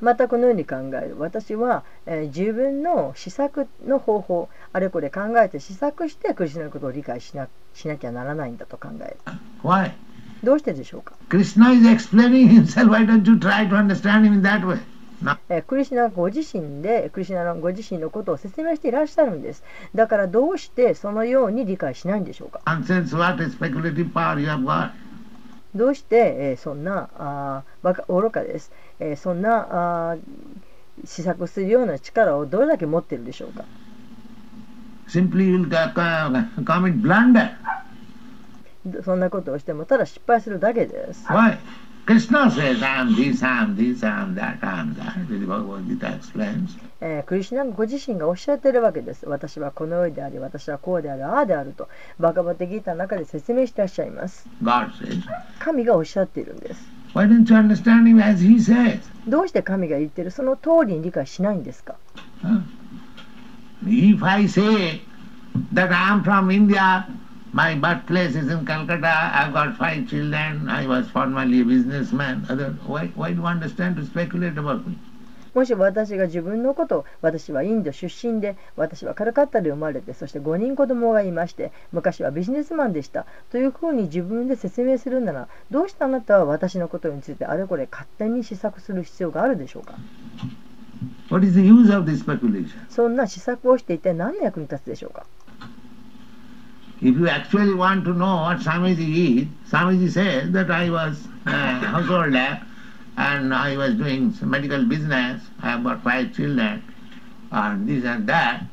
[0.00, 9.16] またこのように考える私は、えー自分の試作の方法あれこれ考えて試作してクリスナのことを理解しなしなきゃならないんだと考える
[9.62, 9.92] Why?
[10.42, 12.88] どうしてでしょうか、Krishna is explaining himself.
[12.90, 14.78] Why don't you try to understand him in that way?
[15.48, 19.62] えークリシナご自身でクリシナのご自身のことを説明していらっしゃるんです
[19.94, 22.60] だからどうしてそのように理解しないんでしょうか？
[25.74, 30.20] どうして、えーそんなあーバカ愚かです、えーそんなあー
[31.04, 33.64] 試作するような力をどれだけ持っているでしょうか
[35.08, 37.50] ？Simply will co- co- commit blunder.
[39.02, 41.26] そんなことをしてもただ失敗するだけです。
[41.26, 41.58] Why?
[42.06, 45.26] Krishna says, I am this, I am this, I am that, I am that.
[45.26, 46.76] The Bhagavad Gita explains.
[47.00, 49.26] えークリシュナご自身がおっしゃっているわけです。
[49.26, 51.88] 私はこのようであり、私はこうである、ああであると、
[52.20, 54.46] バカバテギータの中で説明してらっしゃいます。
[54.62, 55.22] God says.
[55.58, 56.93] 神がおっしゃっているんです。
[57.13, 58.99] Why don't you understand him as he says?
[59.27, 61.95] どうして神が言ってるその通りに理解しないんですか
[62.43, 62.61] Huh?
[63.85, 65.01] If I say
[65.73, 67.07] that I am from India,
[67.53, 72.75] my birthplace is in Calcutta, I've got five children, I was formerly a businessman, other,
[72.85, 74.97] why, why do you understand to speculate about me?
[75.54, 83.24] もし私が自分のことを私はインド出身で私はカルカッタで生まれてそして5人子供がいまして昔はビジネスマンでした。
[83.50, 89.94] というふうに自分で説明するならどうしてあなたは私のことについてあれこれ勝手に試作する必要があるでしょうか
[91.30, 92.68] ？What is the use of this speculation?
[92.88, 95.24] そんな試作をして一体何の役に立つでしょうか
[97.00, 102.30] ？If you actually want to know what Swamiji is, Swamiji says that I was a householder
[103.16, 106.82] and I was doing some medical business, I have got five children,
[107.50, 108.64] and this and that.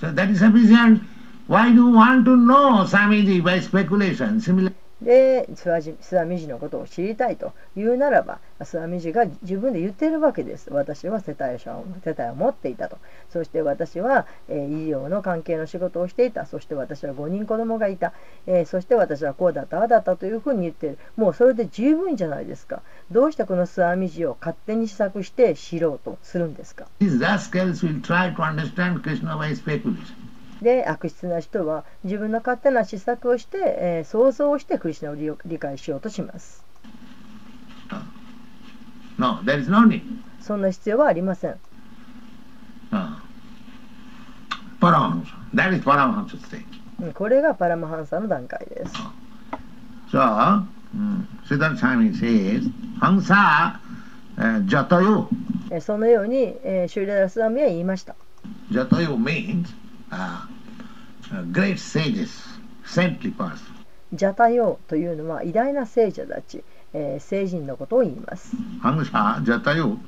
[0.00, 1.02] So that is sufficient.
[1.46, 4.40] Why do you want to know Samiji, by speculation?
[4.40, 4.72] Similar
[5.04, 10.70] で諏訪じ諏訪美人のことを知りたいというならば諏訪美人が自分で言っているわけです。
[10.72, 12.98] 私は世帯者を世帯を持っていたと。
[13.30, 16.46] そして私は、えー医療の関係の仕事をしていた。
[16.46, 18.12] そして私は5人子供がいた、
[18.46, 20.98] えーそして私はこうだったああだったというふうに言っている。
[21.16, 22.82] もうそれで十分じゃないですか。
[23.10, 30.23] どうしてこの諏訪美人を勝手に試作して知ろうとするんですか？These rascals will try to understand Krishna by speculation.
[30.62, 36.64] で悪質な人は自分の勝手な施策をして、えー、想像をしてクリスナを理解しようとします。
[39.18, 40.02] No, there is no need.
[40.40, 41.56] そんな必要はありません。
[47.14, 48.94] これがパラマハンサの段階です。
[50.10, 50.64] So,
[55.80, 58.14] そのように、え、シューレラスダムは言いました。
[58.70, 59.66] ジャタヨ means
[61.52, 62.30] great sages,
[62.84, 63.74] saintly person.
[64.12, 66.62] ジャタヨーというのは偉大な聖者たち、
[66.92, 68.54] えー聖人のことを言います。
[68.80, 69.98] Hansa jatayo.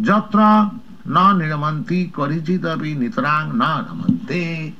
[0.00, 0.72] Jatra
[1.04, 4.72] na niramanti karijitapi nitarang na ramante.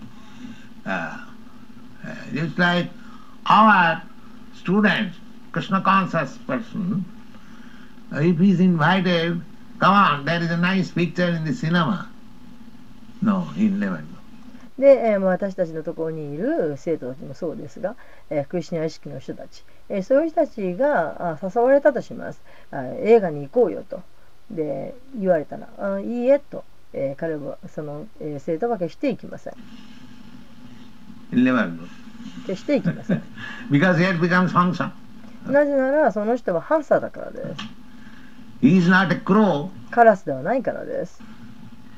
[0.87, 2.91] Uh, uh, just like
[3.47, 4.03] our
[4.55, 5.19] students,
[5.53, 7.05] Krishna conscious person,
[8.13, 9.41] uh, if he is invited,
[9.81, 12.09] come on, there is a nice picture in the cinema.
[13.21, 14.03] No, he'll never.
[14.79, 17.97] で、えーまあ私たちのところにいる生徒たちもそうですが、
[18.31, 22.41] えークリシュナ意識の人たち、えーそういう人たちがあ誘われたとします。
[22.71, 24.03] あ映画に行こうよと。
[24.51, 26.63] で言われたらあいいえと、
[26.93, 29.55] えー彼はその、えー生徒は決して行きません.
[32.47, 33.23] 決して行きません。
[33.71, 34.91] Because become Hansa.
[35.51, 37.63] なぜならその人はハンサーだからです。
[38.63, 41.23] He is not a crow カラスではないからです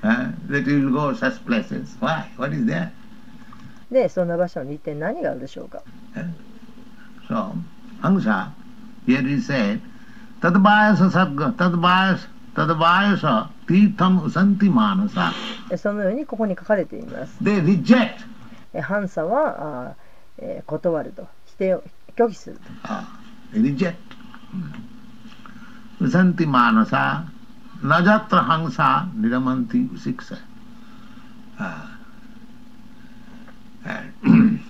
[0.02, 1.96] uh, that he will go such places.
[2.00, 2.30] Why?
[2.36, 2.90] What is there?
[3.90, 5.82] でそんな場所に一体何があるでしょうか
[7.28, 7.52] So,
[8.02, 8.52] Hansa,
[9.06, 9.80] here he said,
[10.40, 15.32] Tadvayasa sarga, tadvayasa, tadvayasa, tirtham usanti manasa.
[15.70, 18.14] えそのようにここに書かれています They reject.
[18.74, 19.96] えハンサはあ、
[20.38, 21.82] えー断ると否定を
[22.16, 23.04] 拒否すると Ah,
[23.52, 23.94] they reject.
[26.00, 27.24] Usanti manasa,
[27.82, 30.38] niramanti usiksa.
[31.58, 31.98] Ah.
[33.84, 34.60] And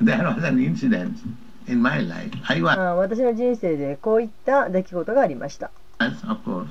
[0.00, 1.18] there was an incident
[1.66, 2.32] in my life.
[2.48, 5.70] I was, あ私の人生でこういった出来事がありました。
[5.98, 6.14] of
[6.44, 6.66] course,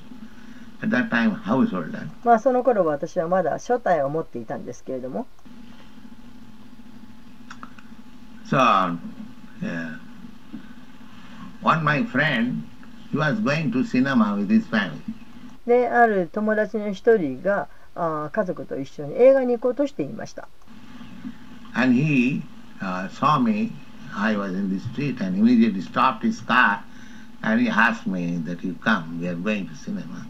[0.81, 2.07] at that time householder.
[2.23, 5.27] まあその頃私はまだ初体を持っていたんですけれども、
[8.45, 8.57] So,
[9.59, 9.97] yeah.
[11.63, 12.61] one my friend,
[13.11, 15.01] he was going to cinema with his family.
[15.65, 20.47] で、ある友達の一人があ家族と一緒に映画に行こうとしていました。
[21.73, 22.41] And he
[22.81, 23.71] uh, saw me,
[24.15, 26.81] I was in the street, and immediately stopped his car
[27.41, 30.25] and he asked me that you come, we are going to cinema.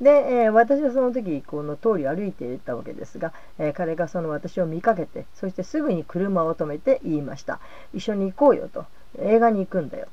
[0.00, 7.60] で、えー私はその時この通りを歩いていたわけですが、えー彼がその私を見かけて、そしてすぐに車を止めて言いました。
[7.94, 8.86] 一緒に行こうよと、
[9.18, 10.08] 映画に行くんだよ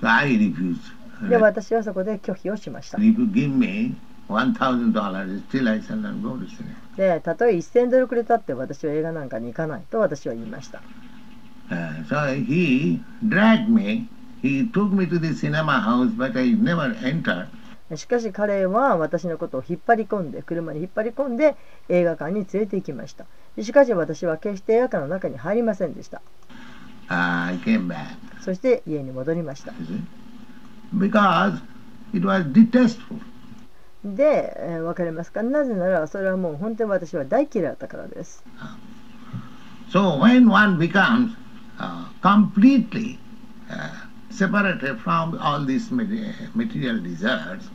[0.00, 0.95] So I refused.
[1.20, 1.28] と。
[1.28, 2.98] で、私はそこで拒否をしました。
[2.98, 3.94] And if you give me
[4.28, 4.92] $1,000,
[5.48, 6.74] still I shall not go to cinema.
[6.96, 10.80] で、たとえ1000ドルくれたって私は映画なんかに行かないと私は言いました。
[11.68, 14.08] Uh, so he dragged me,
[14.42, 17.48] he took me to the cinema house, but I never entered.
[17.94, 21.54] しかし彼は私のことを引っ張り込んで車に引っ張り込んで
[21.88, 23.26] 映画館に連れて行きました
[23.62, 26.20] しかし私は決して映画館の中に入りませんでした
[27.08, 27.56] Uh.
[28.40, 29.72] そして家に戻りました.
[30.97, 31.59] Because
[32.13, 33.19] it was detestful.
[34.03, 38.43] で、えーわかりますかなぜならそれはもう本当に私は大嫌いだったからです
[39.91, 41.35] So when one becomes
[41.77, 43.19] uh, completely
[43.69, 43.89] uh,
[44.31, 47.69] separated from all these mate- material desires,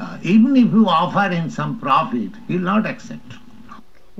[0.00, 3.20] uh, even if you offer him some profit, he will not accept.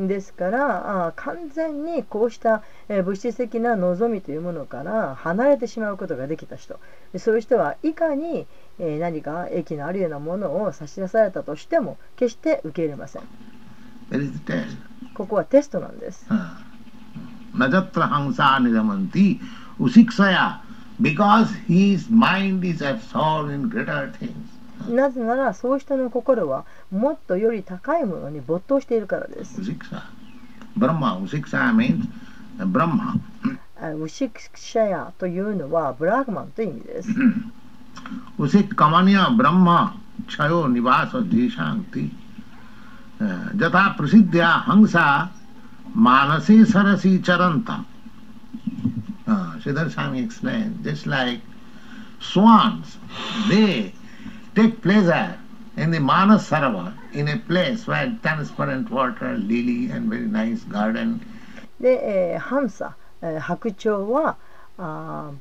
[0.07, 6.79] ですからあー完全にこうした、えー物質的な望みというものから離れてしまうことができた人
[7.13, 8.45] でそういう人はいかに、
[8.79, 13.21] えー何か益のあるようなものを差し出されたとしても決して受け入れません.
[15.13, 16.57] ここはテストなんです Uh,
[19.79, 20.59] usiksaya
[21.01, 24.50] because his mind is absorbed in greater things.
[24.89, 29.61] なぜならそういう人の心はもっとより高いものに没頭しているからです。
[29.61, 30.03] Usiksa.
[30.77, 31.17] Brahma.
[31.19, 32.05] Usiksa means
[32.59, 33.19] uh, Brahma.
[33.81, 37.09] あウシクシャヤというのはブラグマンという意味です。
[38.37, 39.95] Usik kamanya Brahma
[40.27, 42.09] chayo nivasa deshanti.
[43.19, 45.29] Uh, Jata prasidhya hangsa
[45.95, 47.85] manasi sarasi charanta.
[49.27, 51.39] Uh, Siddhartha Swami explained, just like
[52.19, 52.97] swans,
[53.47, 53.93] they
[54.55, 55.37] take pleasure
[55.77, 61.19] in the Manas Sarovar, in a place where transparent water, lily and very nice garden.
[61.79, 64.37] で、えーハンサ、えー白鳥は
[64.77, 65.35] あー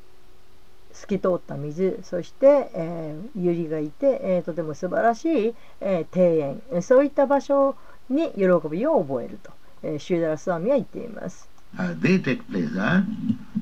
[0.93, 7.75] 透き通った水そして、えー、ユリがいて、えーとても素晴らしい、えー庭園えーそういった場所
[8.09, 9.51] に喜びを覚えると
[9.83, 11.47] えーシューダラスワミは言っています。
[11.77, 13.05] Uh, they take pleasure.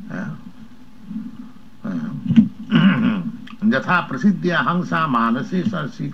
[0.09, 0.35] Uh,
[3.74, 6.08] यथा प्रसिद्ध हंसा मानसी सरसी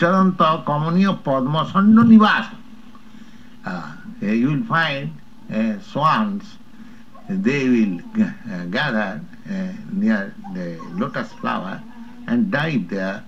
[0.00, 2.50] चरंत कमनीय पद्म संड निवास
[4.20, 5.10] you will find
[5.52, 6.42] uh, swans
[7.28, 11.80] they will g- uh, gather uh, near the lotus flower
[12.26, 13.22] and dive there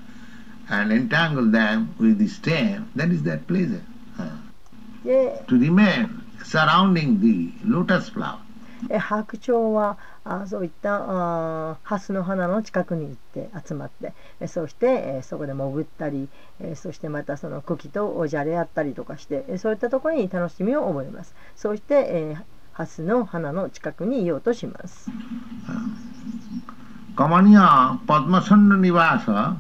[0.69, 3.83] and entangle them with the stem that is their pleasure
[4.19, 4.29] uh,
[5.05, 6.09] で to remain
[6.45, 8.41] surrounding the lotus flower
[8.89, 14.88] え白鳥は あそういったあハスの花の近くに行って集まってえそして、
[15.18, 16.28] え、そこで潜ったり、
[16.60, 21.36] え、そしてまたその茎とおじゃれあったりとかして、え、そういったところに楽しみを覚えます。
[21.56, 22.44] そして、えー、
[22.74, 25.10] ハスの花の近くにいようとします。
[27.16, 29.56] カマニアパドマサンダニバーサ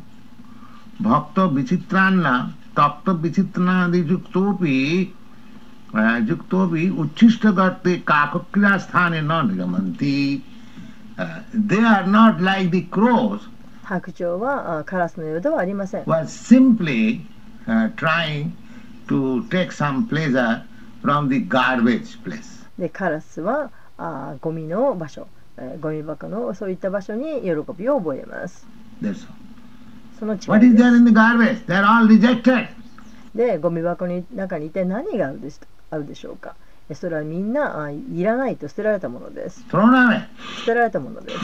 [0.99, 10.54] バクトビチトランナタクトビチトランディジュクトーピージュクトービウチスタガティカカクラスタネナデリガマンティ
[11.17, 13.39] They are not like、the crows.
[13.83, 16.03] 白鳥はカラスのようではありません。
[22.79, 25.27] でカラスはあゴミの場所、
[25.57, 28.65] えー、ゴミ箱のそういった場所に喜びを覚えます。
[33.33, 33.57] で。
[33.57, 36.55] ゴミ箱の中にいて何があるでしょうか
[36.93, 39.65] それはみんないらないと捨てられたものです。
[40.59, 41.39] 捨てられたものです。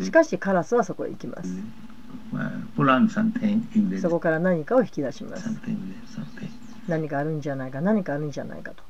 [0.00, 1.50] しかしカラスはそこへ行きます。
[4.00, 5.48] そこから何かを引き出します。
[6.88, 8.82] 何かあるんじゃないか、何かあるんじゃないかと。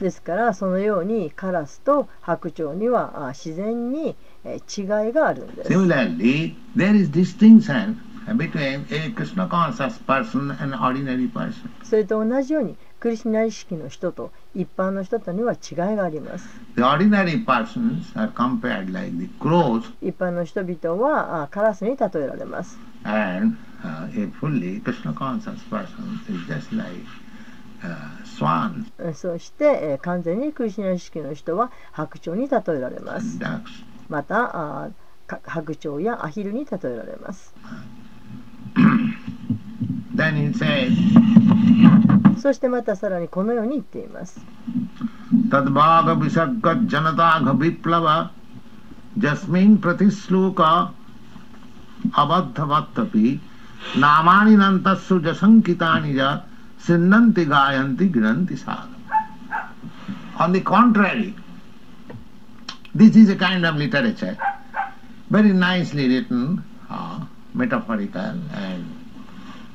[0.00, 5.72] ですからそのようにカラスと白鳥には自然に違いがあるんです。
[5.72, 7.96] similarly there is distinction
[8.36, 11.52] between a krishna conscious person and ordinary person
[11.82, 16.48] それと同じようにクリシュナ意識の人と一般の人とには違いがあります。
[16.76, 22.78] the ordinary persons are compared like the crows 一般の人々はあカラスに例えられます。
[23.04, 27.04] and uh, a fully krishna conscious person is just like
[27.82, 33.38] uh, そして、えー完全にクリシュナ意識の人は白鳥に例えられます。
[33.38, 34.90] ducks また
[35.44, 37.54] 白鳥やアヒルに例えられます。
[40.14, 40.90] Then says,
[42.40, 44.40] そしてまたさらにこのように言っています。
[45.50, 48.32] タドバーガビサガジャナタガビプラバ
[49.16, 50.92] ジャスミンプラティスルーカ
[52.12, 53.40] アバッタバッタピ
[53.98, 56.42] ナマニナンタスジャサンキタニジャ
[56.78, 61.34] シンナンティガヤンティグランティサー On the contrary,
[62.94, 64.36] this is a kind of literature,
[65.30, 67.24] very nicely written, uh,
[67.54, 68.20] metaphorical
[68.52, 68.84] and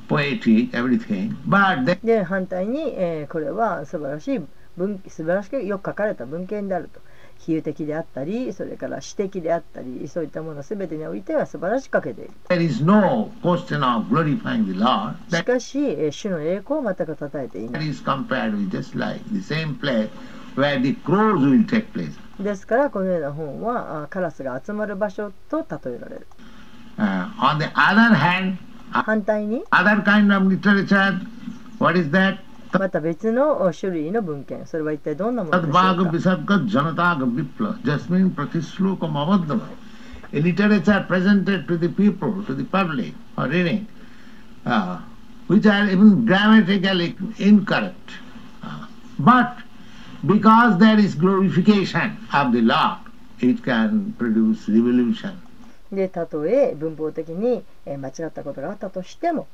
[0.08, 4.40] poetic, everything, but they で反対に、えーこれは素晴らしい
[4.76, 7.00] 文素晴らしくよく書かれた文献であると
[7.38, 15.14] 比喩的であったりそれから詩的であったりそういったもの全てにおいては素晴らしく書けている there is no question of glorifying the Lord.
[15.28, 17.88] し That かし、えー主の栄光を全く称えていな That い
[22.40, 26.26] ですからこのような本はあカラスが集まる場所と例えられる
[26.96, 28.56] Uh, on the other hand,
[28.92, 31.18] 反対に other kind of literature,
[31.80, 32.38] what is that?
[32.78, 36.10] また別のお種類の文献それは一体どんなものでしょうか.
[40.32, 43.86] A literature presented to the people, to the public for reading,
[44.64, 44.98] uh,
[45.48, 48.10] which are even grammatically incorrect.
[48.62, 48.86] Uh,
[49.18, 49.58] but
[50.26, 52.98] because there is glorification of the Lord,
[53.40, 55.34] it can produce revolution.
[55.92, 59.46] でたとえ文法的に、えー間違ったことがあったとしても、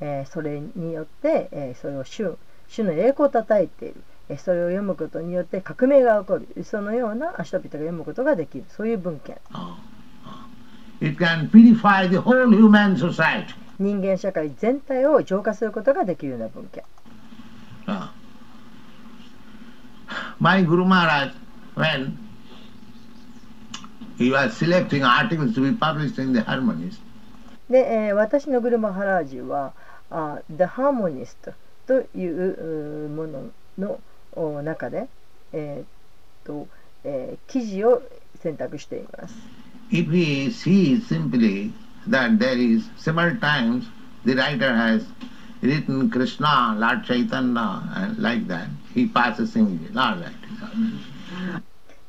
[0.00, 2.36] えーそれによって、えーそれを主
[2.68, 3.96] 主の栄光をたたえている、
[4.28, 6.64] えーそれを読むことによって革命が起こる。
[6.64, 8.64] そのような人々が読むことができる。
[8.76, 9.36] そういう文献。
[9.52, 13.46] Uh, uh, it can purify the whole human society.
[13.78, 16.84] 人間社会全体を浄化することができるような文献。
[17.86, 18.08] Uh,
[20.39, 21.31] my Guru Maharaj,
[21.75, 22.17] when
[24.17, 26.99] he was selecting articles to be published in the Harmonies,
[27.69, 29.73] で、えー私のグルマハラージは
[30.09, 31.53] あ The Harmonist
[31.85, 33.99] といううーものの
[34.33, 35.07] お中で、
[35.53, 35.85] えーっ
[36.45, 36.67] と
[37.03, 38.01] えー記事を
[38.41, 39.35] 選択しています。
[39.91, 41.71] if he sees simply
[42.07, 43.85] that there is several times
[44.25, 45.03] the writer has
[45.64, 49.96] written Krishna, Lord Chaitanya, and like that, he passes immediately.
[49.98, 50.32] All right.
[50.62, 51.62] all right.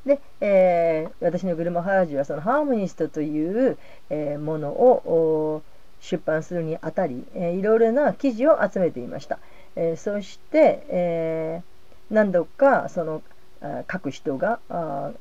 [0.06, 3.78] で、えー私のグルマハラジはそのハーモニストという、
[4.10, 5.64] えーものを
[6.00, 9.40] 出版するにあたり、えーいろいろな記事を集めていました。
[9.76, 11.76] えーそして、えー
[12.14, 13.24] 何度かその
[13.62, 15.12] あ書く人があ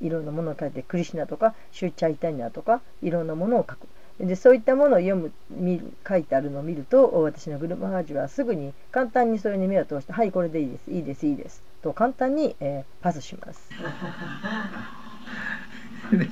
[0.00, 3.88] いろんなものを書いてクリシナとかシュチャイタニアとかいろんなものを書く
[4.20, 13.70] でそういったものを読む見る書いてあるのを見るとお私のグルマハージはすぐに簡単にそれに目を通して「はいこれでいいですいいですいいです」と簡単に、えーパスします。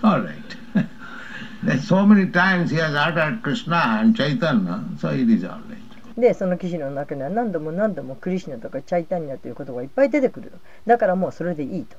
[0.02, 0.34] all right.
[1.64, 5.76] Then so many times he has uttered Krishna and Chaitanya, so it is all right.
[6.16, 11.96] でその記事の中には何度も何度もクリシナとかチャイタニアという言葉がいっぱい出てくるのだからもうそれでいいと。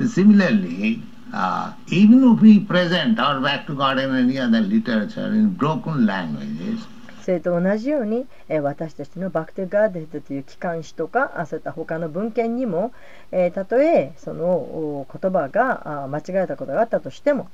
[0.00, 3.98] Similarly, uh, even if we present our back to God
[7.22, 8.26] それと同じように
[8.62, 12.92] 私たちのバクテガーデンという機関誌とかそういった他の文献にも
[13.54, 17.48] たとえその言葉が間違えたことがあったとしても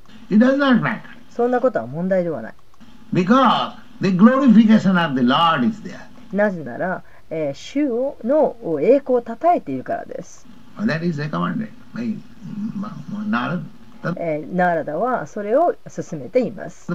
[1.30, 2.54] そんなことは問題ではない。
[6.32, 7.02] なぜなら、
[7.54, 7.86] 主
[8.24, 10.46] の栄光をたたえているからです。
[14.16, 16.92] えー、ナラダはそれを進めています。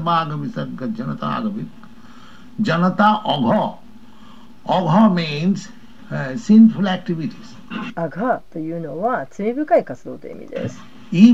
[2.62, 3.24] Janata
[5.14, 5.70] means
[6.12, 7.56] uh, sinful activities.
[7.96, 8.42] Agha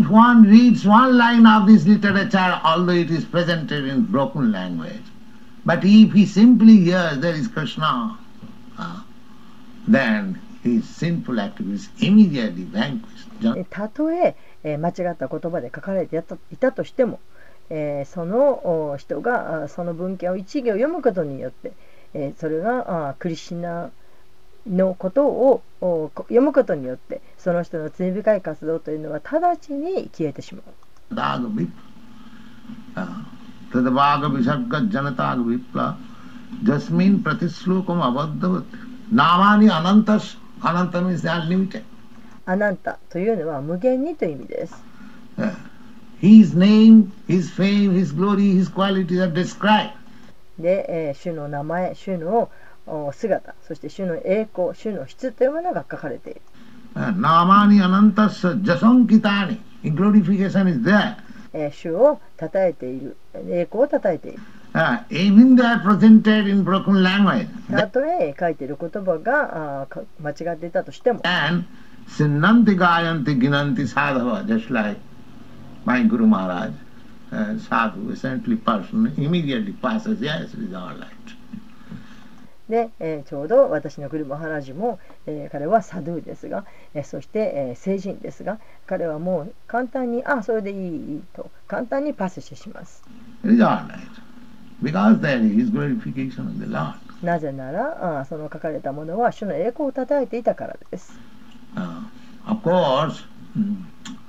[0.09, 5.03] one reads one line of this literature, although it is presented in broken language,
[5.65, 8.17] but if he simply hears there is Krishna,
[8.77, 9.01] uh,
[9.87, 13.16] then his sinful activities immediately vanquished.
[13.69, 17.19] たとええー間違った言葉で書かれていたいたとしても、
[17.69, 21.73] えーそのお人があその文献を一行読むことによって、
[22.13, 23.91] えーそれがあクリシナ
[24.67, 30.63] のことを読むことによってその人の罪深い活動というのは直ちに消えてしまう。
[33.71, 35.97] Tadavaga visarga janatag vipla.
[36.63, 38.63] Jasmin pratislokam abaddavat.
[39.11, 39.67] Namani
[42.47, 42.77] アナン
[43.09, 44.73] というのは無限にという意味です。
[50.57, 52.49] で、えー、主の名前、主の
[53.11, 56.41] 姿、そして主の栄光、主の質というものが書かれている。
[56.95, 61.17] ナマニ・アナンタス・ジャソン・キタニ、イグロリフィケーション is there.
[61.71, 64.39] 主を称えている、栄光を称えている。
[65.09, 65.27] エ・
[67.69, 69.87] たとえ書いている言葉が
[70.21, 71.21] 間違っていたとしても。
[72.07, 74.99] Sinnanti gayanti ginanti sadhava, just like
[75.85, 76.71] my Guru Maharaj,
[77.31, 81.07] uh, sadhu, saintly person, immediately passes, yes, it is all right.
[82.69, 93.03] で、えーちょうど私のグルマハラジも、えー彼はサドゥですが、えーそして、えー聖人ですが、彼はもう簡単に、あ、それでいいと、簡単にパスしてします。
[97.23, 101.17] なぜなら、あーその書かれたものは主の栄光を称えていたからです。
[101.77, 102.01] Uh,
[102.47, 103.23] of course,
[103.55, 103.75] mm,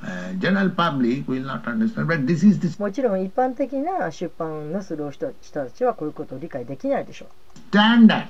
[0.04, 7.28] uh, general public will not understand, but this is the もちろん一般的な出版のする人人たちはこういうことを理解できないでしょう。
[7.70, 8.26] standard,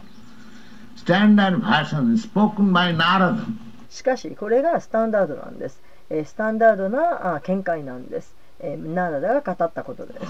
[0.96, 3.44] standard version spoken by Narada.
[3.90, 5.80] しかし、これがスタンダードなんです。
[6.10, 8.34] えースタンダードなあ見解なんです。
[8.60, 10.26] えーナラダが語ったことです。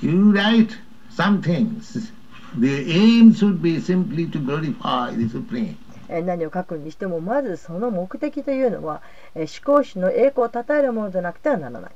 [0.00, 0.70] You write
[1.10, 2.12] some things.
[2.58, 5.76] The aim should be simply to glorify the Supreme.
[6.08, 9.02] えー何を書くにしても、まずその目的というのは、
[9.34, 11.90] えー思考主の栄光を称えるものでなくてはならない。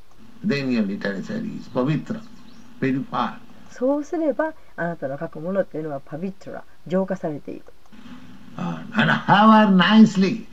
[3.71, 7.63] そうすれば、あなたの書くものっていうのはパビットラ、浄化されている。
[8.59, 10.47] Uh, and however nicely,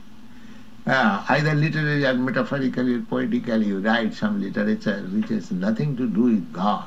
[0.86, 6.06] uh, either literally or metaphorically or poetically, you write some literature which has nothing to
[6.06, 6.84] do with God.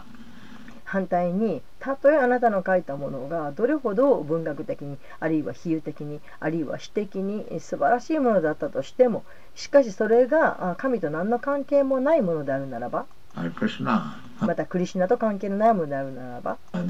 [0.94, 9.24] 反対にたとえあなたの書いたものがどれほど文学的にあるいは比喩的にあるいは詩的に素晴らしいものだったとしても
[9.56, 13.07] しかしそれがあ神と何の関係もないものであるならば.
[14.40, 16.86] またクリシナと関係のないものであるならば Uh.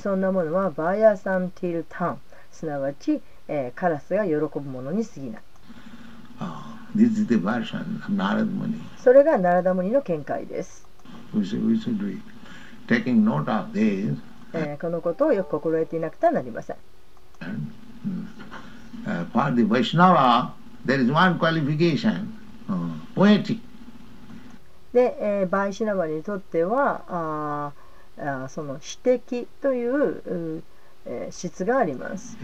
[0.00, 2.18] そんなものはバーヤーサンティルタン
[2.50, 5.42] すなわち、えーカラスが喜ぶものに過ぎない
[8.98, 10.86] それがナラダムニの見解です。
[14.80, 16.76] このことをよく心得ていなくてはなりません。
[24.92, 27.72] で、バイシナワにとっては、
[28.48, 30.62] その指摘という
[31.30, 32.38] 質があります。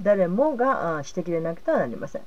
[0.00, 2.22] 誰もがあー詩的でなくてはなりません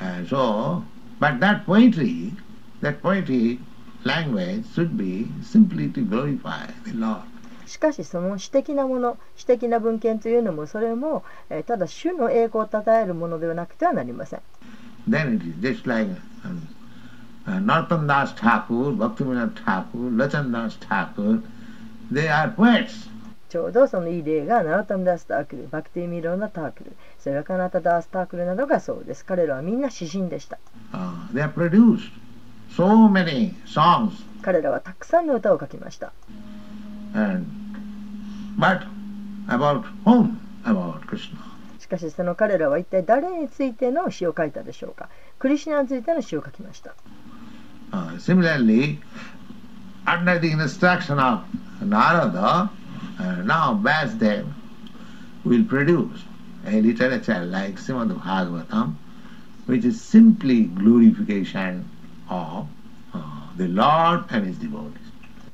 [0.00, 0.82] Uh, so,
[1.20, 2.32] but that poetry,
[2.80, 3.58] that poetic
[4.04, 7.22] language should be simply to glorify the Lord.
[7.66, 14.40] しかしその詩的なもの詩的な文献というのもそれも、えーただ主の栄光を称えるものではなくてはなりません
[15.08, 16.10] Then it is just like
[16.44, 16.66] um,
[17.46, 21.42] uh, Narottam Das Thakur, Bhaktivinoda Thakur, Lachan Das Thakur,
[22.10, 23.08] they are poets.
[23.52, 29.26] ちょうどそのいい例がナラタムダースタークル、バクティミローナタークル、それからカナタダースタークルなどがそうです。
[29.26, 30.58] 彼らはみんな詩人でした。
[30.94, 32.12] Uh, they have produced
[32.74, 36.14] so many songs, 彼らはたくさんの歌を書きました。
[37.14, 37.44] and
[38.58, 38.86] but
[39.48, 40.38] about whom?
[40.64, 41.36] About Krishna.
[41.78, 45.10] しかしその彼らは一体誰についての詩を書いたでしょうか？
[45.38, 46.94] クリシュナについての詩を書きました。
[47.92, 48.96] Uh, similarly,
[50.06, 51.42] under the instruction of
[51.84, 52.70] Narada,
[53.18, 54.46] uh, now Vasudev
[55.44, 56.20] will produce
[56.66, 58.94] a literature like Srimad Bhagavatam,
[59.66, 61.88] which is simply glorification
[62.28, 62.66] of
[63.12, 64.98] uh, the Lord and His devotees.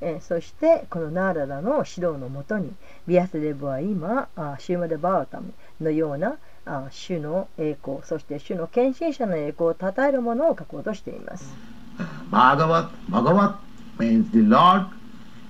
[0.01, 2.73] えーそしてこのナーラダの指導のもとに
[3.09, 6.37] ビアスデブは今あシューマデバータムのような
[6.67, 11.53] あ主の栄光そして主の献身者の栄光を称えるものを書こうとしています。
[11.99, 13.57] Uh, Bhagavat, Bhagavat
[13.99, 14.87] means the Lord,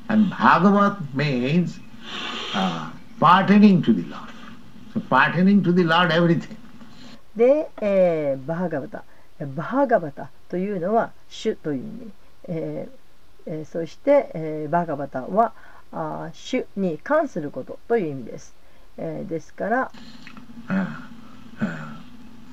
[0.09, 1.79] and Bhagavat means
[2.55, 2.91] uh,
[3.21, 4.29] pertaining to the Lord.
[4.95, 6.57] So pertaining to the Lord, everything.
[7.37, 9.05] で、えーバハガバタ
[9.55, 12.11] バハガバタというのは主という意味、
[12.49, 15.53] えーえーそして、えーバハガバタは
[15.93, 18.55] あー主に関することという意味です、
[18.97, 19.91] えーですから、
[20.69, 20.87] Uh,
[21.61, 21.99] uh,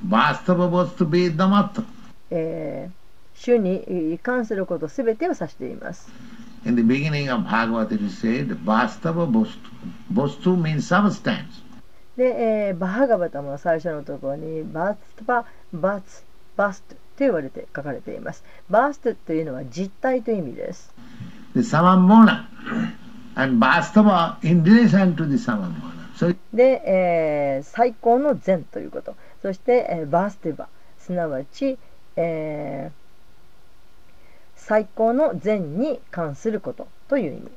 [0.08, 1.84] Vastava vastu vedamatta.
[2.30, 2.96] えー
[3.38, 6.10] 主にえー関することすべてを指しています
[12.18, 16.24] で、えー、バーガバタも最初のところにバツバ、バツ、
[16.56, 18.44] バストと言われて書かれています。
[18.70, 20.94] バストというのは実体という意味です。
[26.54, 29.16] で、最高の善ということ。
[29.42, 30.68] そして、えー、バスティバ、
[30.98, 31.78] すなわち、
[32.16, 33.05] えー、
[34.68, 37.52] 最高の善に関することという意味。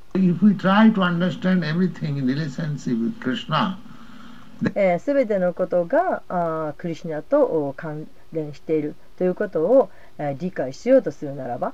[4.60, 11.72] すべ、えー、てのことがあクリシナと関連しているということを、えー、理解しようとするならば、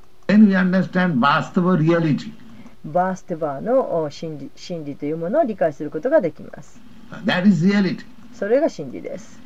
[2.85, 6.81] バーストバーの心理,真理というものを理解することができます。
[8.35, 9.41] それが心理です。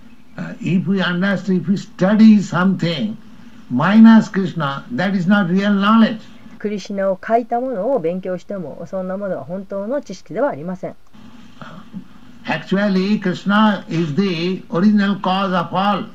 [3.71, 6.21] Minus Krishna, that is not real knowledge.
[6.59, 10.97] クリシュナを書いたものを勉強してもそんなものは本当の知識ではありません。
[12.45, 16.07] Actually, Krishna is the original cause of all.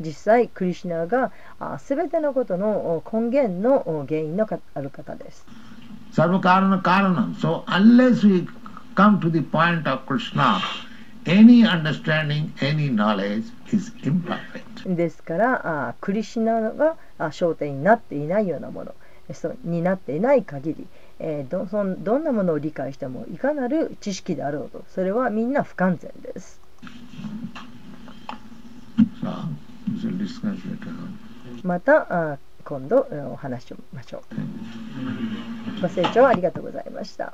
[0.00, 5.44] 実際クリシュナがあ全てのことのお根源のお原因のかある方です。
[6.12, 7.34] Sarvakarana Karanam.
[7.34, 8.46] So, unless we
[8.94, 10.60] come to the point of Krishna,
[11.26, 14.69] any understanding, any knowledge is imperfect.
[14.86, 18.94] ですからあクリシュナがあ焦点になっていないようなもの
[19.28, 20.86] えそうになっていない限り、
[21.18, 26.60] えーどそんどんなものを理解してもいかなる知識であろうとそれはみんな不完全です。
[31.62, 34.22] またあ今度えーお話ししましょ
[35.78, 35.82] う。
[35.82, 37.32] ご清聴ありがとうございました。